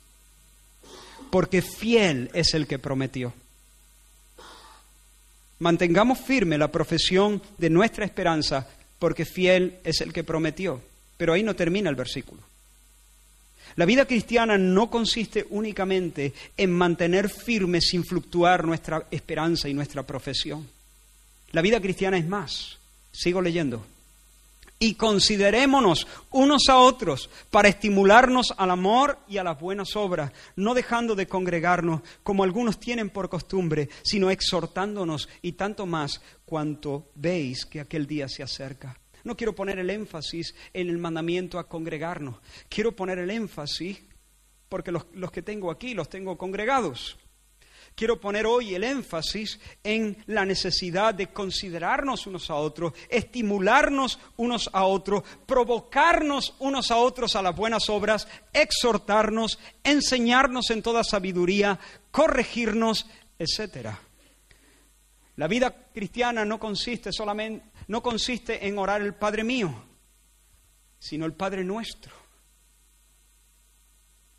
porque 1.31 1.63
fiel 1.63 2.31
es 2.33 2.55
el 2.55 2.67
que 2.67 2.79
prometió. 2.79 3.33
Mantengamos 5.59 6.19
firme 6.21 6.59
la 6.59 6.71
profesión 6.71 7.43
de 7.59 7.71
nuestra 7.71 8.05
esperanza, 8.05 8.67
porque 8.99 9.25
fiel 9.25 9.79
es 9.85 10.01
el 10.01 10.13
que 10.13 10.25
prometió. 10.25 10.81
Pero 11.17 11.33
ahí 11.33 11.43
no 11.43 11.57
termina 11.57 11.91
el 11.91 11.97
versículo. 11.97 12.43
La 13.77 13.85
vida 13.85 14.07
cristiana 14.07 14.57
no 14.57 14.91
consiste 14.91 15.47
únicamente 15.51 16.33
en 16.57 16.73
mantener 16.73 17.29
firme 17.29 17.81
sin 17.81 18.05
fluctuar 18.05 18.65
nuestra 18.65 19.07
esperanza 19.11 19.69
y 19.69 19.75
nuestra 19.75 20.03
profesión. 20.03 20.69
La 21.53 21.63
vida 21.63 21.81
cristiana 21.81 22.19
es 22.19 22.27
más. 22.27 22.79
Sigo 23.13 23.41
leyendo 23.41 23.85
y 24.79 24.95
considerémonos 24.95 26.07
unos 26.31 26.69
a 26.69 26.77
otros 26.79 27.29
para 27.51 27.69
estimularnos 27.69 28.55
al 28.57 28.71
amor 28.71 29.19
y 29.29 29.39
a 29.39 29.45
las 29.45 29.59
buenas 29.59 29.97
obras, 29.97 30.33
no 30.57 30.75
dejando 30.75 31.15
de 31.15 31.27
congregarnos 31.27 32.03
como 32.23 32.45
algunos 32.45 32.79
tienen 32.79 33.11
por 33.11 33.29
costumbre, 33.29 33.89
sino 34.03 34.31
exhortándonos 34.31 35.29
y 35.43 35.53
tanto 35.53 35.87
más 35.87 36.21
cuanto 36.45 37.11
veis 37.15 37.65
que 37.67 37.81
aquel 37.81 38.07
día 38.07 38.29
se 38.29 38.43
acerca. 38.43 38.99
No 39.25 39.37
quiero 39.37 39.55
poner 39.55 39.79
el 39.79 39.91
énfasis 39.91 40.55
en 40.73 40.89
el 40.89 40.99
mandamiento 40.99 41.59
a 41.59 41.69
congregarnos, 41.69 42.37
quiero 42.69 42.95
poner 42.95 43.19
el 43.19 43.31
énfasis 43.31 44.01
porque 44.69 44.93
los, 44.93 45.05
que 45.33 45.43
tengo 45.43 45.71
aquí 45.71 45.95
los 45.95 46.09
tengo 46.09 46.37
congregados 46.37 47.19
quiero 47.99 48.21
poner 48.21 48.47
hoy 48.47 48.77
el 48.77 48.85
énfasis 48.85 49.59
en 49.83 50.17
la 50.27 50.45
necesidad 50.45 51.13
de 51.13 51.27
considerarnos 51.33 52.29
unos 52.29 52.49
a 52.49 52.55
otros, 52.55 52.93
estimularnos 53.09 54.21
unos 54.37 54.71
a 54.73 54.85
otros, 54.85 55.25
provocarnos 55.45 56.55
unos 56.61 56.93
a 56.93 56.97
otros 56.97 57.35
a 57.35 57.43
las 57.43 57.57
buenas 57.57 57.89
obras, 57.89 58.29
exhortarnos, 58.53 59.59
enseñarnos 59.83 60.71
en 60.71 60.81
toda 60.81 61.03
sabiduría, 61.03 61.81
corregirnos, 62.13 63.07
etcétera. 63.37 63.99
La 65.35 65.49
vida 65.49 65.75
cristiana 65.93 66.45
no 66.45 66.61
consiste 66.61 67.13
solamente 67.13 67.65
no 67.89 68.03
consiste 68.03 68.69
en 68.69 68.79
orar 68.79 69.01
el 69.01 69.15
Padre 69.15 69.43
mío, 69.43 69.75
sino 70.99 71.25
el 71.25 71.33
Padre 71.33 71.65
nuestro. 71.65 72.13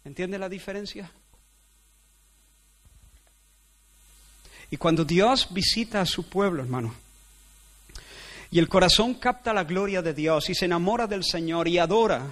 ¿Entiende 0.05 0.37
la 0.37 0.47
diferencia? 0.47 1.11
Y 4.71 4.77
cuando 4.77 5.03
Dios 5.03 5.47
visita 5.51 6.01
a 6.01 6.05
su 6.05 6.29
pueblo, 6.29 6.61
hermano, 6.61 6.93
y 8.51 8.59
el 8.59 8.67
corazón 8.67 9.15
capta 9.15 9.53
la 9.53 9.63
gloria 9.63 10.01
de 10.01 10.13
Dios 10.13 10.49
y 10.49 10.55
se 10.55 10.65
enamora 10.65 11.07
del 11.07 11.23
Señor 11.23 11.67
y 11.67 11.77
adora, 11.77 12.25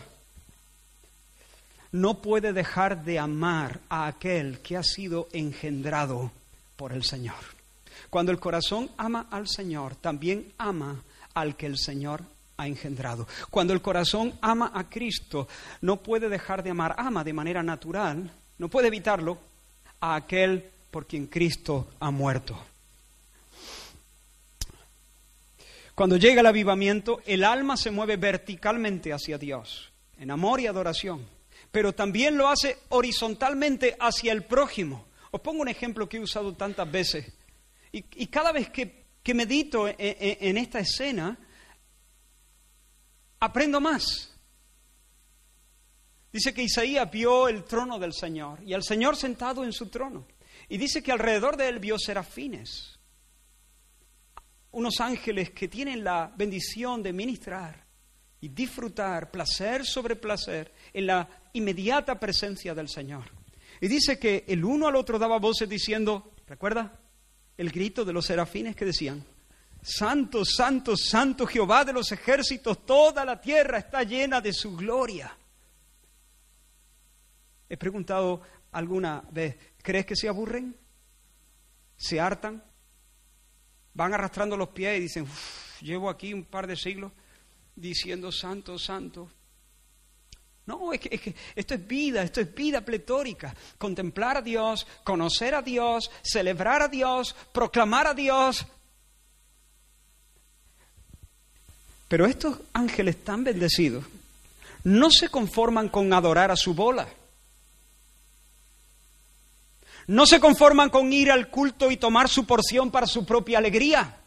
no 1.92 2.22
puede 2.22 2.54
dejar 2.54 3.04
de 3.04 3.20
amar 3.20 3.80
a 3.90 4.08
aquel 4.08 4.60
que 4.60 4.78
ha 4.78 4.84
sido 4.84 5.28
engendrado 5.32 6.32
por 6.76 6.92
el 6.92 7.04
Señor. 7.04 7.36
Cuando 8.10 8.32
el 8.32 8.40
corazón 8.40 8.90
ama 8.98 9.28
al 9.32 9.48
Señor, 9.48 9.96
también 9.96 10.54
ama 10.58 11.04
al 11.34 11.56
que 11.56 11.66
el 11.66 11.78
Señor 11.78 12.24
ha 12.58 12.68
engendrado. 12.68 13.28
Cuando 13.50 13.74
el 13.74 13.82
corazón 13.82 14.34
ama 14.42 14.72
a 14.74 14.90
Cristo, 14.90 15.48
no 15.82 15.98
puede 15.98 16.30
dejar 16.30 16.64
de 16.64 16.72
amar, 16.72 16.96
ama 16.98 17.24
de 17.24 17.34
manera 17.34 17.62
natural, 17.62 18.32
no 18.58 18.70
puede 18.70 18.88
evitarlo, 18.88 19.38
a 20.00 20.16
aquel 20.16 20.70
por 20.98 21.06
quien 21.06 21.28
Cristo 21.28 21.90
ha 22.00 22.10
muerto. 22.10 22.60
Cuando 25.94 26.18
llega 26.18 26.42
el 26.42 26.48
avivamiento, 26.48 27.22
el 27.28 27.44
alma 27.44 27.78
se 27.78 27.92
mueve 27.92 28.18
verticalmente 28.18 29.14
hacia 29.14 29.38
Dios, 29.38 29.92
en 30.18 30.32
amor 30.32 30.60
y 30.60 30.66
adoración, 30.66 31.24
pero 31.72 31.94
también 31.94 32.36
lo 32.36 32.48
hace 32.48 32.80
horizontalmente 32.90 33.96
hacia 34.00 34.34
el 34.34 34.46
prójimo. 34.46 35.06
Os 35.30 35.40
pongo 35.40 35.62
un 35.62 35.68
ejemplo 35.68 36.10
que 36.10 36.18
he 36.18 36.20
usado 36.20 36.56
tantas 36.56 36.92
veces. 36.92 37.32
Y, 37.92 38.26
cada 38.26 38.52
vez 38.52 38.72
que, 38.72 39.34
medito 39.36 39.88
en 39.88 40.58
esta 40.58 40.80
escena, 40.80 41.38
aprendo 43.40 43.80
más. 43.80 44.36
Dice 46.34 46.56
que 46.56 46.64
Isaías 46.64 47.12
vio 47.12 47.48
el 47.48 47.66
trono 47.66 48.00
del 48.00 48.14
Señor 48.14 48.64
y 48.64 48.74
al 48.74 48.82
Señor 48.82 49.16
sentado 49.16 49.64
en 49.64 49.72
su 49.72 49.90
trono. 49.90 50.26
Y 50.70 50.78
dice 50.78 51.02
que 51.02 51.12
alrededor 51.12 51.56
de 51.58 51.70
él 51.70 51.80
vio 51.80 51.98
serafines, 51.98 53.00
unos 54.72 55.00
ángeles 55.00 55.52
que 55.52 55.68
tienen 55.68 56.04
la 56.04 56.32
bendición 56.36 57.02
de 57.02 57.14
ministrar 57.14 57.86
y 58.42 58.50
disfrutar 58.50 59.32
placer 59.32 59.86
sobre 59.86 60.16
placer 60.16 60.74
en 60.94 61.08
la 61.08 61.28
inmediata 61.54 62.20
presencia 62.20 62.76
del 62.76 62.90
Señor. 62.90 63.24
Y 63.80 63.88
dice 63.88 64.20
que 64.20 64.44
el 64.48 64.64
uno 64.66 64.88
al 64.88 64.96
otro 64.96 65.18
daba 65.18 65.40
voces 65.40 65.70
diciendo, 65.70 66.34
¿recuerda? 66.48 67.00
El 67.58 67.72
grito 67.72 68.06
de 68.06 68.14
los 68.14 68.26
serafines 68.26 68.76
que 68.76 68.86
decían, 68.86 69.24
Santo, 69.82 70.44
Santo, 70.44 70.96
Santo 70.98 71.48
Jehová 71.48 71.86
de 71.86 71.94
los 71.94 72.12
ejércitos, 72.12 72.86
toda 72.86 73.24
la 73.24 73.40
tierra 73.40 73.78
está 73.78 74.04
llena 74.04 74.42
de 74.42 74.54
su 74.54 74.76
gloria. 74.76 75.36
He 77.70 77.78
preguntado 77.78 78.42
alguna 78.72 79.24
vez, 79.32 79.56
¿crees 79.88 80.06
que 80.06 80.18
se 80.18 80.28
aburren? 80.28 80.76
¿Se 81.96 82.20
hartan? 82.20 82.62
Van 83.94 84.14
arrastrando 84.14 84.58
los 84.58 84.68
pies 84.68 84.98
y 84.98 85.04
dicen, 85.04 85.26
llevo 85.80 86.10
aquí 86.10 86.34
un 86.34 86.44
par 86.44 86.68
de 86.68 86.76
siglos 86.76 87.14
diciendo 87.74 88.30
santo, 88.30 88.78
santo. 88.78 89.32
No, 90.66 90.92
es 90.92 91.00
que, 91.00 91.16
es 91.16 91.22
que, 91.22 91.36
esto 91.56 91.74
es 91.74 91.88
vida, 91.88 92.22
esto 92.22 92.42
es 92.42 92.54
vida 92.54 92.82
pletórica. 92.82 93.56
Contemplar 93.78 94.36
a 94.36 94.42
Dios, 94.42 94.86
conocer 95.06 95.56
a 95.56 95.62
Dios, 95.62 96.12
celebrar 96.22 96.82
a 96.82 96.90
Dios, 96.90 97.34
proclamar 97.54 98.08
a 98.08 98.14
Dios. 98.14 98.66
Pero 102.10 102.26
estos 102.26 102.60
ángeles 102.74 103.24
tan 103.24 103.46
bendecidos 103.46 104.04
no 104.84 105.10
se 105.12 105.30
conforman 105.30 105.88
con 105.88 106.12
adorar 106.12 106.52
a 106.52 106.58
su 106.58 106.74
bola. 106.74 107.08
No 110.08 110.26
se 110.26 110.40
conforman 110.40 110.90
con 110.90 111.12
ir 111.12 111.32
al 111.32 111.50
culto 111.50 111.92
y 111.92 111.98
tomar 111.98 112.30
su 112.30 112.46
porción 112.46 112.92
para 112.92 113.08
su 113.08 113.26
propia 113.26 113.58
alegría. 113.58 114.18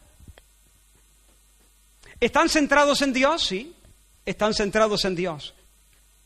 ¿Están 2.19 2.49
centrados 2.49 3.01
en 3.01 3.13
Dios? 3.13 3.43
Sí, 3.45 3.73
están 4.25 4.53
centrados 4.53 5.05
en 5.05 5.15
Dios. 5.15 5.55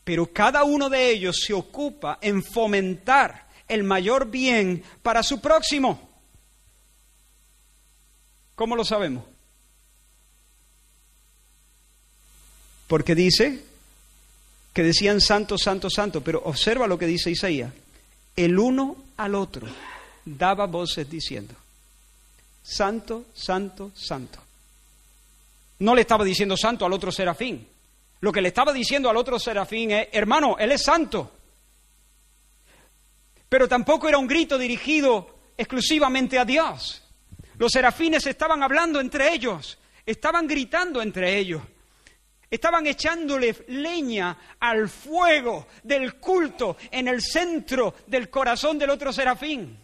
Pero 0.04 0.26
cada 0.26 0.62
uno 0.64 0.90
de 0.90 1.10
ellos 1.10 1.40
se 1.44 1.54
ocupa 1.54 2.18
en 2.20 2.44
fomentar 2.44 3.46
el 3.66 3.82
mayor 3.82 4.30
bien 4.30 4.84
para 5.02 5.22
su 5.22 5.40
próximo. 5.40 6.06
¿Cómo 8.54 8.76
lo 8.76 8.84
sabemos? 8.84 9.24
Porque 12.86 13.14
dice 13.14 13.64
que 14.72 14.82
decían 14.82 15.20
santo, 15.20 15.56
santo, 15.58 15.88
santo, 15.90 16.20
pero 16.22 16.42
observa 16.44 16.86
lo 16.86 16.98
que 16.98 17.06
dice 17.06 17.30
Isaías 17.30 17.72
el 18.36 18.58
uno 18.58 18.96
al 19.16 19.34
otro 19.34 19.66
daba 20.24 20.66
voces 20.66 21.08
diciendo, 21.08 21.54
Santo, 22.62 23.26
Santo, 23.32 23.92
Santo. 23.94 24.40
No 25.78 25.94
le 25.94 26.00
estaba 26.02 26.24
diciendo 26.24 26.56
santo 26.56 26.84
al 26.84 26.92
otro 26.92 27.12
serafín. 27.12 27.66
Lo 28.20 28.32
que 28.32 28.40
le 28.40 28.48
estaba 28.48 28.72
diciendo 28.72 29.10
al 29.10 29.16
otro 29.16 29.38
serafín 29.38 29.90
es, 29.92 30.08
hermano, 30.12 30.56
Él 30.58 30.72
es 30.72 30.82
santo. 30.82 31.30
Pero 33.48 33.68
tampoco 33.68 34.08
era 34.08 34.18
un 34.18 34.26
grito 34.26 34.58
dirigido 34.58 35.36
exclusivamente 35.56 36.38
a 36.38 36.44
Dios. 36.44 37.02
Los 37.58 37.72
serafines 37.72 38.26
estaban 38.26 38.62
hablando 38.62 39.00
entre 39.00 39.32
ellos, 39.32 39.78
estaban 40.04 40.46
gritando 40.46 41.00
entre 41.00 41.38
ellos. 41.38 41.62
Estaban 42.48 42.86
echándole 42.86 43.64
leña 43.68 44.36
al 44.60 44.88
fuego 44.88 45.66
del 45.82 46.14
culto 46.20 46.76
en 46.90 47.08
el 47.08 47.20
centro 47.20 47.94
del 48.06 48.30
corazón 48.30 48.78
del 48.78 48.90
otro 48.90 49.12
serafín. 49.12 49.76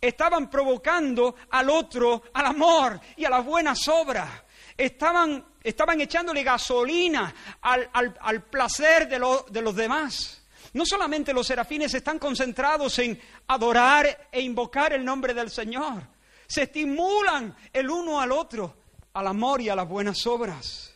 Estaban 0.00 0.50
provocando 0.50 1.36
al 1.50 1.68
otro 1.68 2.22
al 2.32 2.46
amor 2.46 2.98
y 3.16 3.24
a 3.24 3.30
las 3.30 3.44
buenas 3.44 3.86
obras. 3.88 4.28
Estaban, 4.76 5.44
estaban 5.62 6.00
echándole 6.00 6.42
gasolina 6.42 7.32
al, 7.60 8.42
placer 8.44 9.06
de, 9.06 9.20
de 9.50 9.62
los 9.62 9.76
demás. 9.76 10.42
No 10.72 10.86
solamente 10.86 11.34
los 11.34 11.46
serafines 11.46 11.92
están 11.92 12.18
concentrados 12.18 12.98
en 13.00 13.20
adorar 13.48 14.28
e 14.32 14.40
invocar 14.40 14.94
el 14.94 15.04
nombre 15.04 15.34
del 15.34 15.50
Señor, 15.50 16.02
se 16.46 16.62
estimulan 16.62 17.54
el 17.72 17.90
uno 17.90 18.20
al 18.20 18.32
otro 18.32 18.76
al 19.12 19.26
amor 19.26 19.60
y 19.60 19.68
a 19.68 19.76
las 19.76 19.86
buenas 19.86 20.26
obras 20.26 20.91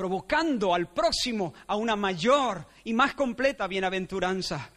provocando 0.00 0.74
al 0.74 0.88
próximo 0.88 1.52
a 1.66 1.76
una 1.76 1.94
mayor 1.94 2.66
y 2.84 2.94
más 2.94 3.12
completa 3.12 3.66
bienaventuranza. 3.66 4.70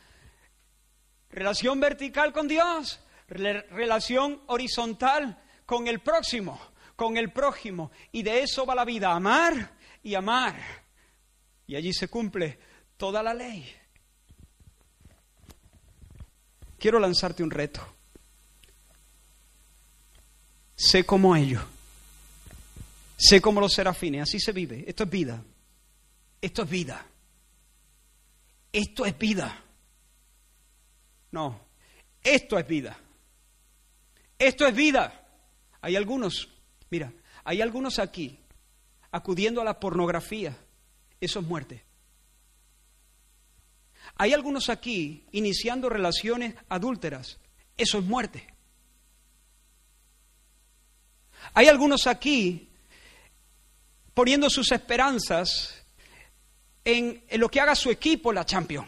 Relación 1.30 1.80
vertical 1.80 2.34
con 2.34 2.46
Dios, 2.46 3.00
relación 3.30 4.42
horizontal 4.48 5.42
con 5.66 5.88
el 5.88 6.02
próximo, 6.02 6.60
con 6.98 7.16
el 7.16 7.32
prójimo. 7.32 7.90
Y 8.12 8.22
de 8.22 8.44
eso 8.44 8.66
va 8.66 8.76
la 8.76 8.84
vida, 8.84 9.14
amar 9.14 9.78
y 10.04 10.14
amar. 10.14 10.58
Y 11.68 11.78
allí 11.78 11.94
se 11.94 12.10
cumple 12.10 12.60
toda 12.98 13.24
la 13.24 13.34
ley. 13.34 13.74
Quiero 16.78 17.00
lanzarte 17.00 17.44
un 17.44 17.52
reto. 17.52 17.80
Sé 20.76 21.06
como 21.06 21.34
ellos. 21.34 21.64
Sé 23.26 23.40
como 23.40 23.62
los 23.62 23.72
serafines. 23.72 24.24
Así 24.24 24.38
se 24.38 24.52
vive. 24.52 24.84
Esto 24.86 25.06
es 25.06 25.10
vida. 25.10 25.42
Esto 26.42 26.64
es 26.64 26.70
vida. 26.70 27.06
Esto 28.74 29.06
es 29.06 29.18
vida. 29.18 29.64
No, 31.32 31.58
esto 32.22 32.60
es 32.60 32.68
vida. 32.68 33.00
Esto 34.38 34.68
es 34.68 34.76
vida. 34.76 35.26
Hay 35.80 35.96
algunos, 35.96 36.50
mira, 36.90 37.14
hay 37.46 37.62
algunos 37.62 37.98
aquí 37.98 38.38
acudiendo 39.10 39.62
a 39.62 39.64
la 39.64 39.80
pornografía. 39.80 40.58
Eso 41.22 41.40
es 41.40 41.46
muerte. 41.46 41.82
Hay 44.18 44.34
algunos 44.34 44.68
aquí 44.68 45.26
iniciando 45.32 45.88
relaciones 45.88 46.56
adúlteras. 46.68 47.40
Eso 47.78 48.00
es 48.00 48.04
muerte. 48.04 48.46
Hay 51.54 51.68
algunos 51.68 52.06
aquí 52.06 52.73
poniendo 54.14 54.50
sus 54.50 54.72
esperanzas 54.72 55.84
en, 56.86 57.24
en, 57.28 57.40
lo 57.40 57.50
que 57.50 57.60
haga 57.60 57.76
su 57.76 57.90
equipo 57.90 58.32
la 58.32 58.46
Champions 58.46 58.88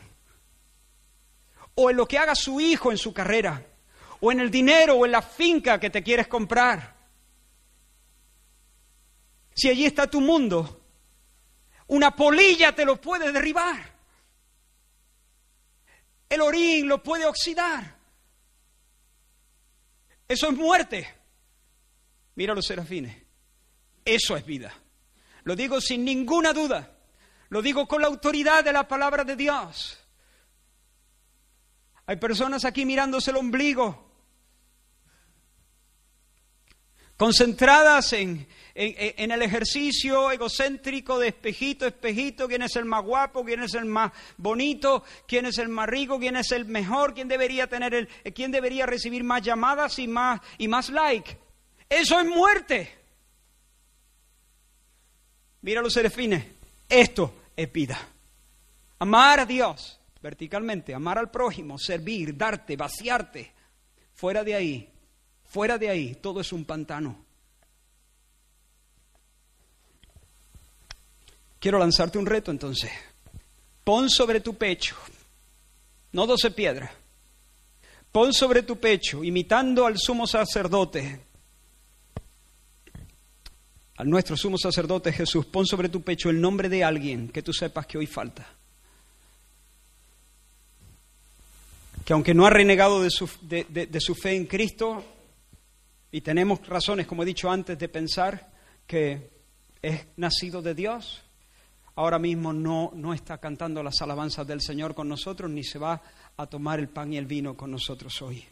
o 1.75 1.89
en 1.89 1.97
lo 1.97 2.07
que 2.07 2.17
haga 2.17 2.33
su 2.35 2.59
hijo 2.59 2.91
en 2.91 2.97
su 2.97 3.13
carrera, 3.13 3.63
o 4.21 4.31
en 4.31 4.39
el 4.39 4.49
dinero 4.49 4.95
o 4.95 5.05
en 5.05 5.11
la 5.11 5.21
finca 5.21 5.79
que 5.79 5.89
te 5.89 6.01
quieres 6.01 6.27
comprar. 6.27 6.95
Si 9.53 9.69
allí 9.69 9.85
está 9.85 10.09
tu 10.09 10.21
mundo, 10.21 10.81
una 11.87 12.15
polilla 12.15 12.73
te 12.73 12.85
lo 12.85 12.99
puede 12.99 13.31
derribar. 13.31 13.93
El 16.27 16.41
orín 16.41 16.87
lo 16.87 17.03
puede 17.03 17.25
oxidar. 17.25 17.95
Eso 20.27 20.49
es 20.49 20.55
muerte. 20.55 21.07
Mira 22.35 22.55
los 22.55 22.65
serafines. 22.65 23.15
Eso 24.03 24.35
es 24.35 24.45
vida. 24.45 24.73
Lo 25.45 25.55
digo 25.55 25.79
sin 25.79 26.03
ninguna 26.03 26.53
duda. 26.53 26.91
Lo 27.49 27.61
digo 27.61 27.87
con 27.87 28.01
la 28.01 28.07
autoridad 28.07 28.63
de 28.63 28.73
la 28.73 28.87
palabra 28.87 29.23
de 29.23 29.35
Dios. 29.35 29.97
Hay 32.07 32.17
personas 32.17 32.65
aquí 32.65 32.85
mirándose 32.85 33.31
el 33.31 33.37
ombligo, 33.37 34.11
concentradas 37.17 38.13
en, 38.13 38.47
el 38.75 39.41
ejercicio 39.41 40.31
egocéntrico 40.31 41.17
de 41.17 41.29
espejito, 41.29 41.87
espejito, 41.87 42.47
quién 42.47 42.63
es 42.63 42.75
el 42.75 42.85
más 42.85 43.03
guapo, 43.03 43.43
quién 43.43 43.63
es 43.63 43.73
el 43.73 43.85
más 43.85 44.11
bonito, 44.37 45.03
quién 45.27 45.45
es 45.45 45.57
el 45.57 45.69
más 45.69 45.87
rico, 45.87 46.19
quién 46.19 46.35
es 46.35 46.51
el 46.51 46.65
mejor, 46.65 47.13
quién 47.13 47.27
debería 47.27 47.67
tener 47.67 47.93
el, 47.93 48.07
quién 48.33 48.51
debería 48.51 48.85
recibir 48.85 49.23
más 49.23 49.41
llamadas 49.41 49.97
y 49.97 50.07
más 50.07 50.41
y 50.57 50.67
más 50.67 50.89
like. 50.89 51.37
Eso 51.87 52.19
es 52.19 52.25
muerte. 52.27 53.04
Mira 55.65 55.81
los 55.81 55.93
serafines, 55.93 56.45
esto 56.87 57.33
es 57.55 57.73
vida. 57.73 57.97
Amar 58.99 59.39
a 59.39 59.45
Dios 59.47 59.99
verticalmente, 60.21 60.93
amar 60.93 61.17
al 61.17 61.31
prójimo, 61.31 61.79
servir, 61.79 62.37
darte, 62.37 62.75
vaciarte. 62.75 63.51
Fuera 64.13 64.43
de 64.43 64.53
ahí, 64.53 64.87
fuera 65.43 65.79
de 65.79 65.89
ahí, 65.89 66.13
todo 66.21 66.39
es 66.39 66.53
un 66.53 66.65
pantano. 66.65 67.17
Quiero 71.57 71.79
lanzarte 71.79 72.19
un 72.19 72.27
reto 72.27 72.51
entonces. 72.51 72.91
Pon 73.83 74.07
sobre 74.07 74.41
tu 74.41 74.55
pecho, 74.55 74.95
no 76.11 76.27
doce 76.27 76.51
piedras, 76.51 76.91
pon 78.11 78.33
sobre 78.33 78.61
tu 78.61 78.79
pecho, 78.79 79.23
imitando 79.23 79.87
al 79.87 79.97
sumo 79.97 80.27
sacerdote, 80.27 81.21
al 83.97 84.09
nuestro 84.09 84.35
sumo 84.35 84.57
sacerdote 84.57 85.11
Jesús, 85.11 85.45
pon 85.45 85.65
sobre 85.65 85.89
tu 85.89 86.01
pecho 86.01 86.29
el 86.29 86.41
nombre 86.41 86.69
de 86.69 86.83
alguien 86.83 87.29
que 87.29 87.41
tú 87.41 87.53
sepas 87.53 87.85
que 87.85 87.97
hoy 87.97 88.07
falta. 88.07 88.47
que 92.05 92.13
aunque 92.13 92.35
no 92.35 92.45
ha 92.45 92.51
renegado 92.51 93.01
de 93.01 93.09
su, 93.09 93.27
de, 93.41 93.99
su, 93.99 94.13
fe 94.13 94.35
en 94.35 94.45
Cristo, 94.45 95.03
y 96.11 96.21
tenemos 96.21 96.65
razones, 96.67 97.07
como 97.07 97.23
he 97.23 97.25
dicho 97.25 97.49
antes, 97.49 97.79
de 97.79 97.89
pensar 97.89 98.51
que 98.85 99.31
es 99.81 100.05
nacido 100.15 100.61
de 100.61 100.75
Dios, 100.75 101.23
ahora 101.95 102.19
mismo 102.19 102.53
no, 102.53 102.91
no 102.93 103.13
está 103.13 103.39
cantando 103.39 103.81
las 103.81 104.01
alabanzas 104.03 104.45
del 104.45 104.61
Señor 104.61 104.93
con 104.93 105.09
nosotros, 105.09 105.49
ni 105.49 105.63
se 105.63 105.79
va 105.79 105.99
a 106.37 106.45
tomar 106.45 106.79
el 106.79 106.89
pan 106.89 107.11
y 107.11 107.17
el 107.17 107.25
vino 107.25 107.57
con 107.57 107.71
nosotros 107.71 108.21
hoy. 108.21 108.45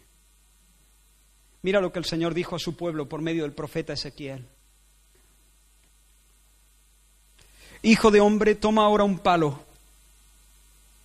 Mira 1.61 1.79
lo 1.79 1.93
que 1.93 1.99
el 1.99 2.05
Señor 2.05 2.33
dijo 2.33 2.55
a 2.55 2.59
su 2.59 2.75
pueblo 2.75 3.07
por 3.07 3.21
medio 3.21 3.43
del 3.43 3.53
profeta 3.53 3.93
Ezequiel. 3.93 4.45
Hijo 7.83 8.11
de 8.11 8.21
hombre, 8.21 8.55
toma 8.55 8.85
ahora 8.85 9.03
un 9.03 9.19
palo 9.19 9.61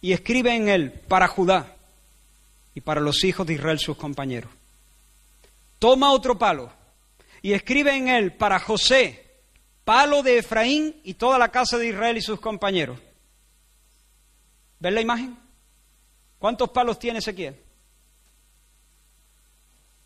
y 0.00 0.12
escribe 0.12 0.54
en 0.54 0.68
él 0.68 0.92
para 0.92 1.26
Judá 1.26 1.76
y 2.72 2.80
para 2.80 3.00
los 3.00 3.24
hijos 3.24 3.44
de 3.46 3.54
Israel 3.54 3.80
sus 3.80 3.96
compañeros. 3.96 4.50
Toma 5.80 6.12
otro 6.12 6.38
palo 6.38 6.70
y 7.42 7.52
escribe 7.52 7.96
en 7.96 8.06
él 8.08 8.32
para 8.32 8.60
José, 8.60 9.26
palo 9.84 10.22
de 10.22 10.38
Efraín 10.38 11.00
y 11.02 11.14
toda 11.14 11.36
la 11.36 11.48
casa 11.48 11.78
de 11.78 11.88
Israel 11.88 12.16
y 12.16 12.22
sus 12.22 12.38
compañeros. 12.38 13.00
¿Ven 14.78 14.94
la 14.94 15.00
imagen? 15.00 15.36
¿Cuántos 16.38 16.70
palos 16.70 17.00
tiene 17.00 17.18
Ezequiel? 17.18 17.60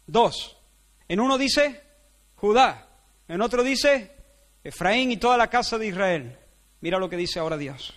Dos. 0.06 0.56
En 1.06 1.20
uno 1.20 1.36
dice 1.36 1.82
Judá, 2.36 2.88
en 3.28 3.42
otro 3.42 3.62
dice 3.62 4.16
Efraín 4.64 5.12
y 5.12 5.18
toda 5.18 5.36
la 5.36 5.48
casa 5.48 5.76
de 5.76 5.88
Israel. 5.88 6.38
Mira 6.82 6.98
lo 6.98 7.08
que 7.08 7.16
dice 7.16 7.38
ahora 7.38 7.56
Dios. 7.56 7.94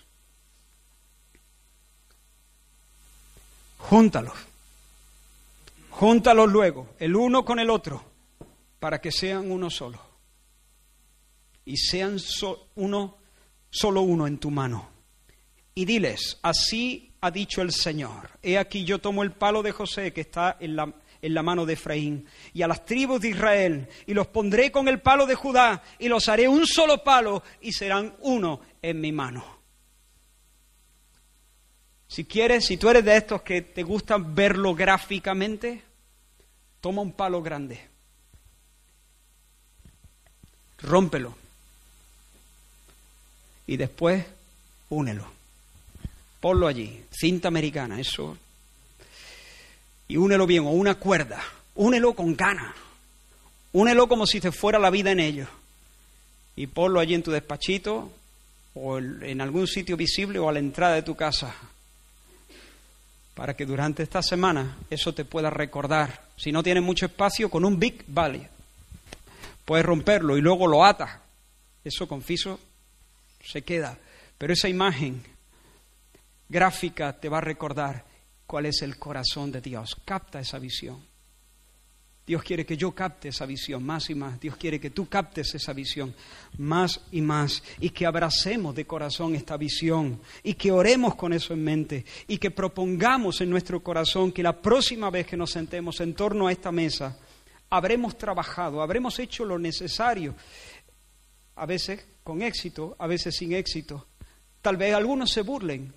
Júntalos 3.78 4.34
Júntalos 5.96 6.52
luego, 6.52 6.90
el 7.00 7.16
uno 7.16 7.46
con 7.46 7.58
el 7.58 7.70
otro, 7.70 8.04
para 8.80 9.00
que 9.00 9.14
sean 9.14 9.50
uno 9.50 9.70
solo. 9.70 9.98
Y 11.64 11.78
sean 11.78 12.18
uno, 12.76 13.18
solo 13.70 14.02
uno 14.02 14.28
en 14.28 14.38
tu 14.38 14.52
mano. 14.52 14.90
Y 15.74 15.86
diles, 15.86 16.38
así 16.42 17.14
ha 17.22 17.32
dicho 17.32 17.62
el 17.62 17.72
Señor. 17.72 18.30
He 18.44 18.58
aquí 18.58 18.84
yo 18.84 19.00
tomo 19.00 19.24
el 19.24 19.32
palo 19.32 19.64
de 19.64 19.72
José 19.72 20.12
que 20.12 20.20
está 20.22 20.58
en 20.60 20.76
la, 20.76 20.94
en 21.22 21.34
la 21.34 21.44
mano 21.44 21.66
de 21.66 21.74
Efraín 21.74 22.28
y 22.54 22.62
a 22.62 22.68
las 22.68 22.84
tribus 22.84 23.22
de 23.22 23.30
Israel 23.30 23.88
y 24.06 24.14
los 24.14 24.28
pondré 24.28 24.74
con 24.74 24.90
el 24.90 25.00
palo 25.00 25.26
de 25.26 25.36
Judá 25.36 25.82
y 25.98 26.10
los 26.10 26.28
haré 26.28 26.50
un 26.50 26.68
solo 26.68 27.06
palo 27.06 27.42
y 27.62 27.72
serán 27.72 28.16
uno 28.20 28.60
en 28.90 29.02
mi 29.02 29.12
mano. 29.12 29.44
Si 32.08 32.24
quieres, 32.26 32.66
si 32.66 32.78
tú 32.78 32.90
eres 32.90 33.04
de 33.04 33.18
estos 33.18 33.42
que 33.42 33.62
te 33.62 33.82
gusta 33.82 34.18
verlo 34.18 34.76
gráficamente, 34.76 35.82
toma 36.82 37.02
un 37.02 37.12
palo 37.12 37.42
grande, 37.42 37.82
rómpelo 40.82 41.36
y 43.66 43.76
después 43.76 44.24
únelo. 44.90 45.26
Ponlo 46.40 46.68
allí, 46.68 47.04
cinta 47.10 47.48
americana, 47.48 48.00
eso. 48.00 48.38
Y 50.08 50.18
únelo 50.18 50.46
bien, 50.46 50.64
o 50.64 50.70
una 50.70 50.94
cuerda, 50.94 51.42
únelo 51.74 52.14
con 52.14 52.36
ganas, 52.36 52.76
únelo 53.74 54.08
como 54.08 54.28
si 54.28 54.40
te 54.40 54.52
fuera 54.52 54.78
la 54.78 54.92
vida 54.92 55.12
en 55.12 55.20
ello. 55.20 55.48
Y 56.56 56.68
ponlo 56.68 57.00
allí 57.00 57.16
en 57.16 57.24
tu 57.24 57.32
despachito 57.32 58.12
o 58.76 59.00
en 59.00 59.42
algún 59.42 59.68
sitio 59.68 59.98
visible 59.98 60.38
o 60.38 60.48
a 60.48 60.54
la 60.54 60.60
entrada 60.60 60.96
de 60.96 61.02
tu 61.02 61.16
casa 61.16 61.56
para 63.34 63.54
que 63.54 63.66
durante 63.66 64.02
esta 64.02 64.22
semana 64.22 64.78
eso 64.90 65.14
te 65.14 65.26
pueda 65.26 65.50
recordar. 65.50 66.24
Si 66.38 66.52
no 66.52 66.64
tienes 66.64 66.84
mucho 66.84 67.06
espacio, 67.06 67.50
con 67.50 67.66
un 67.66 67.78
Big 67.78 68.04
Valley 68.08 68.48
puedes 69.66 69.86
romperlo 69.86 70.38
y 70.38 70.42
luego 70.42 70.68
lo 70.68 70.86
atas. 70.86 71.20
Eso 71.84 72.08
confiso 72.08 72.60
se 73.44 73.62
queda. 73.64 73.98
Pero 74.38 74.54
esa 74.54 74.70
imagen 74.70 75.22
gráfica 76.50 77.14
te 77.14 77.30
va 77.30 77.40
a 77.40 77.42
recordar 77.42 78.06
cuál 78.48 78.68
es 78.68 78.82
el 78.82 78.98
corazón 78.98 79.52
de 79.52 79.62
Dios. 79.62 79.96
Capta 80.06 80.40
esa 80.40 80.60
visión. 80.60 81.04
Dios 82.26 82.42
quiere 82.42 82.66
que 82.66 82.76
yo 82.76 82.92
capte 82.92 83.30
esa 83.30 83.46
visión 83.46 83.84
más 83.84 84.10
y 84.10 84.16
más. 84.16 84.40
Dios 84.40 84.58
quiere 84.58 84.80
que 84.80 84.90
tú 84.90 85.08
captes 85.08 85.54
esa 85.54 85.74
visión 85.74 86.16
más 86.58 87.02
y 87.12 87.22
más. 87.22 87.62
Y 87.80 87.92
que 87.92 88.08
abracemos 88.08 88.74
de 88.74 88.88
corazón 88.88 89.36
esta 89.36 89.58
visión. 89.58 90.20
Y 90.42 90.56
que 90.56 90.72
oremos 90.72 91.16
con 91.16 91.34
eso 91.34 91.54
en 91.54 91.64
mente. 91.64 92.04
Y 92.28 92.40
que 92.40 92.50
propongamos 92.50 93.42
en 93.42 93.50
nuestro 93.52 93.84
corazón 93.84 94.32
que 94.32 94.42
la 94.42 94.60
próxima 94.60 95.12
vez 95.12 95.28
que 95.28 95.38
nos 95.38 95.52
sentemos 95.52 96.02
en 96.02 96.16
torno 96.16 96.48
a 96.48 96.52
esta 96.52 96.72
mesa, 96.72 97.16
habremos 97.70 98.18
trabajado, 98.18 98.82
habremos 98.82 99.20
hecho 99.20 99.46
lo 99.46 99.60
necesario. 99.60 100.34
A 101.56 101.66
veces 101.68 102.06
con 102.24 102.42
éxito, 102.42 102.96
a 102.98 103.06
veces 103.06 103.36
sin 103.36 103.54
éxito. 103.54 104.08
Tal 104.62 104.78
vez 104.78 104.96
algunos 104.96 105.32
se 105.32 105.42
burlen, 105.42 105.94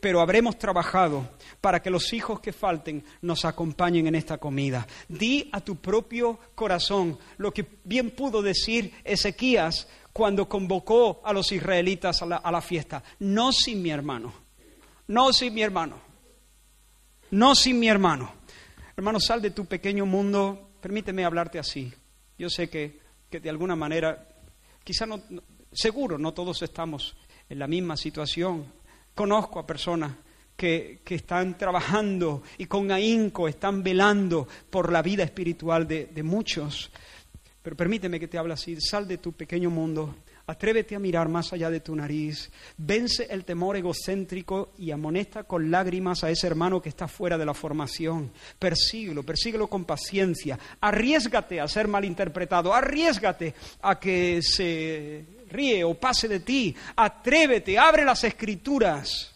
pero 0.00 0.20
habremos 0.20 0.58
trabajado 0.58 1.28
para 1.60 1.80
que 1.80 1.90
los 1.90 2.12
hijos 2.12 2.40
que 2.40 2.52
falten 2.52 3.04
nos 3.22 3.44
acompañen 3.44 4.06
en 4.06 4.14
esta 4.14 4.38
comida. 4.38 4.86
Di 5.08 5.48
a 5.52 5.60
tu 5.60 5.76
propio 5.76 6.38
corazón 6.54 7.18
lo 7.36 7.52
que 7.52 7.66
bien 7.84 8.10
pudo 8.10 8.42
decir 8.42 8.92
Ezequías 9.04 9.86
cuando 10.12 10.48
convocó 10.48 11.20
a 11.24 11.32
los 11.32 11.52
israelitas 11.52 12.22
a 12.22 12.26
la, 12.26 12.60
fiesta. 12.60 13.02
No 13.20 13.52
sin 13.52 13.82
mi 13.82 13.90
hermano, 13.90 14.32
no 15.08 15.32
sin 15.32 15.54
mi 15.54 15.62
hermano, 15.62 16.00
no 17.30 17.54
sin 17.54 17.78
mi 17.78 17.88
hermano. 17.88 18.32
Hermano, 18.96 19.20
sal 19.20 19.40
de 19.40 19.50
tu 19.50 19.66
pequeño 19.66 20.04
mundo, 20.04 20.72
permíteme 20.80 21.24
hablarte 21.24 21.58
así. 21.58 21.92
Yo 22.38 22.50
sé 22.50 22.68
que, 22.68 23.00
de 23.30 23.50
alguna 23.50 23.76
manera, 23.76 24.28
quizá 24.84 25.06
no, 25.06 25.22
seguro 25.72 26.18
no 26.18 26.34
todos 26.34 26.62
estamos 26.62 27.16
en 27.48 27.58
la 27.58 27.66
misma 27.66 27.96
situación, 27.96 28.66
Conozco 29.20 29.58
a 29.58 29.66
personas 29.66 30.12
que, 30.56 31.02
están 31.04 31.58
trabajando 31.58 32.42
y 32.56 32.64
con 32.64 32.90
ahínco 32.90 33.48
están 33.48 33.82
velando 33.82 34.48
por 34.70 34.90
la 34.90 35.02
vida 35.02 35.22
espiritual 35.24 35.86
de, 35.86 36.06
de 36.06 36.22
muchos. 36.22 36.90
Pero 37.60 37.76
permíteme 37.76 38.18
que 38.18 38.28
te 38.28 38.38
hable 38.38 38.54
así, 38.54 38.80
sal 38.80 39.06
de 39.06 39.18
tu 39.18 39.32
pequeño 39.32 39.68
mundo, 39.68 40.14
Atrévete 40.50 40.96
a 40.96 40.98
mirar 40.98 41.28
más 41.28 41.52
allá 41.52 41.70
de 41.70 41.78
tu 41.78 41.94
nariz. 41.94 42.50
Vence 42.76 43.28
el 43.30 43.44
temor 43.44 43.76
egocéntrico 43.76 44.72
y 44.78 44.90
amonesta 44.90 45.44
con 45.44 45.70
lágrimas 45.70 46.24
a 46.24 46.30
ese 46.30 46.48
hermano 46.48 46.82
que 46.82 46.88
está 46.88 47.06
fuera 47.06 47.38
de 47.38 47.46
la 47.46 47.54
formación. 47.54 48.32
Persíguelo, 48.58 49.22
persíguelo 49.22 49.68
con 49.68 49.84
paciencia. 49.84 50.58
Arriesgate 50.80 51.60
a 51.60 51.68
ser 51.68 51.86
malinterpretado. 51.86 52.74
Arriesgate 52.74 53.54
a 53.82 54.00
que 54.00 54.40
se 54.42 55.24
ríe 55.50 55.84
o 55.84 55.94
pase 55.94 56.28
de 56.28 56.40
ti. 56.40 56.74
Atrévete, 56.96 57.78
abre 57.78 58.04
las 58.04 58.24
escrituras 58.24 59.34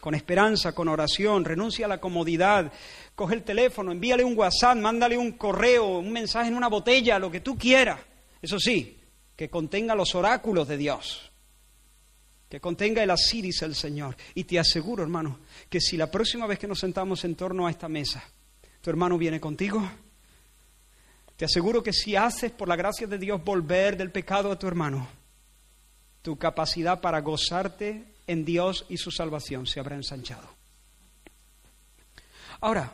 con 0.00 0.14
esperanza, 0.14 0.72
con 0.72 0.86
oración, 0.86 1.44
renuncia 1.44 1.86
a 1.86 1.88
la 1.88 1.98
comodidad, 1.98 2.72
coge 3.16 3.34
el 3.34 3.42
teléfono, 3.42 3.90
envíale 3.90 4.22
un 4.22 4.38
WhatsApp, 4.38 4.76
mándale 4.76 5.18
un 5.18 5.32
correo, 5.32 5.98
un 5.98 6.12
mensaje 6.12 6.46
en 6.48 6.56
una 6.56 6.68
botella, 6.68 7.18
lo 7.18 7.28
que 7.28 7.40
tú 7.40 7.58
quieras. 7.58 7.98
Eso 8.40 8.60
sí, 8.60 9.00
que 9.34 9.50
contenga 9.50 9.96
los 9.96 10.14
oráculos 10.14 10.68
de 10.68 10.76
Dios, 10.76 11.32
que 12.48 12.60
contenga 12.60 13.02
el 13.02 13.10
así, 13.10 13.42
dice 13.42 13.64
el 13.64 13.74
Señor. 13.74 14.16
Y 14.34 14.44
te 14.44 14.60
aseguro, 14.60 15.02
hermano, 15.02 15.40
que 15.68 15.80
si 15.80 15.96
la 15.96 16.08
próxima 16.08 16.46
vez 16.46 16.60
que 16.60 16.68
nos 16.68 16.78
sentamos 16.78 17.24
en 17.24 17.34
torno 17.34 17.66
a 17.66 17.70
esta 17.70 17.88
mesa, 17.88 18.22
tu 18.80 18.90
hermano 18.90 19.18
viene 19.18 19.40
contigo, 19.40 19.90
te 21.36 21.44
aseguro 21.44 21.82
que 21.82 21.92
si 21.92 22.16
haces 22.16 22.50
por 22.50 22.68
la 22.68 22.76
gracia 22.76 23.06
de 23.06 23.18
Dios 23.18 23.44
volver 23.44 23.96
del 23.96 24.10
pecado 24.10 24.50
a 24.50 24.58
tu 24.58 24.66
hermano, 24.66 25.06
tu 26.22 26.36
capacidad 26.36 27.00
para 27.00 27.20
gozarte 27.20 28.04
en 28.26 28.44
Dios 28.44 28.86
y 28.88 28.96
su 28.96 29.10
salvación 29.10 29.66
se 29.66 29.78
habrá 29.78 29.96
ensanchado. 29.96 30.48
Ahora, 32.60 32.92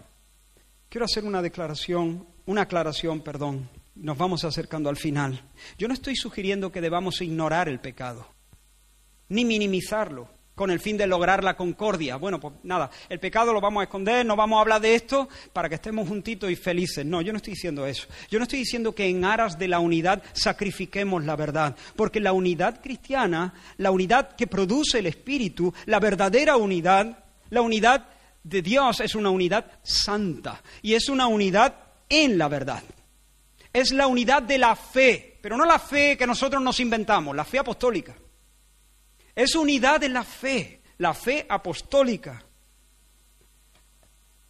quiero 0.89 1.05
hacer 1.05 1.25
una 1.25 1.41
declaración, 1.41 2.27
una 2.47 2.63
aclaración, 2.63 3.21
perdón. 3.21 3.69
Nos 3.95 4.19
vamos 4.19 4.45
acercando 4.45 4.89
al 4.89 4.97
final. 4.97 5.41
Yo 5.79 5.87
no 5.87 5.95
estoy 5.95 6.17
sugiriendo 6.17 6.73
que 6.73 6.81
debamos 6.81 7.21
ignorar 7.21 7.69
el 7.69 7.79
pecado, 7.79 8.27
ni 9.29 9.45
minimizarlo 9.45 10.29
con 10.55 10.71
el 10.71 10.81
fin 10.81 10.97
de 10.97 11.07
lograr 11.07 11.43
la 11.43 11.57
concordia. 11.57 12.17
Bueno, 12.17 12.39
pues 12.39 12.55
nada, 12.63 12.91
el 13.09 13.19
pecado 13.19 13.53
lo 13.53 13.61
vamos 13.61 13.81
a 13.81 13.85
esconder, 13.85 14.25
no 14.25 14.37
vamos 14.37 14.59
a 14.59 14.61
hablar 14.61 14.81
de 14.81 14.95
esto 14.95 15.29
para 15.53 15.69
que 15.69 15.77
estemos 15.77 16.09
juntitos 16.09 16.51
y 16.51 16.57
felices. 16.57 17.05
No, 17.07 17.23
yo 17.23 17.33
no 17.33 17.39
estoy 17.39 17.55
diciendo 17.55 17.87
eso. 17.87 18.07
Yo 18.31 18.39
no 18.39 18.45
estoy 18.45 18.61
diciendo 18.61 18.95
que 18.95 19.07
en 19.07 19.25
aras 19.25 19.59
de 19.59 19.69
la 19.69 19.79
unidad 19.79 20.23
sacrifiquemos 20.33 21.25
la 21.25 21.37
verdad, 21.37 21.77
porque 21.97 22.21
la 22.21 22.33
unidad 22.33 22.81
cristiana, 22.83 23.55
la 23.79 23.91
unidad 23.91 24.37
que 24.37 24.47
produce 24.47 24.99
el 24.99 25.07
Espíritu, 25.07 25.73
la 25.87 26.01
verdadera 26.01 26.57
unidad, 26.57 27.25
la 27.51 27.63
unidad 27.63 28.09
de 28.43 28.63
Dios 28.63 29.01
es 29.01 29.15
una 29.15 29.31
unidad 29.31 29.67
santa 29.83 30.63
y 30.83 30.95
es 30.95 31.09
una 31.09 31.27
unidad 31.27 31.75
en 32.09 32.39
la 32.39 32.49
verdad. 32.49 32.83
Es 33.73 33.93
la 33.93 34.07
unidad 34.07 34.43
de 34.43 34.59
la 34.59 34.77
fe, 34.77 35.39
pero 35.41 35.57
no 35.57 35.65
la 35.65 35.79
fe 35.79 36.17
que 36.19 36.27
nosotros 36.27 36.63
nos 36.63 36.79
inventamos, 36.81 37.35
la 37.35 37.45
fe 37.45 37.59
apostólica. 37.59 38.15
Es 39.35 39.55
unidad 39.55 40.03
en 40.05 40.13
la 40.13 40.25
fe, 40.25 40.81
la 40.99 41.15
fe 41.15 41.47
apostólica. 41.49 42.45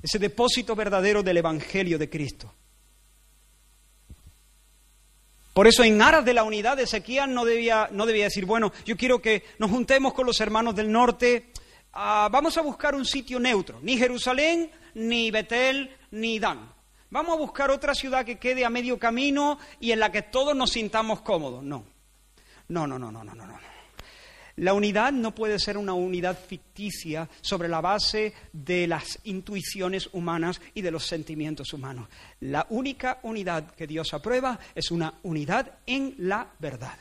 Ese 0.03 0.19
depósito 0.19 0.75
verdadero 0.75 1.23
del 1.23 1.37
Evangelio 1.37 1.99
de 1.99 2.11
Cristo. 2.11 2.53
Por 5.53 5.67
eso, 5.67 5.85
en 5.85 6.01
aras 6.01 6.25
de 6.25 6.35
la 6.35 6.45
unidad, 6.45 6.81
Ezequiel 6.81 7.33
no 7.33 7.45
debía, 7.45 7.89
no 7.93 8.07
debía 8.07 8.25
decir, 8.25 8.47
bueno, 8.47 8.73
yo 8.87 8.97
quiero 8.97 9.21
que 9.21 9.45
nos 9.59 9.71
juntemos 9.71 10.15
con 10.15 10.27
los 10.27 10.41
hermanos 10.41 10.75
del 10.75 10.91
norte, 10.91 11.53
ah, 11.93 12.29
vamos 12.33 12.57
a 12.57 12.63
buscar 12.63 12.95
un 12.95 13.05
sitio 13.05 13.39
neutro, 13.39 13.79
ni 13.83 13.99
Jerusalén, 13.99 14.71
ni 14.95 15.31
Betel, 15.31 15.95
ni 16.13 16.39
Dan. 16.39 16.73
Vamos 17.11 17.35
a 17.35 17.39
buscar 17.39 17.71
otra 17.71 17.95
ciudad 17.95 18.25
que 18.25 18.39
quede 18.39 18.65
a 18.65 18.71
medio 18.71 18.99
camino 18.99 19.59
y 19.79 19.93
en 19.93 20.01
la 20.01 20.11
que 20.11 20.23
todos 20.23 20.57
nos 20.57 20.71
sintamos 20.71 21.21
cómodos. 21.21 21.63
No, 21.63 21.85
no, 22.69 22.87
no, 22.87 22.99
no, 22.99 23.13
no, 23.13 23.23
no, 23.23 23.35
no. 23.35 23.72
La 24.57 24.75
unidad 24.75 25.13
no 25.13 25.35
puede 25.35 25.59
ser 25.59 25.79
una 25.79 25.95
unidad 25.95 26.39
ficticia 26.39 27.29
sobre 27.41 27.69
la 27.69 27.81
base 27.81 28.35
de 28.53 28.87
las 28.87 29.19
intuiciones 29.25 30.11
humanas 30.13 30.61
y 30.75 30.83
de 30.83 30.91
los 30.91 31.07
sentimientos 31.07 31.73
humanos. 31.73 32.09
La 32.41 32.67
única 32.71 33.19
unidad 33.23 33.75
que 33.75 33.87
Dios 33.87 34.13
aprueba 34.13 34.59
es 34.75 34.91
una 34.91 35.15
unidad 35.23 35.79
en 35.87 36.15
la 36.19 36.53
verdad. 36.59 36.99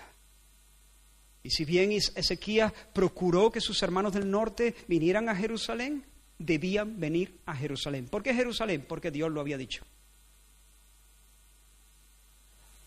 Y 1.43 1.49
si 1.49 1.65
bien 1.65 1.91
Ezequías 1.91 2.71
procuró 2.93 3.51
que 3.51 3.61
sus 3.61 3.81
hermanos 3.81 4.13
del 4.13 4.29
norte 4.29 4.75
vinieran 4.87 5.27
a 5.27 5.35
Jerusalén, 5.35 6.05
debían 6.37 6.99
venir 6.99 7.39
a 7.45 7.55
Jerusalén. 7.55 8.07
¿Por 8.07 8.23
qué 8.23 8.33
Jerusalén? 8.33 8.85
Porque 8.87 9.11
Dios 9.11 9.31
lo 9.31 9.41
había 9.41 9.57
dicho. 9.57 9.83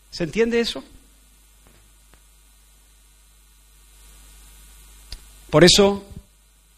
¿Se 0.09 0.23
entiende 0.23 0.59
eso? 0.59 0.83
Por 5.49 5.63
eso, 5.63 6.03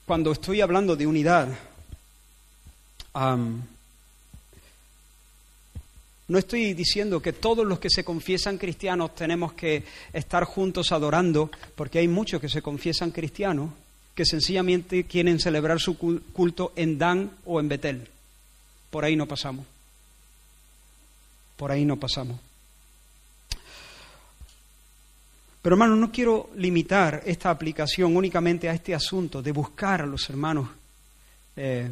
cuando 0.05 0.32
estoy 0.32 0.61
hablando 0.61 0.95
de 0.95 1.07
unidad, 1.07 1.47
no 6.28 6.38
estoy 6.38 6.74
diciendo 6.74 7.22
que 7.22 7.34
todos 7.34 7.65
los 7.65 7.80
que 7.80 7.89
se 7.89 8.03
confiesan 8.03 8.57
cristianos 8.57 9.15
tenemos 9.15 9.53
que 9.53 9.84
estar 10.13 10.43
juntos 10.43 10.91
adorando, 10.91 11.49
porque 11.76 11.99
hay 11.99 12.07
muchos 12.07 12.41
que 12.41 12.49
se 12.49 12.61
confiesan 12.61 13.11
cristianos 13.11 13.72
que 14.13 14.26
sencillamente 14.26 15.03
quieren 15.05 15.39
celebrar 15.39 15.80
su 15.80 15.97
culto 15.97 16.74
en 16.76 16.97
Dan 16.97 17.32
o 17.45 17.59
en 17.59 17.70
Betel. 17.70 18.07
Por 18.89 19.05
ahí 19.05 19.15
no 19.15 19.28
pasamos. 19.28 19.65
Por 21.55 21.72
ahí 21.72 21.86
no 21.86 21.97
pasamos. 21.97 22.39
Pero 25.68 25.76
hermanos, 25.76 25.97
no 25.97 26.13
quiero 26.13 26.49
limitar 26.55 27.24
esta 27.26 27.49
aplicación 27.49 28.15
únicamente 28.15 28.70
a 28.70 28.74
este 28.74 28.95
asunto 28.95 29.41
de 29.41 29.51
buscar 29.51 30.01
a 30.01 30.05
los 30.05 30.30
hermanos 30.30 30.70
eh, 31.57 31.91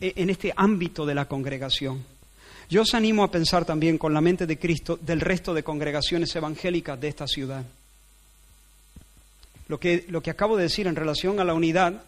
e-, 0.00 0.12
en 0.16 0.28
este 0.28 0.52
ámbito 0.56 1.06
de 1.06 1.14
la 1.14 1.26
congregación. 1.26 2.04
Yo 2.68 2.82
os 2.82 2.94
animo 2.94 3.22
a 3.22 3.30
pensar 3.30 3.64
también 3.64 3.96
con 3.96 4.12
la 4.12 4.20
mente 4.20 4.44
de 4.44 4.58
Cristo 4.58 4.98
del 5.00 5.20
resto 5.20 5.54
de 5.54 5.62
congregaciones 5.62 6.34
evangélicas 6.34 7.00
de 7.00 7.06
esta 7.06 7.28
ciudad. 7.28 7.64
Lo 9.68 9.78
que, 9.78 10.04
lo 10.08 10.20
que 10.20 10.30
acabo 10.30 10.56
de 10.56 10.64
decir 10.64 10.88
en 10.88 10.96
relación 10.96 11.38
a 11.38 11.44
la 11.44 11.54
unidad 11.54 12.02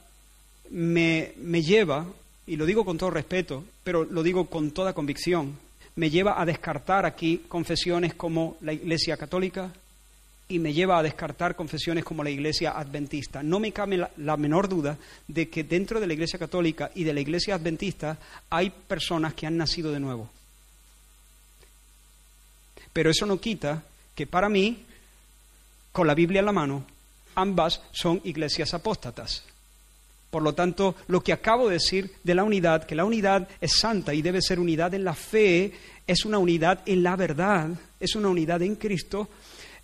me, 0.71 1.35
me 1.37 1.63
lleva, 1.63 2.07
y 2.45 2.57
lo 2.57 2.67
digo 2.67 2.85
con 2.85 2.99
todo 2.99 3.11
respeto, 3.11 3.63
pero 3.85 4.03
lo 4.03 4.25
digo 4.25 4.47
con 4.47 4.73
toda 4.73 4.95
convicción, 4.95 5.57
me 5.95 6.11
lleva 6.11 6.43
a 6.43 6.45
descartar 6.45 7.07
aquí 7.07 7.43
confesiones 7.47 8.15
como 8.15 8.57
la 8.63 8.73
Iglesia 8.73 9.17
Católica, 9.17 9.71
y 10.49 10.59
me 10.59 10.73
lleva 10.73 10.99
a 10.99 11.03
descartar 11.03 11.57
confesiones 11.57 12.05
como 12.05 12.23
la 12.23 12.31
Iglesia 12.31 12.73
Adventista. 12.73 13.43
No 13.43 13.59
me 13.59 13.73
cabe 13.73 14.09
la, 14.17 14.37
menor 14.37 14.69
duda 14.69 14.99
de 15.27 15.49
que 15.49 15.65
dentro 15.65 16.01
de 16.01 16.07
la 16.07 16.13
Iglesia 16.13 16.39
Católica 16.39 16.91
y 16.95 17.05
de 17.05 17.15
la 17.15 17.21
Iglesia 17.21 17.55
Adventista 17.55 18.19
hay 18.51 18.71
personas 18.71 19.35
que 19.35 19.47
han 19.47 19.57
nacido 19.57 19.91
de 19.91 20.01
nuevo. 20.01 20.31
Pero 22.93 23.11
eso 23.11 23.27
no 23.27 23.41
quita 23.41 23.83
que 24.15 24.27
para 24.27 24.49
mí, 24.49 24.85
con 25.93 26.07
la 26.07 26.15
Biblia 26.15 26.41
en 26.41 26.47
la 26.47 26.53
mano, 26.53 26.85
ambas 27.35 27.81
son 27.93 28.21
iglesias 28.25 28.75
apóstatas. 28.75 29.45
Por 30.31 30.43
lo 30.43 30.53
tanto, 30.53 30.97
lo 31.07 31.23
que 31.23 31.33
acabo 31.33 31.69
de 31.69 31.75
decir 31.75 32.13
de 32.25 32.35
la 32.35 32.45
unidad, 32.45 32.87
que 32.87 32.97
la 32.97 33.05
unidad 33.05 33.49
es 33.61 33.79
santa 33.79 34.13
y 34.15 34.21
debe 34.21 34.43
ser 34.43 34.59
unidad 34.59 34.93
en 34.93 35.05
la 35.05 35.15
fe, 35.15 35.73
es 36.07 36.25
una 36.25 36.39
unidad 36.39 36.81
en 36.87 37.03
la 37.03 37.17
verdad, 37.17 37.71
es 38.01 38.15
una 38.17 38.29
unidad 38.29 38.61
en 38.63 38.75
Cristo. 38.77 39.29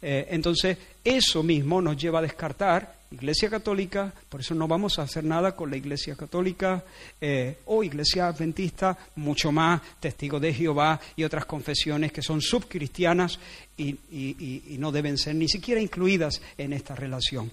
Eh, 0.02 0.28
entonces, 0.30 0.78
eso 1.04 1.42
mismo 1.42 1.82
nos 1.82 1.96
lleva 1.96 2.20
a 2.20 2.22
descartar 2.22 3.00
Iglesia 3.12 3.50
Católica, 3.50 4.12
por 4.28 4.40
eso 4.40 4.54
no 4.54 4.68
vamos 4.68 4.98
a 4.98 5.02
hacer 5.02 5.24
nada 5.24 5.56
con 5.56 5.68
la 5.68 5.76
Iglesia 5.76 6.14
Católica 6.14 6.84
eh, 7.20 7.58
o 7.66 7.82
Iglesia 7.82 8.28
Adventista, 8.28 8.96
mucho 9.16 9.50
más 9.50 9.82
Testigo 9.98 10.38
de 10.38 10.54
Jehová 10.54 11.00
y 11.16 11.24
otras 11.24 11.44
confesiones 11.44 12.12
que 12.12 12.22
son 12.22 12.40
subcristianas 12.40 13.38
y, 13.76 13.96
y 14.12 14.76
no 14.78 14.92
deben 14.92 15.18
ser 15.18 15.34
ni 15.34 15.48
siquiera 15.48 15.80
incluidas 15.80 16.40
en 16.56 16.72
esta 16.72 16.94
relación. 16.94 17.50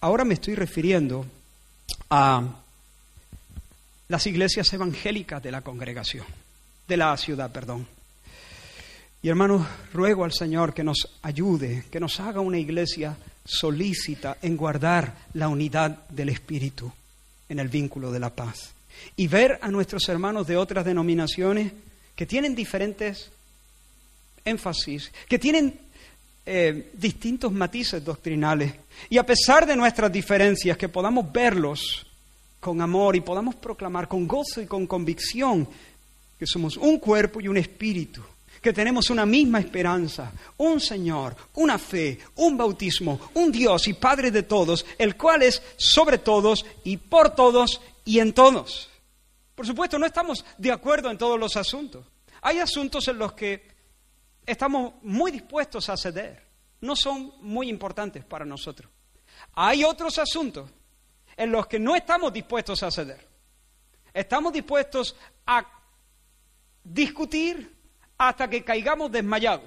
Ahora 0.00 0.24
me 0.24 0.34
estoy 0.34 0.56
refiriendo 0.56 1.24
a 2.08 2.42
las 4.08 4.26
iglesias 4.26 4.72
evangélicas 4.72 5.40
de 5.40 5.52
la 5.52 5.60
congregación, 5.60 6.26
de 6.88 6.96
la 6.96 7.16
ciudad, 7.16 7.52
perdón. 7.52 7.86
Y 9.22 9.28
hermanos, 9.28 9.66
ruego 9.92 10.24
al 10.24 10.32
Señor 10.32 10.72
que 10.72 10.82
nos 10.82 11.06
ayude, 11.20 11.84
que 11.90 12.00
nos 12.00 12.18
haga 12.20 12.40
una 12.40 12.58
iglesia 12.58 13.18
solícita 13.44 14.38
en 14.40 14.56
guardar 14.56 15.14
la 15.34 15.48
unidad 15.48 16.08
del 16.08 16.30
Espíritu 16.30 16.90
en 17.48 17.58
el 17.58 17.68
vínculo 17.68 18.10
de 18.12 18.20
la 18.20 18.30
paz. 18.30 18.72
Y 19.16 19.26
ver 19.26 19.58
a 19.60 19.70
nuestros 19.70 20.08
hermanos 20.08 20.46
de 20.46 20.56
otras 20.56 20.86
denominaciones 20.86 21.72
que 22.16 22.24
tienen 22.24 22.54
diferentes 22.54 23.30
énfasis, 24.42 25.12
que 25.28 25.38
tienen 25.38 25.78
eh, 26.46 26.90
distintos 26.94 27.52
matices 27.52 28.02
doctrinales. 28.02 28.72
Y 29.10 29.18
a 29.18 29.26
pesar 29.26 29.66
de 29.66 29.76
nuestras 29.76 30.10
diferencias, 30.10 30.78
que 30.78 30.88
podamos 30.88 31.30
verlos 31.30 32.06
con 32.58 32.80
amor 32.80 33.16
y 33.16 33.20
podamos 33.20 33.54
proclamar 33.54 34.08
con 34.08 34.26
gozo 34.26 34.62
y 34.62 34.66
con 34.66 34.86
convicción 34.86 35.68
que 36.38 36.46
somos 36.46 36.78
un 36.78 36.98
cuerpo 36.98 37.42
y 37.42 37.48
un 37.48 37.58
espíritu 37.58 38.22
que 38.60 38.72
tenemos 38.72 39.10
una 39.10 39.24
misma 39.24 39.58
esperanza, 39.58 40.32
un 40.58 40.80
Señor, 40.80 41.34
una 41.54 41.78
fe, 41.78 42.18
un 42.36 42.56
bautismo, 42.56 43.18
un 43.34 43.50
Dios 43.50 43.88
y 43.88 43.94
Padre 43.94 44.30
de 44.30 44.42
todos, 44.42 44.84
el 44.98 45.16
cual 45.16 45.42
es 45.42 45.62
sobre 45.76 46.18
todos 46.18 46.64
y 46.84 46.98
por 46.98 47.34
todos 47.34 47.80
y 48.04 48.18
en 48.18 48.32
todos. 48.32 48.90
Por 49.54 49.66
supuesto, 49.66 49.98
no 49.98 50.06
estamos 50.06 50.44
de 50.58 50.72
acuerdo 50.72 51.10
en 51.10 51.18
todos 51.18 51.38
los 51.38 51.56
asuntos. 51.56 52.06
Hay 52.42 52.58
asuntos 52.58 53.08
en 53.08 53.18
los 53.18 53.32
que 53.32 53.66
estamos 54.46 54.94
muy 55.02 55.30
dispuestos 55.30 55.88
a 55.88 55.96
ceder, 55.96 56.46
no 56.80 56.96
son 56.96 57.32
muy 57.40 57.68
importantes 57.68 58.24
para 58.24 58.44
nosotros. 58.44 58.90
Hay 59.54 59.84
otros 59.84 60.18
asuntos 60.18 60.70
en 61.36 61.50
los 61.50 61.66
que 61.66 61.78
no 61.78 61.96
estamos 61.96 62.32
dispuestos 62.32 62.82
a 62.82 62.90
ceder. 62.90 63.26
Estamos 64.12 64.52
dispuestos 64.52 65.16
a 65.46 65.64
discutir, 66.82 67.79
hasta 68.20 68.50
que 68.50 68.62
caigamos 68.62 69.10
desmayados. 69.10 69.64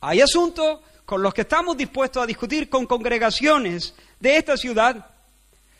Hay 0.00 0.20
asuntos 0.20 0.80
con 1.04 1.22
los 1.22 1.32
que 1.32 1.42
estamos 1.42 1.76
dispuestos 1.76 2.20
a 2.20 2.26
discutir 2.26 2.68
con 2.68 2.84
congregaciones 2.84 3.94
de 4.18 4.38
esta 4.38 4.56
ciudad 4.56 5.08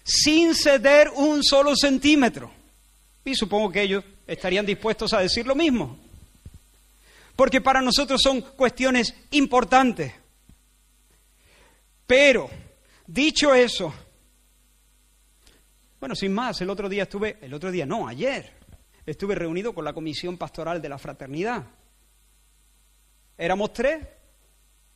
sin 0.04 0.54
ceder 0.54 1.10
un 1.16 1.42
solo 1.42 1.74
centímetro. 1.74 2.52
Y 3.24 3.34
supongo 3.34 3.72
que 3.72 3.82
ellos 3.82 4.04
estarían 4.24 4.64
dispuestos 4.64 5.12
a 5.12 5.18
decir 5.18 5.44
lo 5.44 5.56
mismo. 5.56 5.98
Porque 7.34 7.60
para 7.60 7.82
nosotros 7.82 8.20
son 8.22 8.42
cuestiones 8.42 9.12
importantes. 9.32 10.14
Pero, 12.06 12.48
dicho 13.04 13.52
eso, 13.52 13.92
bueno, 15.98 16.14
sin 16.14 16.32
más, 16.32 16.60
el 16.60 16.70
otro 16.70 16.88
día 16.88 17.02
estuve, 17.02 17.38
el 17.40 17.52
otro 17.52 17.72
día 17.72 17.84
no, 17.84 18.06
ayer, 18.06 18.56
estuve 19.06 19.36
reunido 19.36 19.72
con 19.72 19.84
la 19.84 19.92
comisión 19.92 20.36
pastoral 20.36 20.82
de 20.82 20.88
la 20.88 20.98
fraternidad. 20.98 21.64
Éramos 23.38 23.72
tres 23.72 24.06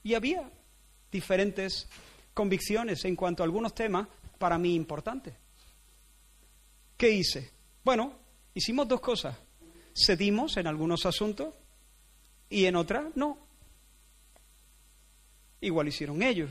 y 0.03 0.15
había 0.15 0.51
diferentes 1.11 1.89
convicciones 2.35 3.05
en 3.05 3.15
cuanto 3.17 3.43
a 3.43 3.47
algunos 3.47 3.75
temas 3.75 4.09
para 4.39 4.59
mí 4.59 4.75
importantes. 4.75 5.35
¿Qué 6.97 7.11
hice? 7.11 7.51
Bueno, 7.85 8.13
hicimos 8.55 8.89
dos 8.89 9.01
cosas. 9.01 9.37
Cedimos 9.95 10.57
en 10.57 10.67
algunos 10.67 11.07
asuntos 11.07 11.55
y 12.49 12.65
en 12.67 12.77
otras 12.77 13.07
no. 13.15 13.39
Igual 15.61 15.89
hicieron 15.89 16.23
ellos. 16.23 16.51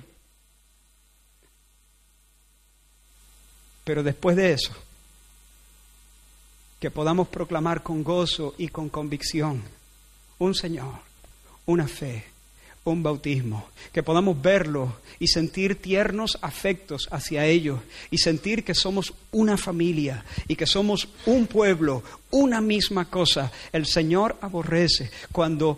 Pero 3.83 4.03
después 4.03 4.35
de 4.35 4.53
eso, 4.53 4.71
que 6.79 6.91
podamos 6.91 7.27
proclamar 7.27 7.83
con 7.83 8.03
gozo 8.03 8.55
y 8.57 8.69
con 8.69 8.89
convicción 8.89 9.61
un 10.39 10.55
Señor, 10.55 10.93
una 11.65 11.87
fe, 11.87 12.23
un 12.85 13.03
bautismo, 13.03 13.67
que 13.91 14.03
podamos 14.03 14.41
verlo 14.41 14.97
y 15.19 15.27
sentir 15.27 15.75
tiernos 15.81 16.37
afectos 16.41 17.07
hacia 17.11 17.45
ellos 17.45 17.81
y 18.09 18.17
sentir 18.17 18.63
que 18.63 18.73
somos 18.73 19.13
una 19.31 19.57
familia 19.57 20.23
y 20.47 20.55
que 20.55 20.65
somos 20.65 21.09
un 21.25 21.45
pueblo, 21.47 22.03
una 22.31 22.61
misma 22.61 23.05
cosa. 23.09 23.51
El 23.71 23.85
Señor 23.85 24.37
aborrece 24.41 25.11
cuando, 25.31 25.77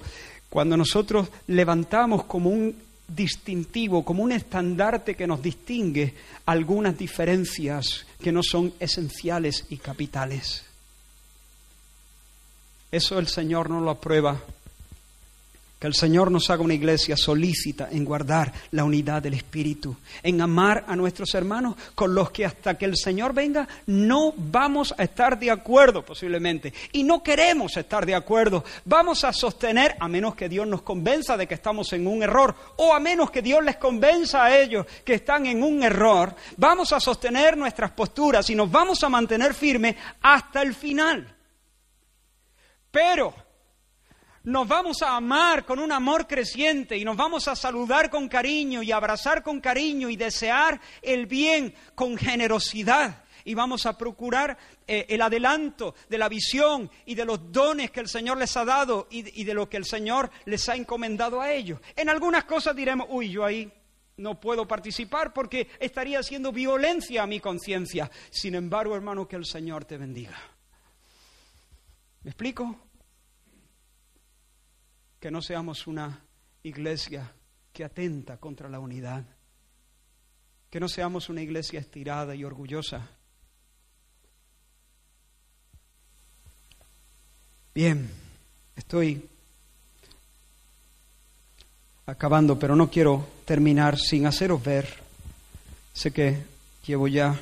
cuando 0.50 0.78
nosotros 0.78 1.28
levantamos 1.48 2.26
como 2.26 2.52
un 2.52 2.76
distintivo, 3.08 4.06
como 4.06 4.24
un 4.24 4.32
estandarte 4.32 5.16
que 5.16 5.28
nos 5.28 5.42
distingue 5.42 6.14
algunas 6.46 6.98
diferencias 6.98 8.06
que 8.22 8.32
no 8.32 8.42
son 8.44 8.74
esenciales 8.80 9.66
y 9.70 9.78
capitales. 9.78 10.71
Eso 12.92 13.20
el 13.20 13.28
Señor 13.28 13.70
no 13.70 13.80
lo 13.80 13.92
aprueba. 13.92 14.38
Que 15.80 15.88
el 15.88 15.96
Señor 15.96 16.30
nos 16.30 16.48
haga 16.52 16.62
una 16.62 16.76
iglesia 16.76 17.18
solícita 17.18 17.90
en 17.92 18.06
guardar 18.06 18.54
la 18.70 18.84
unidad 18.84 19.20
del 19.20 19.34
Espíritu, 19.34 19.96
en 20.22 20.40
amar 20.40 20.86
a 20.88 20.96
nuestros 20.96 21.34
hermanos 21.34 21.76
con 21.96 22.14
los 22.14 22.30
que 22.30 22.46
hasta 22.46 22.78
que 22.78 22.86
el 22.86 22.96
Señor 22.96 23.34
venga 23.34 23.68
no 23.88 24.32
vamos 24.38 24.94
a 24.96 25.02
estar 25.02 25.40
de 25.40 25.50
acuerdo 25.50 26.06
posiblemente. 26.06 26.72
Y 26.92 27.02
no 27.02 27.24
queremos 27.24 27.78
estar 27.78 28.06
de 28.06 28.14
acuerdo. 28.14 28.64
Vamos 28.86 29.24
a 29.24 29.34
sostener, 29.34 29.96
a 30.00 30.08
menos 30.08 30.36
que 30.36 30.50
Dios 30.50 30.68
nos 30.68 30.84
convenza 30.84 31.36
de 31.36 31.48
que 31.48 31.56
estamos 31.56 31.92
en 31.94 32.06
un 32.06 32.22
error, 32.22 32.54
o 32.76 32.94
a 32.94 33.00
menos 33.00 33.32
que 33.32 33.42
Dios 33.42 33.64
les 33.64 33.78
convenza 33.78 34.44
a 34.44 34.56
ellos 34.56 34.86
que 35.04 35.16
están 35.16 35.48
en 35.48 35.64
un 35.64 35.82
error, 35.82 36.36
vamos 36.58 36.94
a 36.94 37.00
sostener 37.00 37.58
nuestras 37.58 37.90
posturas 37.90 38.48
y 38.52 38.56
nos 38.56 38.70
vamos 38.70 39.04
a 39.04 39.10
mantener 39.10 39.56
firmes 39.56 39.96
hasta 40.22 40.62
el 40.62 40.76
final. 40.76 41.41
Pero 42.92 43.34
nos 44.44 44.68
vamos 44.68 45.02
a 45.02 45.16
amar 45.16 45.66
con 45.66 45.80
un 45.80 45.92
amor 45.92 46.28
creciente 46.28 46.98
y 46.98 47.06
nos 47.06 47.16
vamos 47.16 47.48
a 47.48 47.56
saludar 47.56 48.10
con 48.10 48.28
cariño 48.28 48.82
y 48.82 48.92
abrazar 48.92 49.44
con 49.44 49.62
cariño 49.62 50.10
y 50.10 50.16
desear 50.16 50.80
el 51.02 51.26
bien 51.26 51.74
con 51.96 52.18
generosidad. 52.18 53.24
Y 53.44 53.54
vamos 53.54 53.86
a 53.86 53.98
procurar 53.98 54.58
eh, 54.86 55.06
el 55.10 55.22
adelanto 55.22 55.96
de 56.10 56.18
la 56.18 56.30
visión 56.30 56.92
y 57.06 57.16
de 57.16 57.26
los 57.26 57.52
dones 57.52 57.92
que 57.92 58.00
el 58.00 58.08
Señor 58.08 58.38
les 58.38 58.56
ha 58.58 58.66
dado 58.66 59.08
y, 59.10 59.42
y 59.42 59.44
de 59.44 59.54
lo 59.54 59.70
que 59.70 59.78
el 59.78 59.86
Señor 59.86 60.30
les 60.46 60.68
ha 60.70 60.76
encomendado 60.76 61.42
a 61.42 61.52
ellos. 61.52 61.80
En 61.96 62.10
algunas 62.10 62.44
cosas 62.44 62.76
diremos, 62.76 63.08
uy, 63.10 63.30
yo 63.30 63.46
ahí 63.46 63.72
no 64.18 64.40
puedo 64.40 64.68
participar 64.68 65.34
porque 65.34 65.68
estaría 65.80 66.20
haciendo 66.20 66.52
violencia 66.52 67.24
a 67.24 67.28
mi 67.28 67.40
conciencia. 67.40 68.12
Sin 68.30 68.56
embargo, 68.56 68.96
hermano, 68.96 69.28
que 69.28 69.36
el 69.36 69.46
Señor 69.46 69.86
te 69.86 69.98
bendiga. 69.98 70.51
¿Me 72.24 72.30
explico? 72.32 72.76
Que 75.20 75.32
no 75.32 75.42
seamos 75.42 75.88
una 75.88 76.20
iglesia 76.64 77.32
que 77.74 77.84
atenta 77.84 78.38
contra 78.38 78.70
la 78.70 78.80
unidad. 78.80 79.24
Que 80.70 80.80
no 80.80 80.88
seamos 80.88 81.30
una 81.30 81.42
iglesia 81.42 81.80
estirada 81.80 82.36
y 82.36 82.44
orgullosa. 82.44 83.08
Bien, 87.74 88.10
estoy 88.76 89.28
acabando, 92.06 92.60
pero 92.60 92.76
no 92.76 92.90
quiero 92.90 93.28
terminar 93.46 93.98
sin 93.98 94.26
haceros 94.26 94.64
ver. 94.64 94.88
Sé 95.94 96.12
que 96.12 96.44
llevo 96.86 97.08
ya 97.08 97.40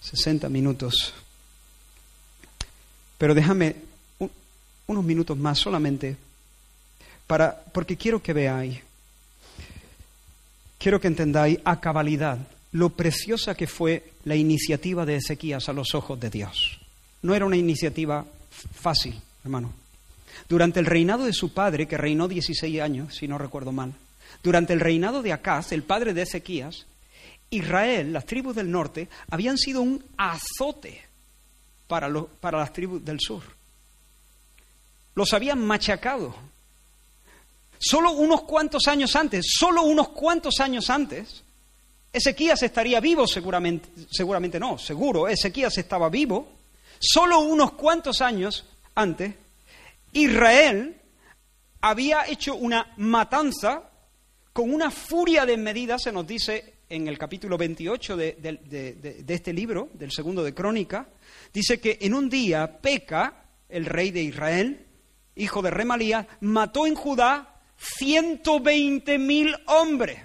60 0.00 0.48
minutos. 0.48 1.14
Pero 3.18 3.34
déjame 3.34 3.76
unos 4.86 5.04
minutos 5.04 5.36
más 5.36 5.58
solamente 5.58 6.16
para, 7.26 7.62
porque 7.72 7.96
quiero 7.96 8.22
que 8.22 8.32
veáis, 8.32 8.80
quiero 10.78 11.00
que 11.00 11.08
entendáis 11.08 11.58
a 11.64 11.80
cabalidad 11.80 12.38
lo 12.72 12.90
preciosa 12.90 13.54
que 13.54 13.66
fue 13.66 14.12
la 14.24 14.36
iniciativa 14.36 15.04
de 15.04 15.16
Ezequías 15.16 15.68
a 15.68 15.72
los 15.72 15.94
ojos 15.94 16.18
de 16.18 16.30
Dios. 16.30 16.78
No 17.22 17.34
era 17.34 17.44
una 17.44 17.56
iniciativa 17.56 18.24
fácil, 18.50 19.20
hermano. 19.44 19.72
Durante 20.48 20.80
el 20.80 20.86
reinado 20.86 21.24
de 21.24 21.32
su 21.32 21.52
padre, 21.52 21.88
que 21.88 21.96
reinó 21.96 22.28
16 22.28 22.80
años, 22.80 23.16
si 23.16 23.26
no 23.26 23.36
recuerdo 23.36 23.72
mal, 23.72 23.92
durante 24.42 24.72
el 24.72 24.80
reinado 24.80 25.22
de 25.22 25.32
Acaz, 25.32 25.72
el 25.72 25.82
padre 25.82 26.14
de 26.14 26.22
Ezequías, 26.22 26.86
Israel, 27.50 28.12
las 28.12 28.26
tribus 28.26 28.54
del 28.54 28.70
norte, 28.70 29.08
habían 29.30 29.58
sido 29.58 29.80
un 29.80 30.04
azote 30.16 31.07
para, 31.88 32.08
para 32.40 32.58
las 32.58 32.72
tribus 32.72 33.04
del 33.04 33.18
sur. 33.20 33.42
Los 35.14 35.32
habían 35.32 35.66
machacado. 35.66 36.34
Solo 37.80 38.12
unos 38.12 38.42
cuantos 38.42 38.86
años 38.86 39.16
antes, 39.16 39.46
solo 39.58 39.82
unos 39.82 40.10
cuantos 40.10 40.60
años 40.60 40.90
antes, 40.90 41.42
Ezequías 42.12 42.62
estaría 42.62 43.00
vivo 43.00 43.26
seguramente, 43.26 43.88
seguramente 44.10 44.58
no, 44.58 44.78
seguro, 44.78 45.28
Ezequías 45.28 45.76
estaba 45.78 46.08
vivo. 46.08 46.48
Solo 46.98 47.40
unos 47.40 47.72
cuantos 47.72 48.20
años 48.20 48.64
antes, 48.94 49.34
Israel 50.12 50.96
había 51.80 52.26
hecho 52.26 52.56
una 52.56 52.92
matanza 52.96 53.82
con 54.52 54.72
una 54.72 54.90
furia 54.90 55.46
de 55.46 55.56
medida, 55.56 55.98
se 55.98 56.10
nos 56.10 56.26
dice 56.26 56.74
en 56.88 57.06
el 57.06 57.18
capítulo 57.18 57.56
28 57.56 58.16
de, 58.16 58.32
de, 58.40 59.34
este 59.34 59.52
libro, 59.52 59.88
del 59.92 60.10
segundo 60.10 60.42
de 60.42 60.54
Crónica, 60.54 61.06
dice 61.52 61.80
que 61.80 61.98
en 62.00 62.14
un 62.14 62.28
día 62.28 62.80
Peca, 62.80 63.44
el 63.68 63.86
rey 63.86 64.10
de 64.10 64.22
Israel, 64.22 64.86
hijo 65.34 65.62
de 65.62 65.70
Remalía, 65.70 66.26
mató 66.40 66.86
en 66.86 66.94
Judá 66.94 67.60
120 67.76 69.18
mil 69.18 69.54
hombres. 69.66 70.20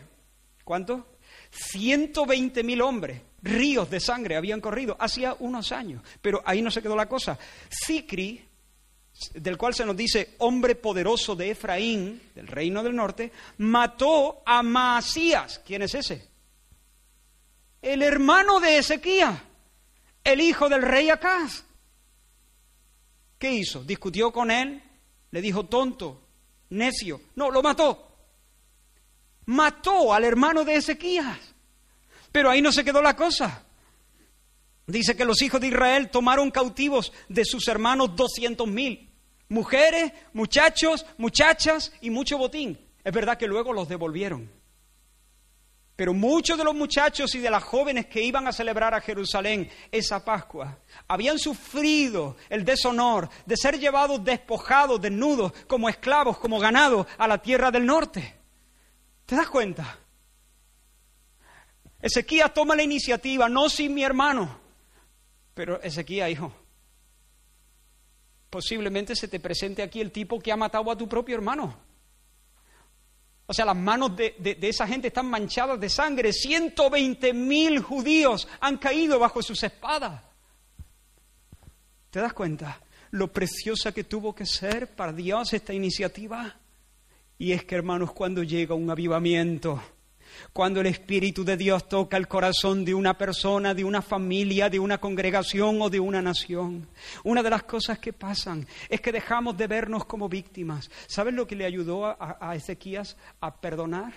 ¿Cuánto? 0.63 1.07
120 1.51 2.63
mil 2.63 2.82
hombres. 2.82 3.21
Ríos 3.41 3.89
de 3.89 3.99
sangre 3.99 4.38
habían 4.38 4.61
corrido 4.61 4.95
hacía 4.99 5.36
unos 5.39 5.71
años. 5.71 6.01
Pero 6.21 6.41
ahí 6.45 6.61
no 6.61 6.71
se 6.71 6.82
quedó 6.82 6.95
la 6.95 7.09
cosa. 7.09 7.38
Zicri, 7.86 8.43
del 9.34 9.57
cual 9.57 9.74
se 9.74 9.86
nos 9.86 9.95
dice 9.95 10.36
hombre 10.39 10.76
poderoso 10.76 11.36
de 11.36 11.51
Efraín, 11.51 12.21
del 12.34 12.47
reino 12.47 12.82
del 12.84 12.95
norte, 12.95 13.32
mató 13.57 14.41
a 14.45 14.63
Masías. 14.63 15.61
¿Quién 15.65 15.84
es 15.84 15.93
ese? 15.93 16.28
El 17.82 18.01
hermano 18.01 18.61
de 18.61 18.78
Ezequías, 18.78 19.41
el 20.24 20.41
hijo 20.41 20.69
del 20.69 20.82
rey 20.82 21.09
Acaz. 21.09 21.63
¿Qué 23.38 23.51
hizo? 23.51 23.84
Discutió 23.84 24.32
con 24.32 24.51
él, 24.51 24.82
le 25.32 25.41
dijo 25.41 25.65
tonto, 25.65 26.21
necio. 26.69 27.21
No, 27.36 27.51
lo 27.51 27.61
mató. 27.61 28.09
Mató 29.45 30.13
al 30.13 30.24
hermano 30.24 30.63
de 30.63 30.76
Ezequías. 30.76 31.38
Pero 32.32 32.49
ahí 32.49 32.61
no 32.61 32.71
se 32.71 32.84
quedó 32.84 33.01
la 33.01 33.15
cosa. 33.15 33.63
Dice 34.88 35.15
que 35.15 35.26
los 35.26 35.41
hijos 35.41 35.61
de 35.61 35.67
Israel 35.67 36.09
tomaron 36.09 36.51
cautivos 36.51 37.13
de 37.30 37.45
sus 37.45 37.67
hermanos 37.67 38.15
doscientos 38.15 38.67
mil. 38.67 39.09
Mujeres, 39.49 40.11
muchachos, 40.34 41.05
muchachas 41.17 41.93
y 42.01 42.09
mucho 42.09 42.38
botín. 42.38 42.80
Es 43.03 43.13
verdad 43.13 43.38
que 43.38 43.47
luego 43.47 43.74
los 43.74 43.88
devolvieron. 43.88 44.49
Pero 45.96 46.14
muchos 46.14 46.58
de 46.58 46.64
los 46.64 46.74
muchachos 46.74 47.36
y 47.36 47.39
de 47.39 47.52
las 47.52 47.64
jóvenes 47.64 48.08
que 48.08 48.22
iban 48.22 48.48
a 48.48 48.52
celebrar 48.52 48.96
a 48.96 49.02
Jerusalén 49.02 49.70
esa 49.91 50.26
Pascua 50.26 50.80
habían 51.08 51.38
sufrido 51.38 52.36
el 52.50 52.66
deshonor 52.66 53.30
de 53.46 53.56
ser 53.56 53.80
llevados 53.80 54.24
despojados, 54.24 55.00
desnudos, 55.00 55.54
como 55.68 55.88
esclavos, 55.88 56.39
como 56.39 56.60
ganados 56.60 57.06
a 57.18 57.28
la 57.28 57.38
tierra 57.38 57.70
del 57.70 57.86
norte. 57.86 58.36
¿Te 59.28 59.36
das 59.36 59.48
cuenta? 59.50 60.00
Ezequías 62.02 62.54
toma 62.54 62.76
la 62.76 62.84
iniciativa, 62.84 63.48
no 63.48 63.70
sin 63.70 63.94
mi 63.94 64.04
hermano, 64.04 64.60
pero 65.54 65.80
Ezequías, 65.82 66.30
hijo, 66.30 66.52
posiblemente 68.50 69.16
se 69.16 69.28
te 69.28 69.39
presente 69.39 69.84
aquí 69.84 70.02
el 70.02 70.12
tipo 70.12 70.39
que 70.39 70.52
ha 70.52 70.58
matado 70.58 70.91
a 70.91 70.98
tu 70.98 71.08
propio 71.08 71.36
hermano. 71.36 71.93
O 73.54 73.56
sea, 73.56 73.66
las 73.66 73.78
manos 73.78 74.16
de, 74.16 74.58
esa 74.64 74.88
gente 74.88 75.10
están 75.10 75.28
manchadas 75.28 75.80
de 75.80 75.88
sangre. 75.88 76.34
120 76.34 77.34
mil 77.34 77.82
judíos 77.82 78.47
han 78.60 78.78
caído 78.78 79.20
bajo 79.20 79.43
sus 79.43 79.62
espadas. 79.62 80.24
¿Te 82.10 82.20
das 82.20 82.34
cuenta? 82.34 82.82
Lo 83.12 83.32
preciosa 83.32 83.91
que 83.91 84.06
tuvo 84.06 84.34
que 84.34 84.47
ser 84.47 84.95
para 84.95 85.14
Dios 85.14 85.54
esta 85.54 85.72
iniciativa. 85.72 86.56
Y 87.38 87.51
es 87.51 87.64
que, 87.64 87.76
hermanos, 87.76 88.12
cuando 88.14 88.41
llega 88.41 88.74
un 88.74 88.89
avivamiento, 88.89 89.80
cuando 90.52 90.82
el 90.82 90.88
Espíritu 90.88 91.44
de 91.44 91.58
Dios 91.58 91.88
toca 91.88 92.18
el 92.18 92.28
corazón 92.28 92.86
de 92.86 92.94
una 92.94 93.18
persona, 93.18 93.74
de 93.74 93.84
una 93.84 94.02
familia, 94.02 94.70
de 94.70 94.80
una 94.80 95.00
congregación 95.00 95.82
o 95.82 95.90
de 95.90 96.00
una 96.00 96.22
nación. 96.22 96.88
Una 97.24 97.44
de 97.44 97.50
las 97.50 97.64
cosas 97.64 98.00
que 98.00 98.14
pasan 98.14 98.68
es 98.90 99.02
que 99.02 99.12
dejamos 99.12 99.58
de 99.58 99.68
vernos 99.68 100.06
como 100.06 100.30
víctimas. 100.30 100.90
¿Sabes 101.08 101.34
lo 101.34 101.48
que 101.48 101.56
le 101.56 101.66
ayudó 101.66 102.06
a, 102.06 102.56
Ezequías 102.56 103.18
a 103.40 103.56
perdonar? 103.56 104.14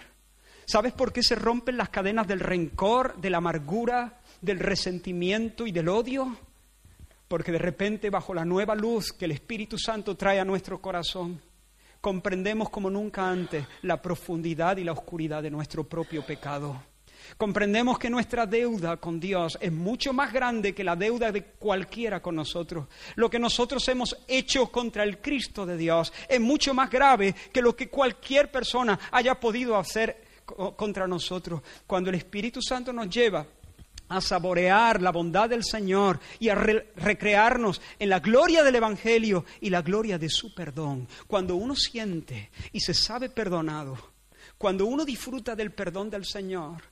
¿Sabes 0.67 0.93
por 0.93 1.13
qué 1.13 1.23
se 1.23 1.37
rompen 1.37 1.77
las 1.77 1.91
cadenas 1.91 2.27
del 2.27 2.41
rencor, 2.41 3.17
de 3.17 3.31
la 3.31 3.39
amargura, 3.39 4.21
del 4.41 4.59
resentimiento 4.59 5.67
y 5.67 5.73
del 5.73 5.89
odio? 5.89 6.37
Porque 7.29 7.53
de 7.53 7.59
repente 7.59 8.11
bajo 8.11 8.35
la 8.35 8.45
nueva 8.45 8.75
luz 8.75 9.13
que 9.13 9.25
el 9.27 9.33
Espíritu 9.33 9.79
Santo 9.79 10.17
trae 10.17 10.41
a 10.41 10.45
nuestro 10.45 10.81
corazón, 10.81 11.41
comprendemos 12.01 12.71
como 12.71 12.91
nunca 12.91 13.29
antes 13.29 13.67
la 13.83 14.01
profundidad 14.01 14.77
y 14.77 14.85
la 14.85 14.93
oscuridad 14.93 15.43
de 15.43 15.51
nuestro 15.51 15.85
propio 15.85 16.25
pecado. 16.25 16.81
Comprendemos 17.37 17.99
que 17.99 18.09
nuestra 18.09 18.47
deuda 18.47 18.97
con 18.97 19.19
Dios 19.19 19.59
es 19.61 19.73
mucho 19.73 20.13
más 20.13 20.33
grande 20.33 20.75
que 20.75 20.85
la 20.85 20.97
deuda 20.97 21.33
de 21.33 21.43
cualquiera 21.43 22.21
con 22.21 22.37
nosotros. 22.37 22.87
Lo 23.17 23.29
que 23.29 23.39
nosotros 23.39 23.87
hemos 23.89 24.17
hecho 24.29 24.69
contra 24.69 25.03
el 25.03 25.19
Cristo 25.19 25.67
de 25.67 25.77
Dios 25.77 26.13
es 26.29 26.41
mucho 26.41 26.73
más 26.73 26.91
grave 26.91 27.35
que 27.53 27.63
lo 27.63 27.75
que 27.75 27.89
cualquier 27.89 28.51
persona 28.51 28.99
haya 29.11 29.39
podido 29.39 29.77
hacer 29.77 30.25
contra 30.77 31.09
nosotros. 31.09 31.61
Cuando 31.87 32.11
el 32.11 32.17
Espíritu 32.17 32.63
Santo 32.63 32.93
nos 32.93 33.11
lleva 33.11 33.45
a 34.09 34.21
saborear 34.21 35.03
la 35.03 35.11
bondad 35.11 35.49
del 35.49 35.65
Señor 35.65 36.21
y 36.39 36.49
a 36.49 36.55
recrearnos 36.55 37.81
en 37.99 38.09
la 38.09 38.21
gloria 38.21 38.63
del 38.63 38.77
Evangelio 38.77 39.45
y 39.61 39.71
la 39.71 39.83
gloria 39.83 40.19
de 40.19 40.29
su 40.29 40.55
perdón. 40.55 41.09
Cuando 41.27 41.57
uno 41.57 41.75
siente 41.75 42.51
y 42.73 42.81
se 42.81 42.95
sabe 42.95 43.29
perdonado, 43.29 43.97
cuando 44.59 44.87
uno 44.87 45.05
disfruta 45.05 45.57
del 45.57 45.73
perdón 45.73 46.11
del 46.11 46.25
Señor, 46.25 46.83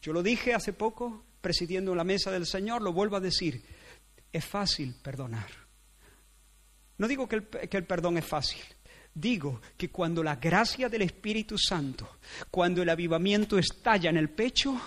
yo 0.00 0.12
lo 0.12 0.22
dije 0.22 0.54
hace 0.54 0.72
poco 0.72 1.24
presidiendo 1.40 1.94
la 1.94 2.04
mesa 2.04 2.30
del 2.30 2.46
Señor, 2.46 2.82
lo 2.82 2.92
vuelvo 2.92 3.16
a 3.16 3.20
decir, 3.20 3.62
es 4.32 4.44
fácil 4.44 4.94
perdonar. 5.02 5.48
No 6.98 7.08
digo 7.08 7.28
que 7.28 7.36
el, 7.36 7.46
que 7.46 7.76
el 7.76 7.84
perdón 7.84 8.18
es 8.18 8.24
fácil, 8.24 8.62
Digo 9.14 9.60
que 9.76 9.90
cuando 9.90 10.22
la 10.22 10.36
gracia 10.36 10.88
del 10.88 11.02
Espíritu 11.02 11.58
Santo, 11.58 12.16
cuando 12.50 12.82
el 12.82 12.88
avivamiento 12.88 13.58
estalla 13.58 14.08
en 14.08 14.16
el 14.16 14.30
pecho, 14.30 14.80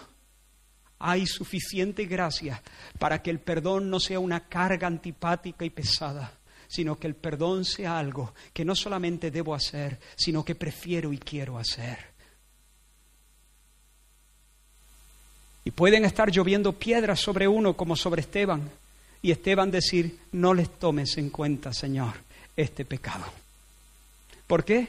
hay 0.99 1.25
suficiente 1.25 2.05
gracia 2.05 2.61
para 2.97 3.21
que 3.21 3.29
el 3.29 3.39
perdón 3.39 3.89
no 3.89 3.99
sea 3.99 4.19
una 4.19 4.41
carga 4.41 4.87
antipática 4.87 5.65
y 5.65 5.69
pesada, 5.69 6.31
sino 6.67 6.97
que 6.97 7.07
el 7.07 7.15
perdón 7.15 7.65
sea 7.65 7.97
algo 7.99 8.33
que 8.53 8.65
no 8.65 8.75
solamente 8.75 9.31
debo 9.31 9.53
hacer, 9.53 9.99
sino 10.15 10.43
que 10.43 10.55
prefiero 10.55 11.11
y 11.11 11.17
quiero 11.17 11.57
hacer. 11.57 12.15
Y 15.63 15.71
pueden 15.71 16.05
estar 16.05 16.29
lloviendo 16.31 16.73
piedras 16.73 17.19
sobre 17.19 17.47
uno 17.47 17.75
como 17.75 17.95
sobre 17.95 18.21
Esteban, 18.21 18.69
y 19.21 19.31
Esteban 19.31 19.71
decir, 19.71 20.19
no 20.33 20.53
les 20.53 20.69
tomes 20.69 21.17
en 21.17 21.31
cuenta, 21.31 21.73
Señor, 21.73 22.13
este 22.55 22.85
pecado. 22.85 23.25
¿Por 24.45 24.63
qué? 24.63 24.87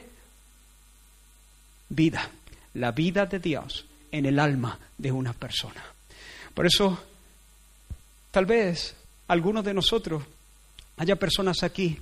Vida, 1.89 2.29
la 2.75 2.91
vida 2.91 3.25
de 3.25 3.39
Dios 3.39 3.87
en 4.11 4.27
el 4.27 4.37
alma 4.37 4.77
de 4.95 5.11
una 5.11 5.33
persona. 5.33 5.96
Por 6.57 6.65
eso, 6.65 6.97
tal 8.31 8.47
vez 8.47 8.95
algunos 9.27 9.63
de 9.63 9.75
nosotros 9.75 10.23
haya 10.97 11.15
personas 11.15 11.61
aquí 11.61 11.99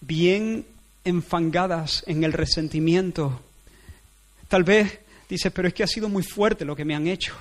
bien 0.00 0.64
enfangadas 1.04 2.02
en 2.06 2.24
el 2.24 2.32
resentimiento. 2.32 3.42
Tal 4.48 4.64
vez 4.64 4.98
dices, 5.28 5.52
pero 5.52 5.68
es 5.68 5.74
que 5.74 5.82
ha 5.82 5.86
sido 5.86 6.08
muy 6.08 6.22
fuerte 6.22 6.64
lo 6.64 6.74
que 6.74 6.86
me 6.86 6.94
han 6.94 7.06
hecho. 7.06 7.36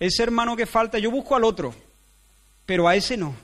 Ese 0.00 0.24
hermano 0.24 0.56
que 0.56 0.66
falta, 0.66 0.98
yo 0.98 1.08
busco 1.08 1.36
al 1.36 1.44
otro, 1.44 1.72
pero 2.66 2.88
a 2.88 2.96
ese 2.96 3.16
no. 3.16 3.36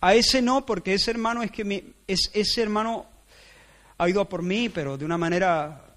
A 0.00 0.14
ese 0.14 0.40
no, 0.40 0.64
porque 0.64 0.94
ese 0.94 1.10
hermano 1.10 1.42
es 1.42 1.50
que 1.50 1.94
es, 2.06 2.30
ese 2.32 2.62
hermano 2.62 3.06
ha 3.98 4.08
ido 4.08 4.20
a 4.20 4.28
por 4.28 4.44
mí, 4.44 4.68
pero 4.68 4.96
de 4.96 5.04
una 5.04 5.18
manera 5.18 5.96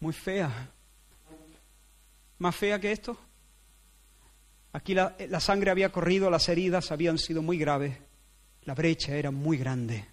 muy 0.00 0.14
fea. 0.14 0.70
¿Más 2.38 2.56
fea 2.56 2.80
que 2.80 2.90
esto? 2.90 3.18
Aquí 4.72 4.94
la, 4.94 5.40
sangre 5.40 5.70
había 5.70 5.92
corrido, 5.92 6.30
las 6.30 6.48
heridas 6.48 6.92
habían 6.92 7.18
sido 7.18 7.42
muy 7.42 7.58
graves, 7.58 7.98
la 8.64 8.74
brecha 8.74 9.14
era 9.14 9.30
muy 9.30 9.58
grande. 9.58 10.06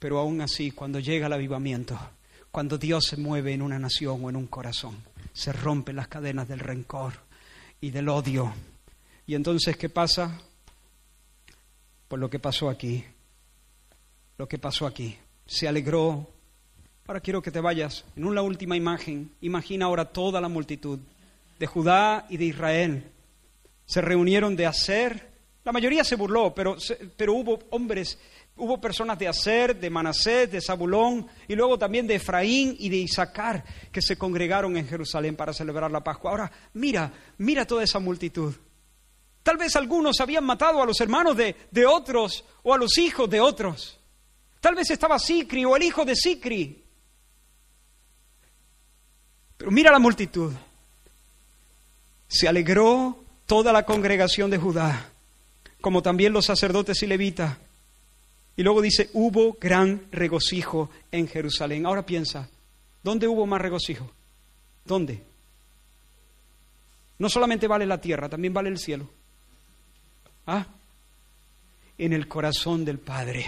Pero 0.00 0.18
aún 0.18 0.40
así, 0.40 0.72
cuando 0.72 0.98
llega 0.98 1.28
el 1.28 1.32
avivamiento, 1.32 1.98
cuando 2.50 2.78
Dios 2.78 3.06
se 3.06 3.16
mueve 3.16 3.52
en 3.52 3.62
una 3.62 3.78
nación 3.78 4.24
o 4.24 4.28
en 4.28 4.36
un 4.36 4.48
corazón, 4.48 4.96
se 5.32 5.52
rompen 5.52 5.96
las 5.96 6.08
cadenas 6.08 6.48
del 6.48 6.58
rencor 6.58 7.14
y 7.80 7.90
del 7.90 8.08
odio. 8.08 8.52
Y 9.26 9.36
entonces, 9.36 9.76
¿qué 9.76 9.88
pasa? 9.88 10.40
Pues 12.08 12.20
lo 12.20 12.28
que 12.28 12.40
pasó 12.40 12.68
aquí, 12.68 13.04
lo 14.36 14.48
que 14.48 14.58
pasó 14.58 14.86
aquí. 14.86 15.16
Se 15.46 15.68
alegró. 15.68 16.28
Ahora 17.06 17.20
quiero 17.20 17.40
que 17.40 17.50
te 17.50 17.60
vayas 17.60 18.04
en 18.16 18.24
una 18.24 18.42
última 18.42 18.76
imagen. 18.76 19.30
Imagina 19.40 19.86
ahora 19.86 20.06
toda 20.06 20.40
la 20.40 20.48
multitud 20.48 20.98
de 21.58 21.66
Judá 21.66 22.26
y 22.28 22.36
de 22.36 22.46
Israel. 22.46 23.13
Se 23.86 24.00
reunieron 24.00 24.56
de 24.56 24.66
hacer, 24.66 25.30
la 25.64 25.72
mayoría 25.72 26.04
se 26.04 26.16
burló, 26.16 26.54
pero, 26.54 26.76
pero 27.16 27.34
hubo 27.34 27.58
hombres, 27.70 28.18
hubo 28.56 28.80
personas 28.80 29.18
de 29.18 29.28
hacer, 29.28 29.78
de 29.78 29.90
Manasés, 29.90 30.50
de 30.50 30.60
Zabulón 30.60 31.26
y 31.48 31.54
luego 31.54 31.78
también 31.78 32.06
de 32.06 32.16
Efraín 32.16 32.76
y 32.78 32.88
de 32.88 32.96
Isaacar 32.96 33.64
que 33.90 34.02
se 34.02 34.16
congregaron 34.16 34.76
en 34.76 34.86
Jerusalén 34.86 35.36
para 35.36 35.52
celebrar 35.52 35.90
la 35.90 36.04
Pascua. 36.04 36.30
Ahora, 36.30 36.52
mira, 36.74 37.12
mira 37.38 37.66
toda 37.66 37.82
esa 37.82 37.98
multitud. 37.98 38.54
Tal 39.42 39.56
vez 39.56 39.76
algunos 39.76 40.20
habían 40.20 40.44
matado 40.44 40.82
a 40.82 40.86
los 40.86 41.00
hermanos 41.00 41.36
de, 41.36 41.56
de 41.70 41.86
otros 41.86 42.44
o 42.62 42.72
a 42.72 42.78
los 42.78 42.96
hijos 42.98 43.28
de 43.28 43.40
otros. 43.40 43.98
Tal 44.60 44.74
vez 44.74 44.90
estaba 44.90 45.18
Sicri 45.18 45.64
o 45.64 45.76
el 45.76 45.82
hijo 45.82 46.04
de 46.04 46.16
Sicri. 46.16 46.82
Pero 49.58 49.70
mira 49.70 49.90
la 49.90 49.98
multitud. 49.98 50.52
Se 52.26 52.48
alegró 52.48 53.23
toda 53.46 53.72
la 53.72 53.84
congregación 53.84 54.50
de 54.50 54.58
Judá, 54.58 55.08
como 55.80 56.02
también 56.02 56.32
los 56.32 56.46
sacerdotes 56.46 57.02
y 57.02 57.06
levitas. 57.06 57.56
Y 58.56 58.62
luego 58.62 58.80
dice, 58.80 59.10
hubo 59.12 59.56
gran 59.60 60.02
regocijo 60.12 60.90
en 61.10 61.28
Jerusalén. 61.28 61.86
Ahora 61.86 62.06
piensa, 62.06 62.48
¿dónde 63.02 63.26
hubo 63.26 63.46
más 63.46 63.60
regocijo? 63.60 64.10
¿Dónde? 64.84 65.22
No 67.18 67.28
solamente 67.28 67.66
vale 67.66 67.86
la 67.86 68.00
tierra, 68.00 68.28
también 68.28 68.54
vale 68.54 68.68
el 68.68 68.78
cielo. 68.78 69.08
¿Ah? 70.46 70.66
En 71.98 72.12
el 72.12 72.28
corazón 72.28 72.84
del 72.84 72.98
Padre. 72.98 73.46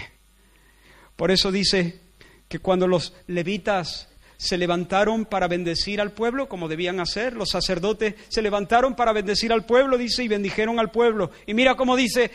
Por 1.15 1.31
eso 1.31 1.51
dice 1.51 1.99
que 2.47 2.59
cuando 2.59 2.87
los 2.87 3.13
levitas 3.27 4.07
se 4.37 4.57
levantaron 4.57 5.25
para 5.25 5.47
bendecir 5.47 5.99
al 5.99 6.11
pueblo, 6.11 6.47
como 6.47 6.67
debían 6.67 6.99
hacer. 6.99 7.33
Los 7.33 7.49
sacerdotes 7.49 8.15
se 8.29 8.41
levantaron 8.41 8.95
para 8.95 9.11
bendecir 9.11 9.51
al 9.51 9.65
pueblo, 9.65 9.97
dice, 9.97 10.23
y 10.23 10.27
bendijeron 10.27 10.79
al 10.79 10.91
pueblo. 10.91 11.31
Y 11.45 11.53
mira 11.53 11.75
cómo 11.75 11.95
dice 11.95 12.31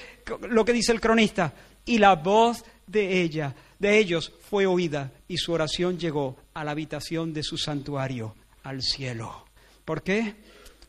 lo 0.49 0.65
que 0.65 0.73
dice 0.73 0.93
el 0.93 1.01
cronista. 1.01 1.53
Y 1.85 1.99
la 1.99 2.17
voz 2.17 2.65
de 2.87 3.23
ella, 3.23 3.55
de 3.79 3.99
ellos, 3.99 4.33
fue 4.51 4.67
oída, 4.67 5.13
y 5.29 5.39
su 5.39 5.53
oración 5.53 5.99
llegó 5.99 6.37
a 6.55 6.65
la 6.65 6.73
habitación 6.73 7.33
de 7.33 7.43
su 7.43 7.57
santuario, 7.57 8.35
al 8.65 8.83
cielo. 8.83 9.47
¿Por 9.85 10.03
qué? 10.03 10.35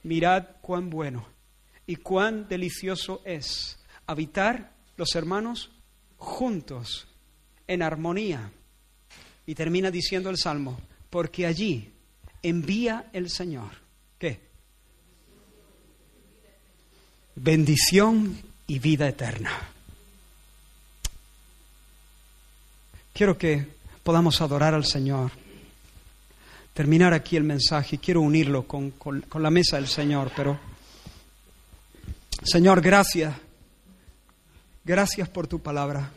Mirad 0.04 0.48
cuán 0.62 0.90
bueno 0.90 1.28
y 1.86 1.98
cuán 1.98 2.48
delicioso 2.48 3.22
es 3.26 3.80
habitar 4.06 4.74
los 4.98 5.16
hermanos 5.16 5.72
juntos, 6.18 7.08
en 7.68 7.82
armonía. 7.82 8.52
Y 9.46 9.56
termina 9.56 9.92
diciendo 9.92 10.30
el 10.30 10.38
Salmo, 10.38 10.80
porque 11.14 11.46
allí 11.46 11.92
envía 12.42 13.12
el 13.14 13.30
Señor. 13.30 13.70
¿Qué? 14.18 14.40
Bendición 17.36 18.36
y 18.66 18.80
vida 18.80 19.08
eterna. 19.08 19.52
Quiero 23.14 23.38
que 23.38 23.68
podamos 24.02 24.42
adorar 24.42 24.74
al 24.74 24.86
Señor. 24.86 25.30
Terminar 26.74 27.14
aquí 27.14 27.38
el 27.38 27.44
mensaje. 27.44 28.00
Quiero 28.00 28.22
unirlo 28.22 28.68
con, 28.68 28.90
con 28.90 29.44
la 29.44 29.52
mesa 29.52 29.76
del 29.76 29.88
Señor, 29.88 30.32
pero 30.36 30.60
Señor, 32.44 32.82
gracias. 32.82 33.36
Gracias 34.84 35.30
por 35.30 35.46
tu 35.46 35.60
palabra. 35.60 36.10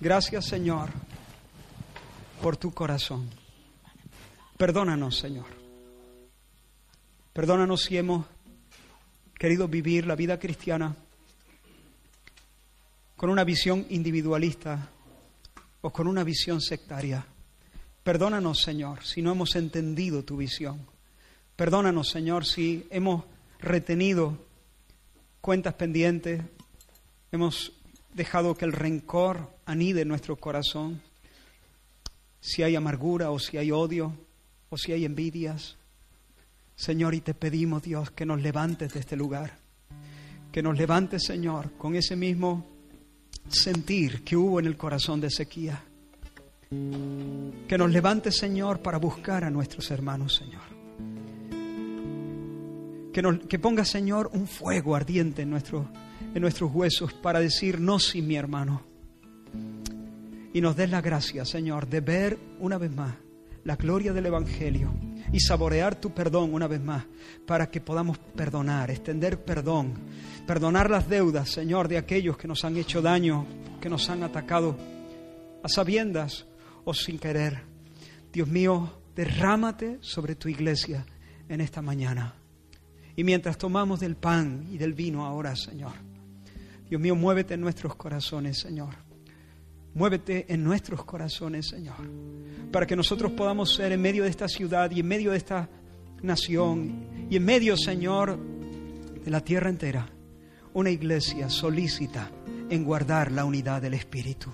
Gracias, 0.00 0.46
Señor, 0.46 0.88
por 2.40 2.56
tu 2.56 2.72
corazón. 2.72 3.41
Perdónanos, 4.62 5.18
Señor. 5.18 5.46
Perdónanos 7.32 7.82
si 7.82 7.98
hemos 7.98 8.26
querido 9.36 9.66
vivir 9.66 10.06
la 10.06 10.14
vida 10.14 10.38
cristiana 10.38 10.94
con 13.16 13.28
una 13.28 13.42
visión 13.42 13.84
individualista 13.90 14.88
o 15.80 15.90
con 15.90 16.06
una 16.06 16.22
visión 16.22 16.60
sectaria. 16.60 17.26
Perdónanos, 18.04 18.62
Señor, 18.62 19.04
si 19.04 19.20
no 19.20 19.32
hemos 19.32 19.56
entendido 19.56 20.22
tu 20.22 20.36
visión. 20.36 20.86
Perdónanos, 21.56 22.10
Señor, 22.10 22.46
si 22.46 22.86
hemos 22.90 23.24
retenido 23.58 24.38
cuentas 25.40 25.74
pendientes, 25.74 26.40
hemos 27.32 27.72
dejado 28.14 28.54
que 28.56 28.66
el 28.66 28.72
rencor 28.72 29.50
anide 29.66 30.02
en 30.02 30.08
nuestro 30.08 30.36
corazón, 30.36 31.02
si 32.40 32.62
hay 32.62 32.76
amargura 32.76 33.32
o 33.32 33.40
si 33.40 33.56
hay 33.56 33.72
odio, 33.72 34.16
o 34.72 34.78
si 34.78 34.90
hay 34.90 35.04
envidias. 35.04 35.76
Señor, 36.74 37.14
y 37.14 37.20
te 37.20 37.34
pedimos, 37.34 37.82
Dios, 37.82 38.10
que 38.10 38.24
nos 38.24 38.40
levantes 38.40 38.94
de 38.94 39.00
este 39.00 39.16
lugar. 39.16 39.52
Que 40.50 40.62
nos 40.62 40.78
levantes, 40.78 41.24
Señor, 41.24 41.72
con 41.76 41.94
ese 41.94 42.16
mismo 42.16 42.66
sentir 43.48 44.24
que 44.24 44.34
hubo 44.34 44.60
en 44.60 44.66
el 44.66 44.78
corazón 44.78 45.20
de 45.20 45.26
Ezequiel. 45.26 45.76
Que 46.70 47.76
nos 47.76 47.90
levantes, 47.90 48.38
Señor, 48.38 48.80
para 48.80 48.96
buscar 48.96 49.44
a 49.44 49.50
nuestros 49.50 49.90
hermanos, 49.90 50.36
Señor. 50.36 50.62
Que, 53.12 53.20
nos, 53.20 53.40
que 53.40 53.58
ponga, 53.58 53.84
Señor, 53.84 54.30
un 54.32 54.46
fuego 54.46 54.96
ardiente 54.96 55.42
en, 55.42 55.52
en 55.52 56.40
nuestros 56.40 56.72
huesos 56.72 57.12
para 57.12 57.40
decir, 57.40 57.78
no 57.78 57.98
sin 57.98 58.26
mi 58.26 58.36
hermano. 58.36 58.82
Y 60.54 60.62
nos 60.62 60.76
des 60.76 60.88
la 60.88 61.02
gracia, 61.02 61.44
Señor, 61.44 61.86
de 61.88 62.00
ver 62.00 62.38
una 62.58 62.78
vez 62.78 62.90
más 62.90 63.21
la 63.64 63.76
gloria 63.76 64.12
del 64.12 64.26
Evangelio 64.26 64.92
y 65.32 65.40
saborear 65.40 65.94
tu 65.94 66.12
perdón 66.12 66.52
una 66.52 66.66
vez 66.66 66.82
más 66.82 67.04
para 67.46 67.70
que 67.70 67.80
podamos 67.80 68.18
perdonar, 68.18 68.90
extender 68.90 69.44
perdón, 69.44 69.94
perdonar 70.46 70.90
las 70.90 71.08
deudas, 71.08 71.50
Señor, 71.50 71.88
de 71.88 71.98
aquellos 71.98 72.36
que 72.36 72.48
nos 72.48 72.64
han 72.64 72.76
hecho 72.76 73.00
daño, 73.00 73.46
que 73.80 73.88
nos 73.88 74.08
han 74.10 74.22
atacado 74.22 74.76
a 75.62 75.68
sabiendas 75.68 76.46
o 76.84 76.92
sin 76.92 77.18
querer. 77.18 77.62
Dios 78.32 78.48
mío, 78.48 79.00
derrámate 79.14 79.98
sobre 80.00 80.34
tu 80.34 80.48
iglesia 80.48 81.06
en 81.48 81.60
esta 81.60 81.82
mañana. 81.82 82.34
Y 83.14 83.24
mientras 83.24 83.58
tomamos 83.58 84.00
del 84.00 84.16
pan 84.16 84.66
y 84.70 84.78
del 84.78 84.94
vino 84.94 85.24
ahora, 85.24 85.54
Señor, 85.54 85.92
Dios 86.88 87.00
mío, 87.00 87.14
muévete 87.14 87.54
en 87.54 87.60
nuestros 87.60 87.94
corazones, 87.94 88.58
Señor. 88.58 89.11
Muévete 89.94 90.46
en 90.48 90.64
nuestros 90.64 91.04
corazones, 91.04 91.68
Señor, 91.68 91.96
para 92.70 92.86
que 92.86 92.96
nosotros 92.96 93.32
podamos 93.32 93.74
ser 93.74 93.92
en 93.92 94.00
medio 94.00 94.24
de 94.24 94.30
esta 94.30 94.48
ciudad 94.48 94.90
y 94.90 95.00
en 95.00 95.06
medio 95.06 95.32
de 95.32 95.36
esta 95.36 95.68
nación 96.22 97.26
y 97.28 97.36
en 97.36 97.44
medio, 97.44 97.76
Señor, 97.76 98.38
de 99.22 99.30
la 99.30 99.40
tierra 99.40 99.68
entera, 99.68 100.08
una 100.72 100.88
iglesia 100.88 101.50
solícita 101.50 102.30
en 102.70 102.84
guardar 102.84 103.30
la 103.32 103.44
unidad 103.44 103.82
del 103.82 103.92
Espíritu. 103.92 104.50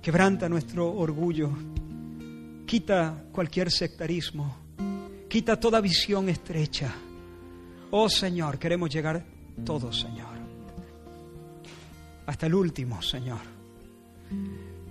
Quebranta 0.00 0.48
nuestro 0.48 0.94
orgullo, 0.94 1.50
quita 2.66 3.24
cualquier 3.32 3.68
sectarismo, 3.72 4.58
quita 5.28 5.58
toda 5.58 5.80
visión 5.80 6.28
estrecha. 6.28 6.94
Oh 7.90 8.08
Señor, 8.08 8.60
queremos 8.60 8.90
llegar 8.90 9.26
todos, 9.64 9.98
Señor, 10.00 10.38
hasta 12.26 12.46
el 12.46 12.54
último, 12.54 13.02
Señor 13.02 13.57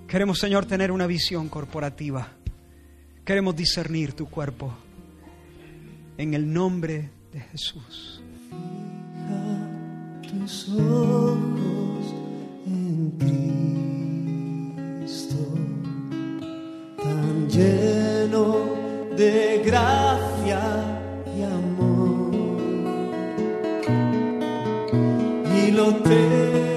Queremos, 0.07 0.39
Señor, 0.39 0.65
tener 0.65 0.91
una 0.91 1.05
visión 1.05 1.49
corporativa. 1.49 2.29
Queremos 3.25 3.55
discernir 3.55 4.13
tu 4.13 4.27
cuerpo. 4.29 4.73
En 6.17 6.33
el 6.33 6.51
nombre 6.51 7.09
de 7.33 7.41
Jesús. 7.41 8.21
tus 10.21 10.69
ojos 10.69 12.13
en 12.65 13.11
Cristo, 15.01 15.35
tan 16.97 17.49
lleno 17.49 18.65
de 19.17 19.61
gracia 19.65 20.61
y 21.35 21.41
amor. 21.43 22.31
Y 25.53 25.71
lo 25.71 25.95
te 25.95 26.76